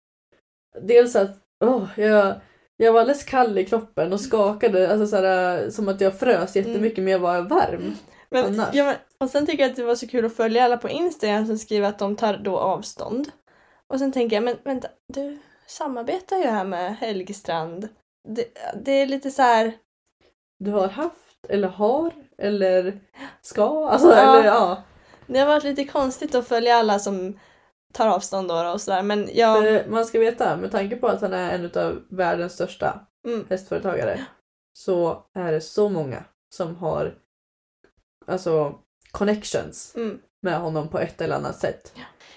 Dels 0.82 1.16
att 1.16 1.38
åh, 1.66 1.86
jag, 1.98 2.36
jag 2.78 2.94
var 2.94 3.00
alldeles 3.00 3.24
kall 3.24 3.58
i 3.58 3.66
kroppen 3.66 4.14
och 4.14 4.22
skakade 4.22 4.92
alltså 4.92 5.08
såhär, 5.08 5.70
som 5.70 5.88
att 5.88 6.02
jag 6.02 6.20
frös 6.20 6.56
jättemycket 6.56 7.04
men 7.04 7.14
jag 7.14 7.20
var 7.20 7.42
varm. 7.42 7.96
Men, 8.30 8.46
Annars. 8.46 8.70
ja, 8.74 8.86
men, 8.86 8.96
och 9.18 9.30
sen 9.30 9.46
tycker 9.46 9.64
jag 9.64 9.70
att 9.70 9.76
det 9.76 9.84
var 9.84 9.96
så 9.96 10.08
kul 10.08 10.26
att 10.26 10.36
följa 10.36 10.64
alla 10.64 10.78
på 10.78 10.90
Instagram 10.90 11.46
som 11.46 11.58
skriver 11.58 11.88
att 11.88 12.00
de 12.00 12.16
tar 12.16 12.38
då 12.38 12.58
avstånd. 12.58 13.32
Och 13.88 14.00
sen 14.00 14.12
tänker 14.12 14.36
jag, 14.36 14.44
men 14.44 14.56
vänta, 14.64 14.88
du 15.14 15.38
samarbetar 15.70 16.38
ju 16.38 16.46
här 16.46 16.64
med 16.64 16.98
Helgestrand. 16.98 17.88
Det, 18.28 18.48
det 18.84 18.92
är 18.92 19.06
lite 19.06 19.32
så 19.32 19.42
här, 19.42 19.74
Du 20.60 20.72
har 20.72 20.88
haft, 20.88 21.46
eller 21.50 21.68
har, 21.68 22.14
eller 22.38 23.00
ska. 23.42 23.90
Alltså, 23.90 24.08
Ja. 24.08 24.38
eller 24.38 24.48
ja. 24.48 24.84
det 25.28 25.40
har 25.40 25.48
varit 25.48 25.64
lite 25.64 25.86
konstigt 25.86 26.36
att 26.36 26.48
följa 26.48 26.76
alla 26.76 27.00
som 27.00 27.40
tar 27.94 28.08
avstånd 28.08 28.48
då 28.48 28.56
och 28.56 28.82
sådär. 28.82 29.04
Men 29.04 29.30
jag, 29.34 29.64
För 29.64 29.90
man 29.90 30.06
ska 30.06 30.20
veta, 30.20 30.58
med 30.58 30.72
tanke 30.72 30.96
på 30.96 31.08
att 31.08 31.22
han 31.22 31.34
är 31.34 31.52
en 31.52 31.72
av 31.84 32.02
världens 32.10 32.54
största 32.54 33.08
mm, 33.28 33.46
hästföretagare 33.50 34.26
så 34.74 35.26
är 35.34 35.52
det 35.52 35.62
så 35.62 35.90
många 35.90 36.24
som 36.56 36.76
har 36.76 37.16
alltså 38.28 38.76
connections 39.12 39.96
mm. 39.96 40.20
med 40.42 40.60
honom 40.60 40.90
på 40.90 41.00
ett 41.00 41.22
eller 41.22 41.36
annat 41.36 41.60
sätt. 41.60 41.94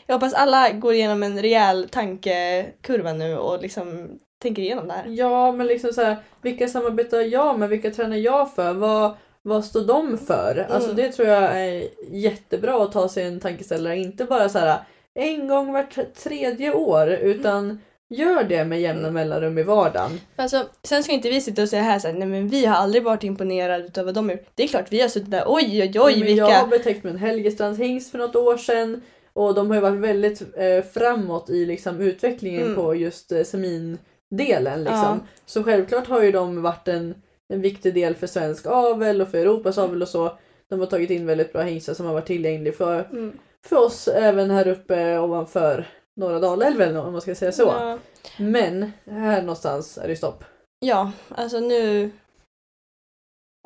Jag 0.06 0.14
hoppas 0.14 0.34
alla 0.34 0.70
går 0.70 0.94
igenom 0.94 1.22
en 1.22 1.42
rejäl 1.42 1.88
tankekurva 1.88 3.12
nu 3.12 3.38
och 3.38 3.62
liksom 3.62 4.08
tänker 4.42 4.62
igenom 4.62 4.88
det 4.88 4.94
här. 4.94 5.04
Ja, 5.08 5.52
men 5.52 5.66
liksom 5.66 5.92
så 5.92 6.02
här, 6.02 6.16
vilka 6.42 6.68
samarbetar 6.68 7.20
jag 7.20 7.58
med? 7.58 7.68
Vilka 7.68 7.90
tränar 7.90 8.16
jag 8.16 8.54
för? 8.54 8.72
Vad, 8.72 9.12
vad 9.42 9.64
står 9.64 9.84
de 9.84 10.18
för? 10.18 10.66
Alltså 10.70 10.90
Mm. 10.90 10.96
det 10.96 11.12
tror 11.12 11.28
jag 11.28 11.42
är 11.60 11.84
jättebra 12.10 12.82
att 12.82 12.92
ta 12.92 13.08
sig 13.08 13.24
en 13.24 13.40
tankeställare. 13.40 13.96
Inte 13.98 14.24
bara 14.24 14.48
så 14.48 14.58
här 14.58 14.78
en 15.14 15.48
gång 15.48 15.72
vart 15.72 16.14
tredje 16.14 16.72
år 16.72 17.08
utan 17.10 17.80
gör 18.10 18.44
det 18.44 18.64
med 18.64 18.80
jämna 18.80 19.00
Mm. 19.08 19.14
mellanrum 19.14 19.58
i 19.58 19.62
vardagen. 19.62 20.20
Alltså, 20.36 20.64
sen 20.82 21.02
ska 21.02 21.12
inte 21.12 21.30
vi 21.30 21.40
sitta 21.40 21.62
och 21.62 21.68
säga 21.68 21.82
här 21.82 21.98
såhär, 21.98 22.14
nej 22.14 22.28
men 22.28 22.48
vi 22.48 22.66
har 22.66 22.76
aldrig 22.76 23.02
varit 23.04 23.24
imponerade 23.24 23.84
utav 23.84 24.04
vad 24.04 24.14
de 24.14 24.28
har 24.28 24.36
gjort. 24.36 24.46
Det 24.54 24.62
är 24.62 24.68
klart 24.68 24.86
vi 24.92 25.00
har 25.00 25.08
suttit 25.08 25.30
där, 25.30 25.44
oj 25.46 25.82
oj 25.82 26.00
oj 26.00 26.12
Men 26.16 26.26
vilka... 26.26 26.48
Jag 26.50 26.68
blev 26.68 26.78
täckt 26.78 27.04
med 27.04 27.12
en 27.12 27.18
Helgestrands 27.18 27.80
hingst 27.80 28.10
för 28.10 28.18
något 28.18 28.36
år 28.36 28.56
sedan 28.56 29.02
och 29.32 29.54
de 29.54 29.68
har 29.68 29.74
ju 29.74 29.80
varit 29.80 30.00
väldigt 30.00 30.42
eh, 30.56 30.82
framåt 30.82 31.50
i 31.50 31.66
liksom, 31.66 32.00
utvecklingen 32.00 32.62
Mm. 32.62 32.74
på 32.76 32.94
just 32.94 33.32
eh, 33.32 33.42
semindelen. 33.42 34.78
Liksom. 34.84 34.98
Ja. 35.02 35.18
Så 35.46 35.64
självklart 35.64 36.06
har 36.06 36.22
ju 36.22 36.32
de 36.32 36.62
varit 36.62 36.88
en, 36.88 37.14
en 37.48 37.60
viktig 37.60 37.94
del 37.94 38.14
för 38.14 38.26
svensk 38.26 38.66
avel 38.66 39.20
och 39.22 39.28
för 39.28 39.38
Europas 39.38 39.78
avel 39.78 40.02
och 40.02 40.08
så. 40.08 40.38
De 40.68 40.80
har 40.80 40.86
tagit 40.86 41.10
in 41.10 41.26
väldigt 41.26 41.52
bra 41.52 41.62
hingstar 41.62 41.94
som 41.94 42.06
har 42.06 42.12
varit 42.12 42.26
tillgängliga 42.26 42.72
för, 42.74 43.04
Mm. 43.04 43.38
för 43.66 43.76
oss 43.86 44.08
även 44.08 44.50
här 44.50 44.68
uppe 44.68 45.18
ovanför 45.18 45.88
Norra 46.16 46.40
Dalälven 46.40 46.96
om 46.96 47.12
man 47.12 47.20
ska 47.20 47.34
säga 47.34 47.52
så. 47.52 47.62
Ja. 47.62 47.98
Men 48.38 48.92
här 49.06 49.40
någonstans 49.42 49.98
är 49.98 50.08
det 50.08 50.16
stopp. 50.16 50.44
Ja, 50.80 51.12
alltså 51.28 51.60
nu... 51.60 52.10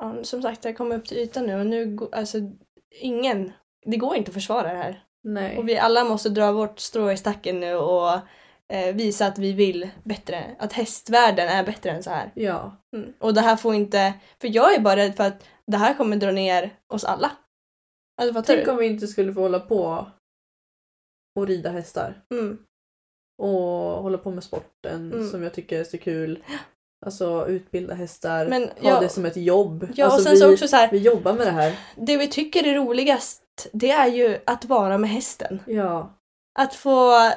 Ja, 0.03 0.23
som 0.23 0.41
sagt, 0.41 0.65
jag 0.65 0.77
kommer 0.77 0.97
upp 0.97 1.05
till 1.05 1.17
ytan 1.17 1.45
nu 1.45 1.59
och 1.59 1.65
nu, 1.65 1.97
alltså 2.11 2.37
ingen... 3.01 3.51
Det 3.85 3.97
går 3.97 4.15
inte 4.15 4.29
att 4.29 4.33
försvara 4.33 4.63
det 4.73 4.77
här. 4.77 5.03
Nej. 5.27 5.57
Och 5.57 5.67
vi 5.69 5.77
alla 5.77 6.03
måste 6.03 6.29
dra 6.29 6.51
vårt 6.51 6.79
strå 6.79 7.11
i 7.11 7.17
stacken 7.17 7.59
nu 7.59 7.75
och 7.75 8.11
eh, 8.73 8.95
visa 8.95 9.25
att 9.25 9.37
vi 9.37 9.53
vill 9.53 9.89
bättre. 10.03 10.55
Att 10.59 10.73
hästvärlden 10.73 11.47
är 11.47 11.63
bättre 11.63 11.89
än 11.91 12.03
så 12.03 12.09
här. 12.09 12.31
Ja. 12.35 12.77
Mm. 12.97 13.13
Och 13.19 13.33
det 13.33 13.41
här 13.41 13.55
får 13.55 13.75
inte... 13.75 14.13
För 14.41 14.55
jag 14.55 14.75
är 14.75 14.79
bara 14.79 14.95
rädd 14.95 15.15
för 15.15 15.23
att 15.23 15.43
det 15.67 15.77
här 15.77 15.93
kommer 15.93 16.17
dra 16.17 16.31
ner 16.31 16.75
oss 16.93 17.03
alla. 17.03 17.31
Alltså 18.21 18.33
fattar 18.33 18.53
Tänk 18.53 18.65
du? 18.65 18.71
om 18.71 18.77
vi 18.77 18.85
inte 18.85 19.07
skulle 19.07 19.33
få 19.33 19.41
hålla 19.41 19.59
på 19.59 20.05
och 21.39 21.47
rida 21.47 21.69
hästar. 21.69 22.21
Mm. 22.33 22.57
och 23.41 23.49
hålla 24.03 24.17
på 24.17 24.31
med 24.31 24.43
sporten 24.43 25.11
Mm. 25.13 25.29
som 25.29 25.43
jag 25.43 25.53
tycker 25.53 25.79
är 25.79 25.83
så 25.83 25.97
kul. 25.97 26.43
Alltså 27.05 27.47
utbilda 27.47 27.93
hästar, 27.93 28.47
Men 28.47 28.61
ha 28.63 28.69
ja- 28.81 28.99
det 28.99 29.09
som 29.09 29.25
ett 29.25 29.37
jobb. 29.37 29.87
Ja, 29.95 30.05
alltså, 30.05 30.17
och 30.19 30.23
sen 30.23 30.31
vi, 30.33 30.37
så 30.39 30.53
också 30.53 30.67
så 30.67 30.75
här, 30.75 30.91
vi 30.91 30.97
jobbar 30.97 31.33
med 31.33 31.47
det 31.47 31.51
här. 31.51 31.79
det 31.95 32.17
vi 32.17 32.27
tycker 32.27 32.67
är 32.67 32.75
roligast 32.75 33.43
det 33.73 33.91
är 33.91 34.07
ju 34.07 34.39
att 34.45 34.65
vara 34.65 34.97
med 34.97 35.09
hästen. 35.09 35.59
Ja. 35.67 36.13
Att 36.59 36.75
få 36.75 37.31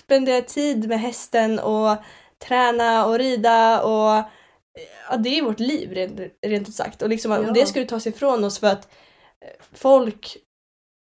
spendera 0.00 0.42
tid 0.42 0.88
med 0.88 1.00
hästen 1.00 1.58
och 1.58 1.96
träna 2.38 3.06
och 3.06 3.18
rida 3.18 3.82
och 3.82 4.24
ja, 5.10 5.16
det 5.18 5.38
är 5.38 5.42
vårt 5.42 5.60
liv 5.60 5.92
rent, 5.92 6.20
rent 6.46 6.68
ut 6.68 6.74
sagt. 6.74 7.02
Och 7.02 7.08
liksom, 7.08 7.32
Ja. 7.32 7.38
om 7.38 7.52
det 7.54 7.66
skulle 7.66 7.86
tas 7.86 8.06
ifrån 8.06 8.44
oss 8.44 8.58
för 8.58 8.66
att 8.66 8.88
folk 9.72 10.36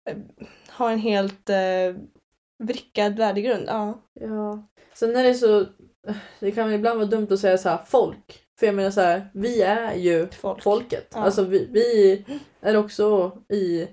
eh, 0.10 0.18
har 0.68 0.92
en 0.92 1.00
helt 1.00 1.50
eh, 1.50 1.96
vrickad 2.64 3.18
värdegrund. 3.18 3.64
Ja. 3.68 4.02
ja. 4.14 4.68
Sen 4.94 5.16
är 5.16 5.24
det 5.24 5.34
så, 5.34 5.66
det 6.40 6.52
kan 6.52 6.66
väl 6.70 6.76
ibland 6.80 7.00
vara 7.00 7.10
dumt 7.10 7.28
att 7.32 7.40
säga 7.40 7.58
så 7.58 7.70
här 7.70 7.80
folk. 7.86 8.41
För 8.62 8.66
jag 8.66 8.76
menar 8.76 8.92
så 8.92 9.02
här, 9.02 9.30
vi 9.34 9.62
är 9.62 9.96
ju 9.96 10.28
Folk. 10.28 10.64
folket. 10.64 11.08
Ja. 11.12 11.20
Alltså 11.20 11.44
vi, 11.44 11.68
vi 11.72 12.26
är 12.62 12.78
också 12.78 13.32
i, 13.54 13.88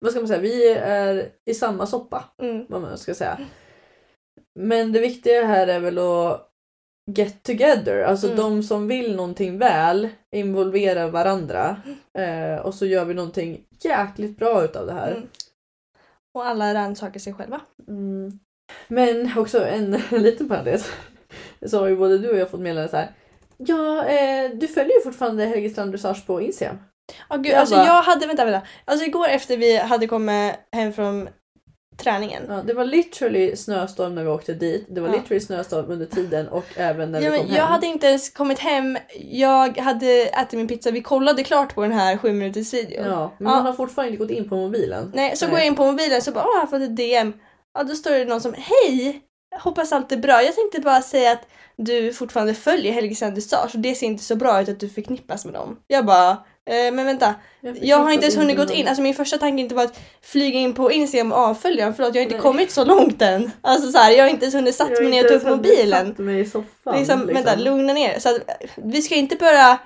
vad 0.00 0.10
ska 0.12 0.20
man 0.20 0.28
säga, 0.28 0.40
vi 0.40 0.68
är 0.72 1.28
i 1.50 1.54
samma 1.54 1.86
soppa. 1.86 2.24
Mm. 2.42 2.66
vad 2.68 2.82
man 2.82 2.98
ska 2.98 3.14
säga. 3.14 3.38
Men 4.58 4.92
det 4.92 5.00
viktiga 5.00 5.44
här 5.44 5.66
är 5.66 5.80
väl 5.80 5.98
att 5.98 6.50
get 7.10 7.42
together. 7.42 8.02
Alltså 8.02 8.26
Mm. 8.26 8.38
de 8.38 8.62
som 8.62 8.88
vill 8.88 9.16
någonting 9.16 9.58
väl 9.58 10.08
involverar 10.36 11.10
varandra. 11.10 11.82
Eh, 12.18 12.66
och 12.66 12.74
så 12.74 12.86
gör 12.86 13.04
vi 13.04 13.14
någonting 13.14 13.64
jäkligt 13.82 14.38
bra 14.38 14.64
utav 14.64 14.86
det 14.86 14.92
här. 14.92 15.10
Mm. 15.10 15.28
Och 16.34 16.46
alla 16.46 16.74
rannsakar 16.74 17.20
sig 17.20 17.34
själva. 17.34 17.60
Mm. 17.88 18.38
Men 18.88 19.38
också 19.38 19.64
en 19.66 19.90
liten 20.10 20.48
parentes. 20.48 20.92
Så 21.66 21.78
har 21.78 21.86
ju 21.88 21.96
både 21.96 22.18
du 22.18 22.30
och 22.30 22.38
jag 22.38 22.50
fått 22.50 22.60
meddelande 22.60 22.90
så 22.90 22.96
här. 22.96 23.10
Ja, 23.66 24.04
eh, 24.06 24.50
du 24.54 24.68
följer 24.68 24.94
ju 24.98 25.00
fortfarande 25.04 25.44
Helge 25.46 25.70
Strand 25.70 25.90
Dressage 25.92 26.26
på 26.26 26.40
Instagram. 26.40 26.76
Ja 27.28 27.36
gud, 27.36 27.46
Jag 27.46 27.54
alltså 27.60 27.74
bara- 27.74 27.86
jag 27.86 28.02
hade, 28.02 28.26
vänta 28.26 28.44
vänta. 28.44 28.66
Alltså 28.84 29.06
igår 29.06 29.28
efter 29.28 29.56
vi 29.56 29.76
hade 29.76 30.06
kommit 30.06 30.54
hem 30.72 30.92
från 30.92 31.28
träningen. 31.96 32.42
Ja, 32.48 32.62
det 32.66 32.74
var 32.74 32.84
literally 32.84 33.56
snöstorm 33.56 34.14
när 34.14 34.22
vi 34.22 34.28
åkte 34.28 34.54
dit. 34.54 34.86
Det 34.88 35.00
var 35.00 35.08
Ja. 35.08 35.14
literally 35.14 35.40
snöstorm 35.40 35.90
under 35.90 36.06
tiden 36.06 36.48
och 36.48 36.64
även 36.76 37.12
när 37.12 37.20
Ja, 37.20 37.30
vi 37.30 37.38
kom 37.38 37.46
jag 37.48 37.54
hem. 37.54 37.66
hade 37.66 37.86
inte 37.86 38.06
ens 38.06 38.30
kommit 38.30 38.58
hem, 38.58 38.98
jag 39.30 39.78
hade 39.78 40.06
ätit 40.26 40.52
min 40.58 40.68
pizza, 40.68 40.90
vi 40.90 41.02
kollade 41.02 41.42
klart 41.44 41.74
på 41.74 41.82
den 41.82 41.92
här 41.92 42.16
sju 42.16 42.32
minuters 42.32 42.74
videon. 42.74 43.04
Ja, 43.06 43.30
men 43.38 43.48
Ja. 43.48 43.54
man 43.56 43.66
har 43.66 43.72
fortfarande 43.72 44.12
inte 44.12 44.24
gått 44.24 44.30
in 44.36 44.48
på 44.48 44.56
mobilen. 44.56 45.12
Nej, 45.14 45.36
så 45.36 45.46
går 45.46 45.58
jag 45.58 45.66
in 45.66 45.74
på 45.76 45.84
mobilen 45.84 46.22
så 46.22 46.32
bara 46.32 46.44
åh, 46.44 46.50
jag 46.54 46.60
har 46.60 46.66
fått 46.66 46.82
ett 46.82 46.96
DM. 46.96 47.32
Ja, 47.78 47.82
då 47.84 47.94
står 47.94 48.10
det 48.10 48.24
någon 48.24 48.40
som 48.40 48.54
hej! 48.58 49.20
Hoppas 49.60 49.92
allt 49.92 50.12
är 50.12 50.16
bra. 50.16 50.42
Jag 50.42 50.54
tänkte 50.54 50.80
bara 50.80 51.02
säga 51.02 51.32
att 51.32 51.42
du 51.76 52.12
fortfarande 52.12 52.54
följer 52.54 52.92
Helge 52.92 53.14
Sanders 53.14 53.52
och 53.52 53.70
det 53.74 53.94
ser 53.94 54.06
inte 54.06 54.24
så 54.24 54.36
bra 54.36 54.62
ut 54.62 54.68
att 54.68 54.80
du 54.80 54.88
förknippas 54.88 55.44
med 55.44 55.54
dem. 55.54 55.76
Jag 55.86 56.06
bara, 56.06 56.30
eh, 56.30 56.92
men 56.92 57.06
vänta. 57.06 57.34
Jag 57.80 57.98
har 57.98 58.10
inte 58.10 58.24
ens 58.26 58.36
hunnit 58.38 58.56
gått 58.56 58.70
in. 58.70 58.88
Alltså 58.88 59.02
min 59.02 59.14
första 59.14 59.38
tanke 59.38 59.60
inte 59.62 59.74
var 59.74 59.84
att 59.84 60.00
flyga 60.22 60.58
in 60.58 60.74
på 60.74 60.92
Instagram 60.92 61.32
och 61.32 61.38
avfölja 61.38 61.84
dem. 61.84 61.94
Förlåt, 61.94 62.14
jag 62.14 62.20
har 62.20 62.24
inte 62.24 62.34
Nej. 62.34 62.42
kommit 62.42 62.70
så 62.70 62.84
långt 62.84 63.22
än. 63.22 63.50
Alltså 63.60 63.92
så 63.92 63.98
här, 63.98 64.10
jag 64.10 64.24
har 64.24 64.30
inte 64.30 64.44
ens 64.44 64.54
hunnit 64.54 64.74
satt 64.74 64.90
Jag 64.90 64.96
har 64.96 65.02
mig 65.02 65.10
ner 65.10 65.24
och 65.26 65.32
inte 65.32 65.44
ta 65.44 65.50
upp 65.50 65.66
ens 65.66 65.66
hunnit 65.66 65.78
mobilen. 65.78 66.06
satt 66.06 66.18
mig 66.18 66.40
i 66.40 66.44
soffan. 66.46 66.98
Liksom, 66.98 67.26
Vänta, 67.26 67.54
lugna 67.56 67.92
ner 67.92 68.18
Så 68.18 68.28
att, 68.28 68.36
vi 68.76 69.02
ska 69.02 69.14
inte 69.14 69.36
börja 69.36 69.78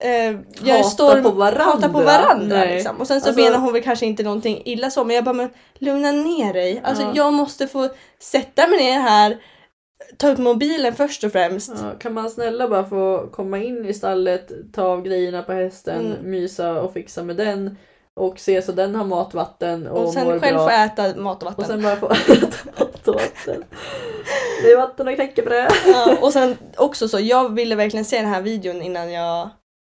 eh, 0.00 0.30
göra 0.66 0.76
Hata 0.78 0.82
storm, 0.90 1.22
på 1.22 1.30
varandra. 1.30 1.88
på 1.88 1.98
varandra 2.02 2.64
liksom. 2.64 2.96
Och 3.00 3.06
sen 3.06 3.20
så 3.20 3.26
Alltså- 3.28 3.42
menar 3.42 3.58
hon 3.58 3.72
väl 3.72 3.82
kanske 3.82 4.06
inte 4.06 4.22
någonting 4.22 4.62
illa 4.64 4.90
så 4.90 5.04
men 5.04 5.16
jag 5.16 5.24
bara 5.24 5.32
men 5.32 5.48
lugna 5.78 6.12
ner 6.12 6.52
dig. 6.52 6.80
Alltså 6.84 7.02
Ja. 7.04 7.12
jag 7.14 7.32
måste 7.32 7.66
få 7.66 7.88
sätta 8.20 8.66
mig 8.68 8.78
ner 8.78 9.00
här, 9.00 9.38
ta 10.16 10.28
upp 10.30 10.38
mobilen 10.38 10.94
först 10.94 11.24
och 11.24 11.32
främst. 11.32 11.72
Ja, 11.82 11.98
kan 11.98 12.14
man 12.14 12.30
snälla 12.30 12.68
bara 12.68 12.84
få 12.84 13.28
komma 13.32 13.58
in 13.58 13.86
i 13.86 13.94
stallet, 13.94 14.50
ta 14.72 14.82
av 14.82 15.02
grejerna 15.02 15.42
på 15.42 15.52
hästen, 15.52 16.06
Mm. 16.06 16.30
mysa 16.30 16.72
och 16.82 16.92
fixa 16.92 17.22
med 17.22 17.36
den 17.36 17.76
och 18.20 18.38
se 18.40 18.62
så 18.62 18.72
den 18.72 18.94
har 18.94 19.04
mat, 19.04 19.34
vatten 19.34 19.86
och, 19.86 20.04
Och 20.04 20.12
sen 20.12 20.24
mår 20.24 20.38
själv 20.38 20.56
bra. 20.56 20.64
få 20.68 20.70
äta 20.70 21.20
mat 21.20 21.42
och 21.42 21.46
vatten. 21.48 21.64
Och 21.64 21.66
sen 21.70 21.82
bara 21.82 21.96
få 21.96 22.06
äta 22.32 22.84
mat 22.84 23.08
och 23.08 23.14
vatten. 23.14 23.64
Det 24.62 24.70
är 24.72 24.76
vatten 24.76 25.08
och 25.08 25.14
knäckebröd. 25.14 25.72
ja, 25.86 26.16
och 26.20 26.32
sen 26.32 26.56
också 26.76 27.08
så, 27.08 27.20
jag 27.20 27.54
ville 27.54 27.74
verkligen 27.74 28.04
se 28.04 28.16
den 28.16 28.28
här 28.28 28.42
videon 28.42 28.82
innan 28.82 29.12
jag 29.12 29.50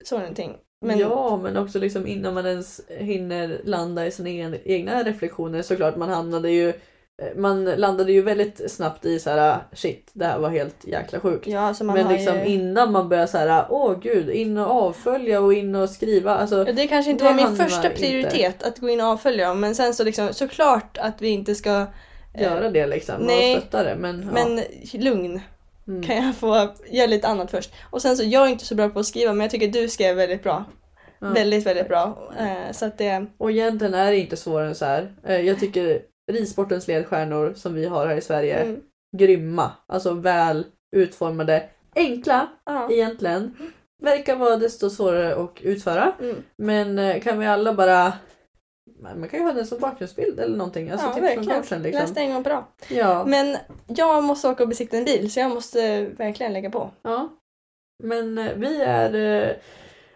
såg 0.04 0.18
någonting. 0.18 0.56
Men 0.80 0.98
Ja, 0.98 1.40
men 1.42 1.56
också 1.56 1.78
liksom 1.78 2.06
innan 2.06 2.34
man 2.34 2.46
ens 2.46 2.80
hinner 2.88 3.60
landa 3.64 4.06
i 4.06 4.10
sina 4.10 4.56
egna, 4.64 5.02
reflektioner 5.02 5.62
såklart. 5.62 5.96
Man 5.96 6.08
hamnade 6.08 6.50
ju 6.50 6.72
man 7.36 7.64
landade 7.64 8.12
ju 8.12 8.22
väldigt 8.22 8.70
snabbt 8.70 9.04
i 9.04 9.18
så 9.18 9.30
här 9.30 9.58
shit, 9.72 10.10
det 10.12 10.24
här 10.24 10.38
var 10.38 10.48
helt 10.48 10.84
jäkla 10.84 11.20
sjukt. 11.20 11.46
ja, 11.46 11.60
alltså 11.60 11.84
men 11.84 12.08
liksom 12.08 12.38
ju... 12.38 12.46
innan 12.46 12.92
man 12.92 13.08
börjar 13.08 13.26
så 13.26 13.38
här, 13.38 13.66
åh 13.70 14.00
gud, 14.02 14.30
in 14.30 14.58
och 14.58 14.70
avfölja 14.70 15.40
och 15.40 15.54
in 15.54 15.74
och 15.74 15.90
skriva. 15.90 16.36
Alltså, 16.36 16.64
Ja, 16.66 16.72
det 16.72 16.86
kanske 16.86 17.10
inte 17.10 17.24
det 17.24 17.30
var 17.30 17.48
min 17.48 17.56
första 17.56 17.86
inte. 17.86 18.00
prioritet 18.00 18.62
att 18.62 18.78
gå 18.78 18.88
in 18.88 19.00
och 19.00 19.06
avfölja 19.06 19.54
men 19.54 19.74
sen 19.74 19.94
så 19.94 20.04
liksom 20.04 20.28
såklart 20.32 20.98
att 20.98 21.22
vi 21.22 21.28
inte 21.28 21.54
ska 21.54 21.86
eh, 22.34 22.42
göra 22.42 22.70
det 22.70 22.86
liksom 22.86 23.14
nej, 23.20 23.56
och 23.56 23.62
stötta 23.62 23.82
det. 23.82 23.96
Men, 23.96 24.20
Men 24.20 24.56
ja. 24.56 25.00
lugn. 25.00 25.40
Mm. 25.88 26.02
Kan 26.02 26.16
jag 26.16 26.34
få 26.34 26.74
göra 26.90 27.06
lite 27.06 27.28
annat 27.28 27.50
först? 27.50 27.72
Och 27.90 28.02
sen 28.02 28.16
så, 28.16 28.24
jag 28.24 28.46
är 28.46 28.50
inte 28.50 28.64
så 28.64 28.74
bra 28.74 28.88
på 28.88 28.98
att 29.00 29.06
skriva 29.06 29.32
men 29.32 29.40
jag 29.40 29.50
tycker 29.50 29.68
du 29.68 29.88
skrev 29.88 30.16
väldigt 30.16 30.42
bra. 30.42 30.64
Ja. 31.18 31.28
Väldigt, 31.28 31.66
väldigt 31.66 31.88
bra. 31.88 32.32
Eh, 32.38 32.72
så 32.72 32.86
att 32.86 32.98
det... 32.98 33.26
Och 33.38 33.50
egentligen 33.50 33.94
är 33.94 34.10
det 34.10 34.18
inte 34.18 34.36
svårare 34.36 34.68
än 34.68 34.74
så 34.74 34.84
här. 34.84 35.14
Eh, 35.26 35.40
Jag 35.40 35.60
tycker 35.60 36.02
ridsportens 36.32 36.88
ledstjärnor 36.88 37.52
som 37.56 37.74
vi 37.74 37.86
har 37.86 38.06
här 38.06 38.16
i 38.16 38.20
Sverige, 38.20 38.56
Mm. 38.56 38.80
grymma. 39.16 39.70
Alltså 39.86 40.14
väl 40.14 40.64
utformade, 40.96 41.62
enkla 41.96 42.48
Ja. 42.66 42.88
egentligen. 42.92 43.56
Verkar 44.02 44.36
vara 44.36 44.56
desto 44.56 44.90
svårare 44.90 45.34
att 45.44 45.60
utföra. 45.60 46.12
Mm. 46.20 46.36
Men 46.58 46.98
eh, 46.98 47.20
kan 47.22 47.38
vi 47.38 47.46
alla 47.46 47.74
bara 47.74 48.12
man 49.02 49.28
kan 49.28 49.40
ju 49.40 49.46
ha 49.46 49.52
den 49.52 49.66
som 49.66 49.78
bakgrundsbild 49.78 50.40
eller 50.40 50.56
någonting. 50.56 50.90
Alltså 50.90 51.06
ja, 51.06 51.12
tips 51.12 51.34
från 51.34 51.46
verkligen. 51.46 51.58
Läste 51.82 51.82
liksom. 51.88 52.16
en 52.16 52.32
gång 52.32 52.42
bra. 52.42 52.68
Ja. 52.88 53.24
Men 53.24 53.56
jag 53.86 54.24
måste 54.24 54.48
åka 54.48 54.62
och 54.62 54.68
besikta 54.68 54.96
en 54.96 55.04
bil 55.04 55.32
så 55.32 55.40
jag 55.40 55.50
måste 55.50 56.04
verkligen 56.04 56.52
lägga 56.52 56.70
på. 56.70 56.90
ja. 57.02 57.28
Men 58.02 58.38
eh, 58.38 58.52
vi 58.56 58.82
är 58.82 59.14
eh, 59.14 59.50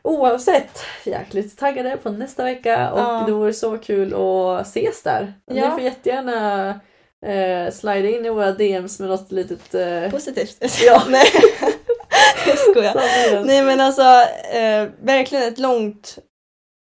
oavsett 0.03 0.81
jäkligt 1.05 1.59
taggade 1.59 1.97
på 1.97 2.11
nästa 2.11 2.45
vecka 2.45 2.93
och 2.93 3.01
Ja. 3.01 3.23
det 3.27 3.33
vore 3.33 3.53
så 3.53 3.79
kul 3.79 4.15
att 4.15 4.67
ses 4.67 5.03
där. 5.03 5.33
Ni 5.51 5.61
Ja. 5.61 5.71
får 5.71 5.81
jättegärna 5.81 6.69
eh, 7.27 7.73
slida 7.73 8.09
in 8.09 8.27
i 8.27 8.31
våra 8.31 8.53
DMs 8.53 9.01
med 9.01 9.09
något 9.09 9.33
litet... 9.33 9.75
Eh, 9.75 10.11
Positivt. 10.11 10.57
Ja. 10.87 11.03
Nej. 11.09 11.27
jag 12.47 12.59
skojar. 12.59 13.45
Nej 13.45 13.63
men 13.63 13.81
alltså 13.81 14.03
eh, 14.53 14.89
verkligen 15.03 15.49
ett 15.49 15.59
långt 15.59 16.19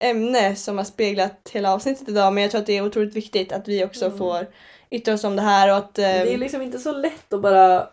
ämne 0.04 0.56
som 0.56 0.76
har 0.78 0.84
speglat 0.84 1.50
hela 1.52 1.74
avsnittet 1.74 2.08
idag 2.08 2.32
men 2.32 2.42
jag 2.42 2.50
tror 2.50 2.60
att 2.60 2.66
det 2.66 2.76
är 2.78 2.86
otroligt 2.86 3.14
viktigt 3.16 3.52
att 3.52 3.68
vi 3.68 3.84
också 3.84 4.04
Mm. 4.06 4.18
får 4.18 4.46
yttra 4.90 5.14
oss 5.14 5.24
om 5.24 5.36
det 5.36 5.42
här 5.42 5.70
och 5.70 5.76
att... 5.76 5.98
eh, 5.98 6.02
Det 6.04 6.34
är 6.34 6.38
liksom 6.38 6.62
inte 6.62 6.78
så 6.78 6.92
lätt 6.92 7.32
att 7.32 7.40
bara... 7.40 7.88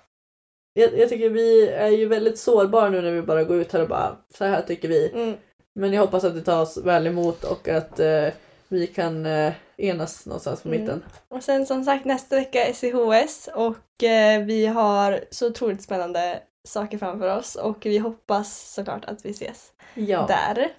Jag, 0.74 0.98
jag 1.00 1.10
tycker 1.10 1.30
vi 1.30 1.68
är 1.68 1.88
ju 1.90 2.08
väldigt 2.08 2.40
sårbara 2.40 2.90
nu 2.90 3.02
när 3.02 3.12
vi 3.12 3.22
bara 3.22 3.44
går 3.44 3.58
ut 3.58 3.72
här 3.74 3.82
och 3.82 3.88
bara 3.88 4.18
så 4.38 4.46
här 4.46 4.62
tycker 4.62 4.88
vi. 4.88 5.12
mm, 5.14 5.38
Men 5.76 5.94
jag 5.94 6.02
hoppas 6.02 6.24
att 6.24 6.34
det 6.36 6.42
tas 6.42 6.78
väl 6.78 7.08
emot 7.08 7.44
och 7.44 7.68
att 7.68 8.00
eh, 8.00 8.28
vi 8.68 8.88
kan 8.88 9.26
eh, 9.26 9.54
enas 9.78 10.26
någonstans 10.26 10.62
på 10.62 10.70
Mm. 10.70 10.82
mitten. 10.82 11.04
Och 11.28 11.44
sen 11.44 11.66
som 11.66 11.84
sagt 11.86 12.06
nästa 12.06 12.36
vecka 12.36 12.66
är 12.68 12.74
CHS 12.74 13.50
och 13.56 14.04
eh, 14.04 14.42
vi 14.46 14.66
har 14.66 15.20
så 15.32 15.48
otroligt 15.48 15.82
spännande 15.84 16.40
saker 16.68 16.98
framför 16.98 17.38
oss 17.38 17.56
och 17.56 17.86
vi 17.86 17.98
hoppas 17.98 18.74
såklart 18.74 19.06
att 19.06 19.26
vi 19.26 19.30
ses 19.30 19.72
Ja. 19.94 20.26
där. 20.28 20.72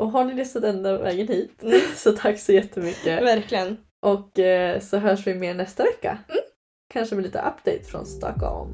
Och 0.00 0.10
har 0.10 0.24
ni 0.24 0.34
lyssnat 0.34 0.64
ända 0.64 0.98
vägen 0.98 1.28
hit 1.28 1.62
Mm. 1.62 1.80
så 1.96 2.12
tack 2.12 2.38
så 2.38 2.52
jättemycket. 2.52 3.22
Verkligen. 3.22 3.76
Och 4.02 4.38
eh, 4.38 4.80
så 4.80 4.98
hörs 4.98 5.26
vi 5.26 5.34
mer 5.34 5.54
nästa 5.54 5.82
vecka. 5.82 6.18
Mm. 6.28 6.40
Kanske 6.92 7.14
med 7.14 7.24
lite 7.24 7.38
update 7.38 7.84
från 7.84 8.06
Stockholm. 8.06 8.70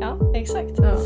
Ja, 0.00 0.32
exakt. 0.34 0.78
Ja. 0.78 0.98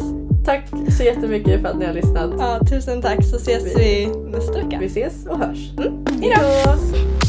Tack 0.44 0.68
så 0.98 1.02
jättemycket 1.02 1.60
för 1.60 1.68
att 1.68 1.78
ni 1.78 1.84
har 1.84 1.92
lyssnat. 1.92 2.30
Ja, 2.38 2.60
tusen 2.70 3.02
tack 3.02 3.24
så 3.24 3.36
ses 3.36 3.78
vi 3.78 4.06
nästa 4.06 4.52
vecka. 4.52 4.78
Vi 4.80 4.86
ses 4.86 5.26
och 5.26 5.38
hörs. 5.38 5.72
Hejdå! 6.20 7.23